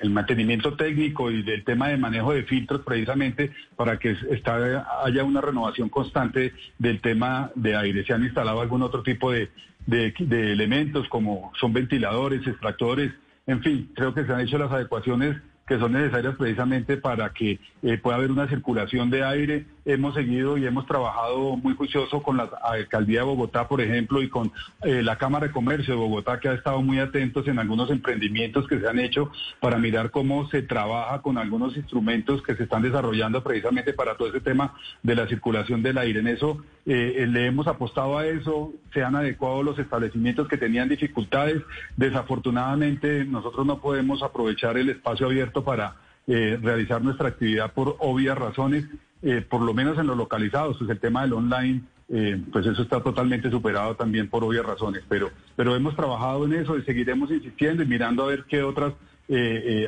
el, 0.00 0.10
mantenimiento 0.10 0.74
técnico 0.74 1.30
y 1.30 1.42
del 1.42 1.64
tema 1.64 1.88
de 1.88 1.98
manejo 1.98 2.32
de 2.32 2.44
filtros 2.44 2.80
precisamente 2.80 3.52
para 3.76 3.98
que 3.98 4.16
está, 4.30 5.04
haya 5.04 5.22
una 5.24 5.42
renovación 5.42 5.90
constante 5.90 6.54
del 6.78 7.00
tema 7.02 7.50
de 7.54 7.76
aire. 7.76 8.06
Se 8.06 8.14
han 8.14 8.24
instalado 8.24 8.62
algún 8.62 8.82
otro 8.82 9.02
tipo 9.02 9.30
de, 9.32 9.50
de, 9.86 10.14
de 10.18 10.52
elementos 10.52 11.08
como 11.08 11.52
son 11.60 11.74
ventiladores, 11.74 12.46
extractores, 12.46 13.12
en 13.50 13.62
fin, 13.62 13.90
creo 13.94 14.14
que 14.14 14.24
se 14.24 14.32
han 14.32 14.40
hecho 14.40 14.58
las 14.58 14.70
adecuaciones 14.70 15.36
que 15.70 15.78
son 15.78 15.92
necesarias 15.92 16.34
precisamente 16.36 16.96
para 16.96 17.32
que 17.32 17.60
eh, 17.84 17.96
pueda 17.96 18.16
haber 18.16 18.32
una 18.32 18.48
circulación 18.48 19.08
de 19.08 19.22
aire. 19.22 19.66
Hemos 19.84 20.14
seguido 20.14 20.58
y 20.58 20.66
hemos 20.66 20.84
trabajado 20.84 21.56
muy 21.56 21.74
juicioso 21.76 22.24
con 22.24 22.38
la 22.38 22.50
alcaldía 22.64 23.20
de 23.20 23.26
Bogotá, 23.26 23.68
por 23.68 23.80
ejemplo, 23.80 24.20
y 24.20 24.28
con 24.28 24.50
eh, 24.82 25.00
la 25.04 25.16
Cámara 25.16 25.46
de 25.46 25.52
Comercio 25.52 25.94
de 25.94 26.00
Bogotá, 26.00 26.40
que 26.40 26.48
ha 26.48 26.54
estado 26.54 26.82
muy 26.82 26.98
atentos 26.98 27.46
en 27.46 27.60
algunos 27.60 27.88
emprendimientos 27.90 28.66
que 28.66 28.80
se 28.80 28.88
han 28.88 28.98
hecho 28.98 29.30
para 29.60 29.78
mirar 29.78 30.10
cómo 30.10 30.48
se 30.48 30.62
trabaja 30.62 31.22
con 31.22 31.38
algunos 31.38 31.76
instrumentos 31.76 32.42
que 32.42 32.56
se 32.56 32.64
están 32.64 32.82
desarrollando 32.82 33.40
precisamente 33.44 33.92
para 33.92 34.16
todo 34.16 34.26
ese 34.26 34.40
tema 34.40 34.74
de 35.04 35.14
la 35.14 35.28
circulación 35.28 35.84
del 35.84 35.98
aire. 35.98 36.18
En 36.18 36.26
eso 36.26 36.64
eh, 36.84 37.26
le 37.28 37.46
hemos 37.46 37.68
apostado 37.68 38.18
a 38.18 38.26
eso, 38.26 38.72
se 38.92 39.04
han 39.04 39.14
adecuado 39.14 39.62
los 39.62 39.78
establecimientos 39.78 40.48
que 40.48 40.56
tenían 40.56 40.88
dificultades. 40.88 41.62
Desafortunadamente, 41.96 43.24
nosotros 43.24 43.64
no 43.64 43.80
podemos 43.80 44.22
aprovechar 44.24 44.76
el 44.76 44.90
espacio 44.90 45.26
abierto 45.26 45.59
para 45.64 45.96
eh, 46.26 46.58
realizar 46.62 47.02
nuestra 47.02 47.28
actividad 47.28 47.72
por 47.72 47.96
obvias 47.98 48.38
razones, 48.38 48.84
eh, 49.22 49.44
por 49.48 49.62
lo 49.62 49.74
menos 49.74 49.98
en 49.98 50.06
los 50.06 50.16
localizados, 50.16 50.78
pues 50.78 50.88
el 50.90 51.00
tema 51.00 51.22
del 51.22 51.32
online, 51.32 51.82
eh, 52.08 52.40
pues 52.52 52.66
eso 52.66 52.82
está 52.82 53.02
totalmente 53.02 53.50
superado 53.50 53.96
también 53.96 54.28
por 54.28 54.44
obvias 54.44 54.64
razones, 54.64 55.02
pero, 55.08 55.30
pero 55.56 55.74
hemos 55.74 55.96
trabajado 55.96 56.44
en 56.44 56.52
eso 56.52 56.76
y 56.76 56.82
seguiremos 56.82 57.30
insistiendo 57.30 57.82
y 57.82 57.86
mirando 57.86 58.22
a 58.22 58.28
ver 58.28 58.44
qué 58.44 58.62
otras 58.62 58.94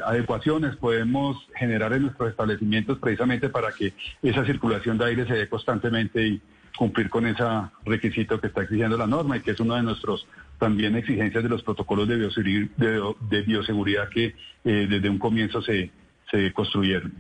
adecuaciones 0.07 0.77
podemos 0.77 1.37
generar 1.57 1.93
en 1.95 2.03
nuestros 2.03 2.31
establecimientos 2.31 2.99
precisamente 2.99 3.49
para 3.49 3.73
que 3.73 3.93
esa 4.23 4.45
circulación 4.45 4.99
de 4.99 5.07
aire 5.07 5.27
se 5.27 5.35
dé 5.35 5.49
constantemente 5.49 6.25
y 6.25 6.43
cumplir 6.77 7.11
con 7.11 7.27
ese 7.27 7.43
requisito 7.85 8.41
que 8.41 8.47
está 8.47 8.63
exigiendo 8.63 8.97
la 8.97 9.07
norma 9.07 9.37
y 9.37 9.41
que 9.41 9.51
es 9.51 9.61
uno 9.61 9.75
de 9.75 9.83
nuestros 9.83 10.27
también 10.59 10.97
exigencias 10.97 11.43
de 11.43 11.49
los 11.49 11.63
protocolos 11.63 12.09
de 12.09 13.43
bioseguridad, 13.43 14.09
que 14.09 14.35
eh, 14.65 14.87
desde 14.89 15.09
un 15.09 15.19
comienzo 15.19 15.61
se, 15.63 15.91
se 16.31 16.53
construyeron. 16.53 17.13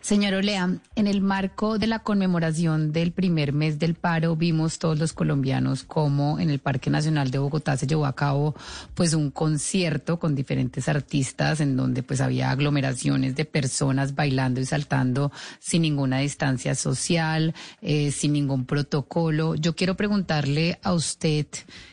Señor 0.00 0.32
Olea, 0.32 0.78
en 0.94 1.06
el 1.06 1.20
marco 1.20 1.78
de 1.78 1.86
la 1.86 1.98
conmemoración 1.98 2.90
del 2.90 3.12
primer 3.12 3.52
mes 3.52 3.78
del 3.78 3.94
paro, 3.94 4.34
vimos 4.34 4.78
todos 4.78 4.98
los 4.98 5.12
colombianos 5.12 5.84
como 5.84 6.40
en 6.40 6.48
el 6.48 6.58
Parque 6.58 6.88
Nacional 6.88 7.30
de 7.30 7.38
Bogotá 7.38 7.76
se 7.76 7.86
llevó 7.86 8.06
a 8.06 8.14
cabo 8.14 8.54
pues 8.94 9.12
un 9.12 9.30
concierto 9.30 10.18
con 10.18 10.34
diferentes 10.34 10.88
artistas 10.88 11.60
en 11.60 11.76
donde 11.76 12.02
pues 12.02 12.22
había 12.22 12.50
aglomeraciones 12.50 13.36
de 13.36 13.44
personas 13.44 14.14
bailando 14.14 14.60
y 14.60 14.64
saltando 14.64 15.32
sin 15.58 15.82
ninguna 15.82 16.20
distancia 16.20 16.74
social, 16.74 17.54
eh, 17.82 18.10
sin 18.10 18.32
ningún 18.32 18.64
protocolo. 18.64 19.54
Yo 19.54 19.76
quiero 19.76 19.96
preguntarle 19.96 20.78
a 20.82 20.94
usted 20.94 21.46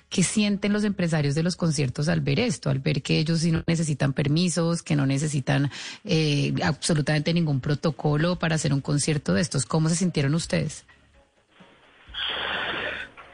¿Qué 0.10 0.24
sienten 0.24 0.72
los 0.72 0.86
empresarios 0.86 1.36
de 1.36 1.44
los 1.44 1.58
conciertos 1.58 2.08
al 2.08 2.22
ver 2.22 2.40
esto, 2.40 2.70
al 2.70 2.80
ver 2.80 3.02
que 3.02 3.20
ellos 3.20 3.40
sí 3.40 3.52
no 3.52 3.62
necesitan 3.68 4.14
permisos, 4.14 4.82
que 4.82 4.96
no 4.96 5.06
necesitan 5.06 5.70
eh, 6.06 6.54
absolutamente 6.64 7.34
ningún 7.34 7.60
protocolo 7.60 8.38
para 8.38 8.56
hacer 8.56 8.72
un 8.74 8.80
concierto 8.80 9.34
de 9.34 9.42
estos? 9.42 9.66
¿Cómo 9.66 9.90
se 9.90 9.96
sintieron 9.96 10.34
ustedes? 10.34 10.86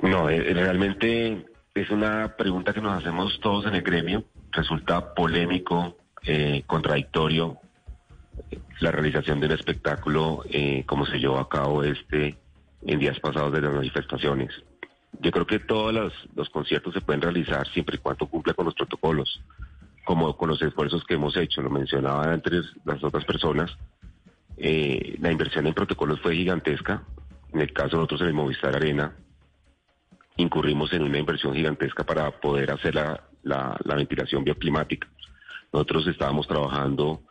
No, 0.02 0.30
eh, 0.30 0.52
realmente 0.54 1.46
es 1.76 1.90
una 1.92 2.36
pregunta 2.36 2.74
que 2.74 2.82
nos 2.82 2.98
hacemos 3.00 3.40
todos 3.40 3.68
en 3.68 3.76
el 3.76 3.84
gremio. 3.84 4.24
Resulta 4.52 5.14
polémico, 5.14 5.98
eh, 6.24 6.64
contradictorio 6.66 7.60
la 8.80 8.92
realización 8.92 9.40
del 9.40 9.52
espectáculo 9.52 10.44
como 10.88 11.06
se 11.06 11.20
llevó 11.20 11.38
a 11.38 11.48
cabo 11.48 11.84
este 11.84 12.36
en 12.82 13.00
días 13.00 13.20
pasados 13.20 13.54
de 13.54 13.62
las 13.62 13.74
manifestaciones. 13.74 14.52
Yo 15.24 15.32
creo 15.32 15.48
que 15.48 15.60
todos 15.60 15.94
los, 16.36 16.50
conciertos 16.50 16.94
se 16.94 17.00
pueden 17.00 17.22
realizar 17.22 17.66
siempre 17.70 17.96
y 17.96 18.00
cuando 18.00 18.28
cumpla 18.28 18.54
con 18.54 18.66
los 18.66 18.76
protocolos, 18.76 19.42
como 20.04 20.36
con 20.36 20.50
los 20.50 20.62
esfuerzos 20.62 21.06
que 21.06 21.14
hemos 21.14 21.38
hecho, 21.38 21.62
lo 21.62 21.70
mencionaban 21.70 22.30
antes 22.30 22.66
las 22.84 23.02
otras 23.02 23.24
personas. 23.24 23.72
Eh, 24.58 25.16
la 25.22 25.32
inversión 25.32 25.66
en 25.66 25.74
protocolos 25.74 26.20
fue 26.20 26.36
gigantesca. 26.36 27.04
En 27.54 27.62
el 27.62 27.72
caso 27.72 27.92
de 27.92 27.96
nosotros 27.98 28.20
en 28.20 28.28
el 28.28 28.34
Movistar 28.34 28.76
Arena, 28.76 29.16
incurrimos 30.36 30.92
en 30.92 31.04
una 31.04 31.20
inversión 31.20 31.54
gigantesca 31.54 32.04
para 32.04 32.30
poder 32.42 32.72
hacer 32.72 32.94
la, 32.94 33.24
la 33.44 33.96
ventilación 33.96 34.44
bioclimática. 34.44 35.08
Nosotros 35.72 36.06
estábamos 36.08 36.50
trabajando 36.50 37.22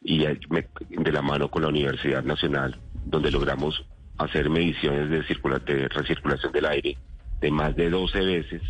y 0.00 0.24
de 0.24 1.12
la 1.12 1.20
mano 1.20 1.50
con 1.50 1.60
la 1.60 1.68
Universidad 1.68 2.24
Nacional, 2.24 2.80
donde 3.04 3.30
logramos 3.30 3.84
hacer 4.16 4.48
mediciones 4.48 5.10
de, 5.10 5.18
de 5.18 5.88
recirculación 5.88 6.50
del 6.50 6.64
aire 6.64 6.96
de 7.42 7.50
más 7.50 7.76
de 7.76 7.90
12 7.90 8.20
veces 8.20 8.62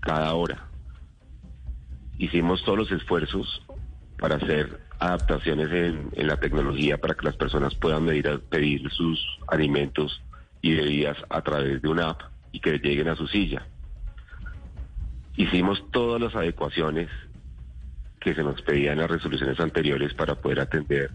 cada 0.00 0.34
hora. 0.34 0.66
Hicimos 2.18 2.64
todos 2.64 2.78
los 2.78 2.90
esfuerzos 2.90 3.62
para 4.18 4.36
hacer 4.36 4.80
adaptaciones 4.98 5.70
en, 5.70 6.26
la 6.26 6.40
tecnología 6.40 6.98
para 6.98 7.14
que 7.14 7.26
las 7.26 7.36
personas 7.36 7.74
puedan 7.76 8.06
pedir 8.50 8.90
sus 8.90 9.20
alimentos 9.46 10.20
y 10.62 10.74
bebidas 10.74 11.16
a 11.28 11.42
través 11.42 11.80
de 11.82 11.88
una 11.88 12.10
app 12.10 12.22
y 12.50 12.60
que 12.60 12.78
lleguen 12.78 13.08
a 13.08 13.16
su 13.16 13.28
silla. 13.28 13.66
Hicimos 15.36 15.84
todas 15.92 16.20
las 16.20 16.34
adecuaciones 16.34 17.08
que 18.18 18.34
se 18.34 18.42
nos 18.42 18.60
pedían 18.62 18.94
en 18.94 19.00
las 19.00 19.10
resoluciones 19.10 19.60
anteriores 19.60 20.14
para 20.14 20.34
poder 20.34 20.60
atender 20.60 21.10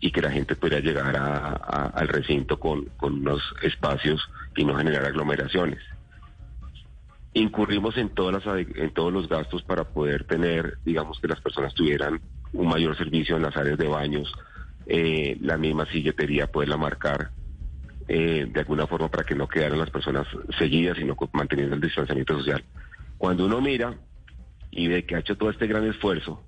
y 0.00 0.10
que 0.10 0.20
la 0.20 0.30
gente 0.30 0.56
pudiera 0.56 0.80
llegar 0.80 1.16
al 1.16 2.08
recinto 2.08 2.58
con, 2.58 2.88
unos 3.00 3.42
espacios 3.62 4.20
y 4.56 4.64
no 4.64 4.76
generar 4.76 5.04
aglomeraciones. 5.04 5.80
Incurrimos 7.32 7.96
en, 7.96 8.08
todas 8.08 8.44
las, 8.44 8.56
en 8.74 8.92
todos 8.92 9.12
los 9.12 9.28
gastos 9.28 9.62
para 9.62 9.84
poder 9.84 10.24
tener, 10.24 10.78
digamos, 10.84 11.20
que 11.20 11.28
las 11.28 11.40
personas 11.40 11.74
tuvieran 11.74 12.20
un 12.52 12.68
mayor 12.68 12.96
servicio 12.96 13.36
en 13.36 13.42
las 13.42 13.56
áreas 13.56 13.78
de 13.78 13.86
baños, 13.86 14.32
eh, 14.86 15.36
la 15.40 15.56
misma 15.56 15.86
silletería, 15.86 16.48
poderla 16.48 16.76
marcar 16.76 17.30
eh, 18.08 18.48
de 18.52 18.60
alguna 18.60 18.88
forma 18.88 19.08
para 19.08 19.22
que 19.22 19.36
no 19.36 19.46
quedaran 19.46 19.78
las 19.78 19.90
personas 19.90 20.26
seguidas, 20.58 20.96
sino 20.98 21.16
manteniendo 21.32 21.76
el 21.76 21.80
distanciamiento 21.80 22.36
social. 22.38 22.64
Cuando 23.16 23.46
uno 23.46 23.60
mira 23.60 23.94
y 24.72 24.88
ve 24.88 25.04
que 25.04 25.14
ha 25.14 25.20
hecho 25.20 25.36
todo 25.36 25.50
este 25.50 25.68
gran 25.68 25.86
esfuerzo, 25.86 26.42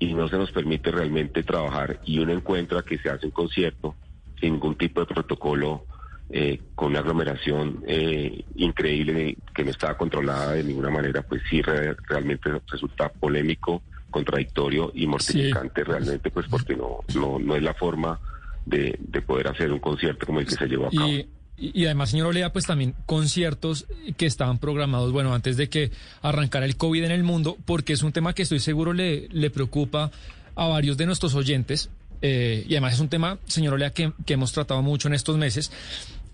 y 0.00 0.14
no 0.14 0.26
se 0.28 0.38
nos 0.38 0.50
permite 0.50 0.90
realmente 0.90 1.42
trabajar 1.42 2.00
y 2.04 2.18
uno 2.18 2.32
encuentra 2.32 2.82
que 2.82 2.98
se 2.98 3.10
hace 3.10 3.26
un 3.26 3.32
concierto 3.32 3.94
sin 4.40 4.54
ningún 4.54 4.74
tipo 4.74 5.00
de 5.00 5.06
protocolo, 5.06 5.84
eh, 6.32 6.60
con 6.76 6.90
una 6.90 7.00
aglomeración 7.00 7.82
eh, 7.88 8.44
increíble 8.54 9.36
que 9.52 9.64
no 9.64 9.70
estaba 9.70 9.96
controlada 9.96 10.52
de 10.52 10.62
ninguna 10.62 10.88
manera, 10.88 11.22
pues 11.22 11.42
sí 11.50 11.60
realmente 11.60 12.50
resulta 12.70 13.08
polémico, 13.08 13.82
contradictorio 14.10 14.92
y 14.94 15.08
mortificante 15.08 15.82
realmente, 15.82 16.30
pues 16.30 16.46
porque 16.48 16.76
no, 16.76 17.00
no, 17.16 17.40
no 17.40 17.56
es 17.56 17.62
la 17.64 17.74
forma 17.74 18.20
de, 18.64 18.96
de 19.00 19.22
poder 19.22 19.48
hacer 19.48 19.72
un 19.72 19.80
concierto 19.80 20.24
como 20.24 20.38
el 20.38 20.46
que 20.46 20.54
se 20.54 20.66
llevó 20.66 20.86
a 20.86 20.90
cabo. 20.90 21.10
y, 21.56 21.84
además, 21.84 22.10
señor 22.10 22.28
Olea, 22.28 22.52
pues 22.52 22.64
también 22.64 22.94
conciertos 23.06 23.86
que 24.16 24.26
estaban 24.26 24.58
programados, 24.58 25.10
bueno, 25.10 25.34
antes 25.34 25.56
de 25.56 25.68
que 25.68 25.90
arrancara 26.22 26.64
el 26.64 26.76
COVID 26.76 27.04
en 27.04 27.10
el 27.10 27.24
mundo, 27.24 27.56
porque 27.64 27.92
es 27.92 28.04
un 28.04 28.12
tema 28.12 28.34
que 28.34 28.42
estoy 28.42 28.60
seguro 28.60 28.92
le, 28.92 29.26
le 29.30 29.50
preocupa 29.50 30.12
a 30.54 30.66
varios 30.68 30.96
de 30.96 31.06
nuestros 31.06 31.34
oyentes. 31.34 31.90
Eh, 32.22 32.66
y 32.68 32.74
además 32.74 32.94
es 32.94 33.00
un 33.00 33.08
tema, 33.08 33.38
señor 33.46 33.74
Olea, 33.74 33.90
que, 33.90 34.12
que 34.26 34.34
hemos 34.34 34.52
tratado 34.52 34.82
mucho 34.82 35.08
en 35.08 35.14
estos 35.14 35.38
meses 35.38 35.72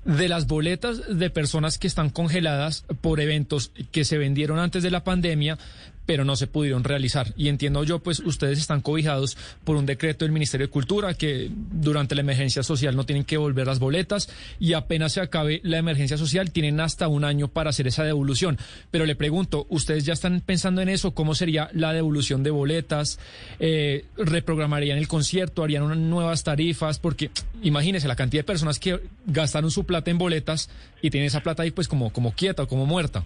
de 0.07 0.29
las 0.29 0.47
boletas 0.47 1.03
de 1.19 1.31
personas 1.31 1.79
que 1.79 1.87
están 1.87 2.11
congeladas 2.11 2.85
por 3.01 3.21
eventos 3.21 3.73
que 3.91 4.05
se 4.05 4.19
vendieron 4.19 4.59
antes 4.59 4.83
de 4.83 4.91
la 4.91 5.05
pandemia, 5.05 5.59
pero 6.07 6.25
no 6.25 6.37
se 6.37 6.47
pudieron 6.47 6.85
realizar. 6.85 7.35
Y 7.37 7.49
entiendo 7.49 7.85
yo, 7.85 7.99
pues 7.99 8.21
ustedes 8.21 8.59
están 8.59 8.81
cobijados 8.81 9.37
por 9.65 9.77
un 9.77 9.87
decreto 9.87 10.25
del 10.25 10.33
Ministerio 10.33 10.69
de 10.69 10.71
Cultura 10.71 11.15
que 11.15 11.51
durante 11.53 12.15
la 12.15 12.21
emergencia 12.23 12.63
social 12.63 12.97
no 12.97 13.05
tienen 13.05 13.25
que 13.25 13.35
devolver 13.35 13.67
las 13.67 13.81
boletas 13.81 14.29
y 14.59 14.73
apenas 14.73 15.13
se 15.13 15.21
acabe 15.21 15.61
la 15.65 15.79
emergencia 15.79 16.17
social 16.17 16.53
tienen 16.53 16.81
hasta 16.81 17.09
un 17.09 17.25
año 17.25 17.49
para 17.49 17.71
hacer 17.71 17.87
esa 17.87 18.05
devolución. 18.05 18.59
Pero 18.91 19.05
le 19.05 19.17
pregunto, 19.17 19.67
¿ustedes 19.69 20.05
ya 20.05 20.13
están 20.13 20.41
pensando 20.41 20.81
en 20.81 20.89
eso? 20.89 21.13
¿Cómo 21.13 21.35
sería 21.35 21.69
la 21.73 21.93
devolución 21.93 22.43
de 22.43 22.51
boletas? 22.51 23.19
Eh, 23.59 24.05
¿Reprogramarían 24.17 24.99
el 24.99 25.09
concierto? 25.09 25.65
¿Harían 25.65 25.83
unas 25.83 25.99
nuevas 25.99 26.45
tarifas? 26.45 26.99
Porque 26.99 27.31
imagínense 27.63 28.09
la 28.09 28.17
cantidad 28.17 28.41
de 28.41 28.45
personas 28.45 28.79
que 28.79 29.01
gastaron 29.27 29.71
su 29.71 29.85
plata 29.85 30.11
en 30.11 30.19
boletas 30.19 30.71
y 31.03 31.11
tienen 31.11 31.27
esa 31.27 31.41
plata 31.41 31.63
ahí 31.63 31.71
pues 31.71 31.89
como, 31.89 32.13
como 32.13 32.33
quieta 32.33 32.63
o 32.63 32.69
como 32.69 32.87
muerta. 32.87 33.25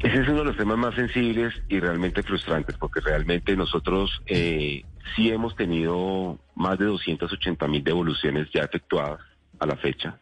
Ese 0.00 0.20
es 0.20 0.28
uno 0.28 0.40
de 0.40 0.44
los 0.44 0.56
temas 0.56 0.76
más 0.76 0.94
sensibles 0.94 1.54
y 1.68 1.80
realmente 1.80 2.22
frustrantes, 2.22 2.76
porque 2.76 3.00
realmente 3.00 3.56
nosotros 3.56 4.22
eh, 4.26 4.84
sí 5.14 5.30
hemos 5.30 5.56
tenido 5.56 6.38
más 6.54 6.78
de 6.78 6.84
280 6.84 7.66
mil 7.66 7.82
devoluciones 7.82 8.48
ya 8.52 8.62
efectuadas 8.62 9.20
a 9.58 9.66
la 9.66 9.76
fecha. 9.76 10.18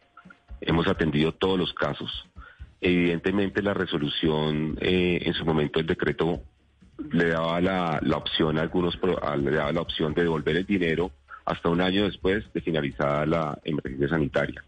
Hemos 0.60 0.86
atendido 0.86 1.32
todos 1.32 1.58
los 1.58 1.74
casos. 1.74 2.26
Evidentemente 2.80 3.62
la 3.62 3.74
resolución, 3.74 4.78
eh, 4.80 5.20
en 5.22 5.34
su 5.34 5.44
momento 5.44 5.80
el 5.80 5.86
decreto 5.86 6.42
le 7.10 7.28
daba 7.28 7.60
la, 7.60 8.16
opción 8.16 8.58
a 8.58 8.62
algunos, 8.62 8.98
le 9.38 9.50
daba 9.50 9.72
la 9.72 9.80
opción 9.80 10.14
de 10.14 10.22
devolver 10.22 10.56
el 10.56 10.66
dinero 10.66 11.10
hasta 11.44 11.68
un 11.68 11.80
año 11.80 12.04
después 12.04 12.44
de 12.52 12.60
finalizada 12.60 13.26
la 13.26 13.58
emergencia 13.64 14.08
sanitaria. 14.08 14.64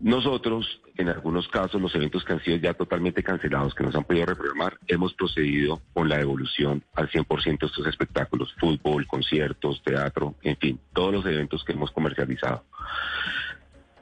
Nosotros, 0.00 0.80
en 0.96 1.08
algunos 1.08 1.48
casos, 1.48 1.80
los 1.80 1.94
eventos 1.94 2.22
que 2.24 2.34
han 2.34 2.42
sido 2.42 2.58
ya 2.58 2.74
totalmente 2.74 3.22
cancelados, 3.22 3.74
que 3.74 3.82
nos 3.82 3.94
han 3.94 4.04
podido 4.04 4.26
reprogramar, 4.26 4.78
hemos 4.86 5.14
procedido 5.14 5.80
con 5.94 6.08
la 6.08 6.18
devolución 6.18 6.84
al 6.94 7.08
100% 7.08 7.58
de 7.58 7.66
estos 7.66 7.86
espectáculos, 7.86 8.54
fútbol, 8.58 9.06
conciertos, 9.06 9.82
teatro, 9.82 10.34
en 10.42 10.56
fin, 10.58 10.78
todos 10.92 11.14
los 11.14 11.26
eventos 11.26 11.64
que 11.64 11.72
hemos 11.72 11.90
comercializado. 11.92 12.64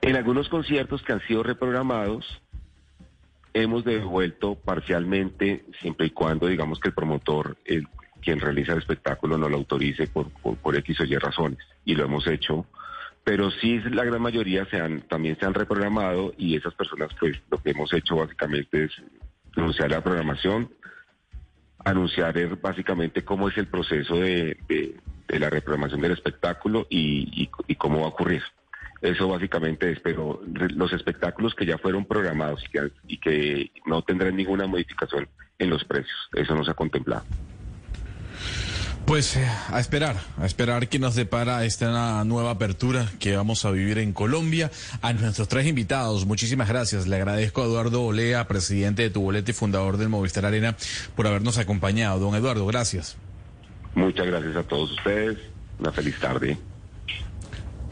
En 0.00 0.16
algunos 0.16 0.48
conciertos 0.48 1.02
que 1.02 1.12
han 1.12 1.20
sido 1.26 1.44
reprogramados, 1.44 2.42
hemos 3.54 3.84
devuelto 3.84 4.56
parcialmente, 4.56 5.64
siempre 5.80 6.08
y 6.08 6.10
cuando 6.10 6.48
digamos 6.48 6.80
que 6.80 6.88
el 6.88 6.94
promotor, 6.94 7.56
el, 7.64 7.86
quien 8.20 8.40
realiza 8.40 8.72
el 8.72 8.78
espectáculo, 8.78 9.38
no 9.38 9.48
lo 9.48 9.56
autorice 9.56 10.08
por, 10.08 10.28
por, 10.30 10.56
por 10.56 10.76
X 10.76 11.00
o 11.00 11.04
Y 11.04 11.16
razones. 11.16 11.60
Y 11.84 11.94
lo 11.94 12.04
hemos 12.04 12.26
hecho 12.26 12.66
pero 13.24 13.50
sí 13.50 13.80
la 13.90 14.04
gran 14.04 14.20
mayoría 14.20 14.66
se 14.66 14.76
han, 14.76 15.00
también 15.02 15.36
se 15.38 15.46
han 15.46 15.54
reprogramado 15.54 16.34
y 16.36 16.56
esas 16.56 16.74
personas 16.74 17.08
pues 17.18 17.40
lo 17.50 17.58
que 17.58 17.70
hemos 17.70 17.92
hecho 17.94 18.16
básicamente 18.16 18.84
es 18.84 18.92
anunciar 19.56 19.90
la 19.90 20.02
programación, 20.02 20.70
anunciar 21.78 22.34
básicamente 22.60 23.24
cómo 23.24 23.48
es 23.48 23.56
el 23.56 23.66
proceso 23.66 24.16
de, 24.16 24.58
la 25.28 25.50
reprogramación 25.50 26.02
del 26.02 26.12
espectáculo 26.12 26.86
y, 26.90 27.48
cómo 27.78 28.00
va 28.00 28.06
a 28.06 28.10
ocurrir. 28.10 28.42
Eso 29.00 29.28
básicamente 29.28 29.90
es, 29.90 30.00
pero 30.00 30.40
los 30.74 30.92
espectáculos 30.92 31.54
que 31.54 31.66
ya 31.66 31.76
fueron 31.78 32.06
programados 32.06 32.64
y 32.64 32.68
que, 32.68 32.90
y 33.06 33.18
que 33.18 33.70
no 33.86 34.02
tendrán 34.02 34.36
ninguna 34.36 34.66
modificación 34.66 35.28
en 35.58 35.70
los 35.70 35.84
precios, 35.84 36.16
eso 36.32 36.54
no 36.54 36.64
se 36.64 36.70
ha 36.70 36.74
contemplado. 36.74 37.24
Pues 39.06 39.36
eh, 39.36 39.46
a 39.70 39.78
esperar, 39.80 40.16
a 40.38 40.46
esperar 40.46 40.88
que 40.88 40.98
nos 40.98 41.14
depara 41.14 41.64
esta 41.66 42.24
nueva 42.24 42.52
apertura 42.52 43.06
que 43.20 43.36
vamos 43.36 43.64
a 43.66 43.70
vivir 43.70 43.98
en 43.98 44.14
Colombia. 44.14 44.70
A 45.02 45.12
nuestros 45.12 45.46
tres 45.46 45.66
invitados, 45.66 46.24
muchísimas 46.24 46.68
gracias. 46.68 47.06
Le 47.06 47.16
agradezco 47.16 47.62
a 47.62 47.66
Eduardo 47.66 48.02
Olea, 48.02 48.48
presidente 48.48 49.02
de 49.02 49.10
Tu 49.10 49.20
Boleta 49.20 49.50
y 49.50 49.54
fundador 49.54 49.98
del 49.98 50.08
Movistar 50.08 50.46
Arena, 50.46 50.74
por 51.14 51.26
habernos 51.26 51.58
acompañado. 51.58 52.18
Don 52.18 52.34
Eduardo, 52.34 52.64
gracias. 52.66 53.18
Muchas 53.94 54.26
gracias 54.26 54.56
a 54.56 54.62
todos 54.62 54.90
ustedes. 54.92 55.38
Una 55.78 55.92
feliz 55.92 56.18
tarde. 56.18 56.56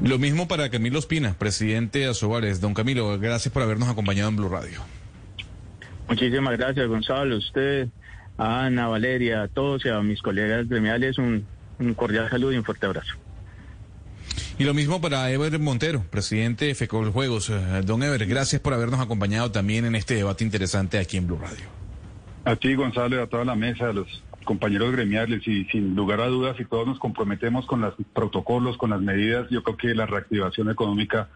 Lo 0.03 0.19
mismo 0.19 0.49
para 0.49 0.71
Camilo 0.71 0.99
Espina, 0.99 1.35
presidente 1.39 2.01
de 2.01 2.07
Asobares. 2.07 2.63
Don 2.63 2.73
Camilo, 2.73 3.19
gracias 3.19 3.53
por 3.53 3.63
habernos 3.63 3.91
acompañado 3.91 4.31
en 4.31 4.37
Blue 4.37 4.49
Radio. 4.49 4.81
Muchísimas 6.09 6.57
gracias, 6.57 6.89
Gonzalo. 6.89 7.37
Usted 7.37 7.89
a 8.43 8.65
Ana, 8.67 8.89
Valeria, 8.89 9.43
a 9.43 9.49
todos 9.49 9.85
y 9.85 9.89
a 9.89 10.01
mis 10.01 10.21
colegas 10.21 10.69
gremiales 10.69 11.17
un, 11.19 11.47
un 11.79 11.95
cordial 11.95 12.29
saludo 12.29 12.53
y 12.53 12.57
un 12.57 12.65
fuerte 12.65 12.87
abrazo. 12.87 13.15
Y 14.59 14.65
lo 14.65 14.75
mismo 14.75 15.01
para 15.01 15.31
Ever 15.31 15.59
Montero, 15.61 16.05
presidente 16.11 16.67
de 16.67 16.75
FECOL 16.75 17.11
Juegos. 17.11 17.51
Eh, 17.51 17.83
don 17.85 18.03
Ever, 18.03 18.27
gracias 18.27 18.61
por 18.61 18.75
habernos 18.75 19.01
acompañado 19.01 19.53
también 19.53 19.85
en 19.85 19.95
este 19.95 20.15
debate 20.15 20.45
interesante 20.45 20.99
aquí 20.99 21.17
en 21.17 21.29
Blue 21.29 21.39
Radio. 21.39 21.67
A 22.45 22.57
ti, 22.57 22.75
Gonzalo, 22.75 23.17
y 23.17 23.21
a 23.21 23.29
toda 23.29 23.45
la 23.45 23.55
mesa, 23.55 23.91
a 23.91 23.93
los 23.93 24.09
compañeros 24.45 24.91
gremiales, 24.91 25.47
y 25.47 25.65
sin 25.67 25.95
lugar 25.95 26.21
a 26.21 26.27
dudas, 26.27 26.57
si 26.57 26.65
todos 26.65 26.87
nos 26.87 26.99
comprometemos 26.99 27.65
con 27.67 27.81
los 27.81 27.95
protocolos, 28.13 28.77
con 28.77 28.91
las 28.91 29.01
medidas, 29.01 29.47
yo 29.51 29.63
creo 29.63 29.77
que 29.77 29.95
la 29.95 30.07
reactivación 30.07 30.69
económica 30.69 31.29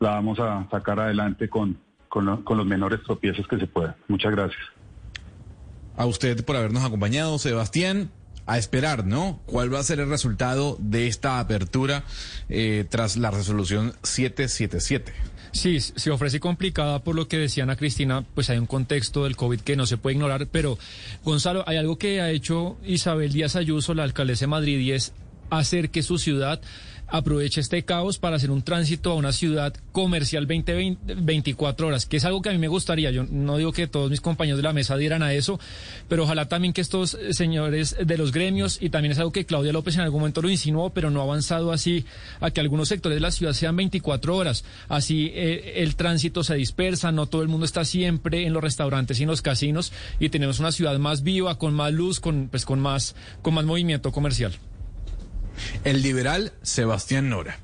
la 0.00 0.10
vamos 0.10 0.38
a 0.40 0.66
sacar 0.70 0.98
adelante 0.98 1.50
con, 1.50 1.76
con, 2.08 2.42
con 2.42 2.56
los 2.56 2.66
menores 2.66 3.02
tropiezos 3.02 3.46
que 3.46 3.58
se 3.58 3.66
puedan. 3.66 3.94
Muchas 4.08 4.32
gracias 4.32 4.62
a 5.96 6.06
usted 6.06 6.44
por 6.44 6.56
habernos 6.56 6.84
acompañado, 6.84 7.38
Sebastián. 7.38 8.10
A 8.46 8.58
esperar, 8.58 9.06
¿no? 9.06 9.40
¿Cuál 9.46 9.72
va 9.72 9.78
a 9.78 9.82
ser 9.82 10.00
el 10.00 10.10
resultado 10.10 10.76
de 10.78 11.06
esta 11.06 11.40
apertura 11.40 12.04
eh, 12.50 12.84
tras 12.90 13.16
la 13.16 13.30
resolución 13.30 13.94
777? 14.02 15.14
Sí, 15.52 15.80
se 15.80 16.10
ofrece 16.10 16.40
complicada 16.40 17.02
por 17.02 17.14
lo 17.14 17.26
que 17.26 17.38
decía 17.38 17.62
Ana 17.62 17.76
Cristina, 17.76 18.22
pues 18.34 18.50
hay 18.50 18.58
un 18.58 18.66
contexto 18.66 19.24
del 19.24 19.36
COVID 19.36 19.60
que 19.60 19.76
no 19.76 19.86
se 19.86 19.96
puede 19.96 20.16
ignorar, 20.16 20.48
pero 20.48 20.76
Gonzalo, 21.24 21.64
hay 21.66 21.78
algo 21.78 21.96
que 21.96 22.20
ha 22.20 22.30
hecho 22.30 22.76
Isabel 22.84 23.32
Díaz 23.32 23.56
Ayuso, 23.56 23.94
la 23.94 24.02
alcaldesa 24.02 24.42
de 24.42 24.48
Madrid, 24.48 24.78
y 24.80 24.92
es 24.92 25.14
hacer 25.50 25.90
que 25.90 26.02
su 26.02 26.18
ciudad 26.18 26.60
aproveche 27.16 27.60
este 27.60 27.84
caos 27.84 28.18
para 28.18 28.36
hacer 28.36 28.50
un 28.50 28.62
tránsito 28.62 29.12
a 29.12 29.14
una 29.14 29.30
ciudad 29.30 29.72
comercial 29.92 30.46
20, 30.46 30.96
24 31.16 31.86
horas, 31.86 32.06
que 32.06 32.16
es 32.16 32.24
algo 32.24 32.42
que 32.42 32.48
a 32.48 32.52
mí 32.52 32.58
me 32.58 32.66
gustaría. 32.66 33.12
Yo 33.12 33.24
no 33.30 33.56
digo 33.56 33.72
que 33.72 33.86
todos 33.86 34.10
mis 34.10 34.20
compañeros 34.20 34.56
de 34.56 34.64
la 34.64 34.72
mesa 34.72 34.96
dieran 34.96 35.22
a 35.22 35.32
eso, 35.32 35.60
pero 36.08 36.24
ojalá 36.24 36.48
también 36.48 36.74
que 36.74 36.80
estos 36.80 37.16
señores 37.30 37.96
de 38.04 38.18
los 38.18 38.32
gremios, 38.32 38.78
y 38.80 38.90
también 38.90 39.12
es 39.12 39.18
algo 39.20 39.30
que 39.30 39.46
Claudia 39.46 39.72
López 39.72 39.94
en 39.94 40.00
algún 40.00 40.22
momento 40.22 40.42
lo 40.42 40.50
insinuó, 40.50 40.90
pero 40.90 41.08
no 41.10 41.20
ha 41.20 41.22
avanzado 41.22 41.70
así, 41.70 42.04
a 42.40 42.50
que 42.50 42.60
algunos 42.60 42.88
sectores 42.88 43.14
de 43.14 43.20
la 43.20 43.30
ciudad 43.30 43.52
sean 43.52 43.76
24 43.76 44.36
horas. 44.36 44.64
Así 44.88 45.30
eh, 45.34 45.74
el 45.76 45.94
tránsito 45.94 46.42
se 46.42 46.56
dispersa, 46.56 47.12
no 47.12 47.26
todo 47.26 47.42
el 47.42 47.48
mundo 47.48 47.64
está 47.64 47.84
siempre 47.84 48.44
en 48.44 48.52
los 48.52 48.62
restaurantes 48.62 49.20
y 49.20 49.22
en 49.22 49.28
los 49.28 49.40
casinos, 49.40 49.92
y 50.18 50.30
tenemos 50.30 50.58
una 50.58 50.72
ciudad 50.72 50.98
más 50.98 51.22
viva, 51.22 51.58
con 51.58 51.74
más 51.74 51.92
luz, 51.92 52.18
con, 52.18 52.48
pues, 52.48 52.64
con, 52.64 52.80
más, 52.80 53.14
con 53.40 53.54
más 53.54 53.64
movimiento 53.64 54.10
comercial 54.10 54.58
el 55.84 56.02
liberal 56.02 56.52
Sebastián 56.62 57.28
Nora. 57.28 57.58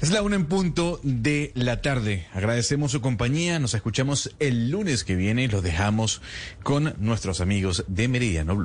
Es 0.00 0.10
la 0.10 0.22
una 0.22 0.36
en 0.36 0.46
punto 0.46 0.98
de 1.02 1.52
la 1.54 1.82
tarde. 1.82 2.26
Agradecemos 2.32 2.90
su 2.90 3.02
compañía. 3.02 3.58
Nos 3.58 3.74
escuchamos 3.74 4.34
el 4.38 4.70
lunes 4.70 5.04
que 5.04 5.14
viene 5.14 5.46
los 5.48 5.62
dejamos 5.62 6.22
con 6.62 6.94
nuestros 6.98 7.42
amigos 7.42 7.84
de 7.86 8.08
Meridiano 8.08 8.56
Blue. 8.56 8.58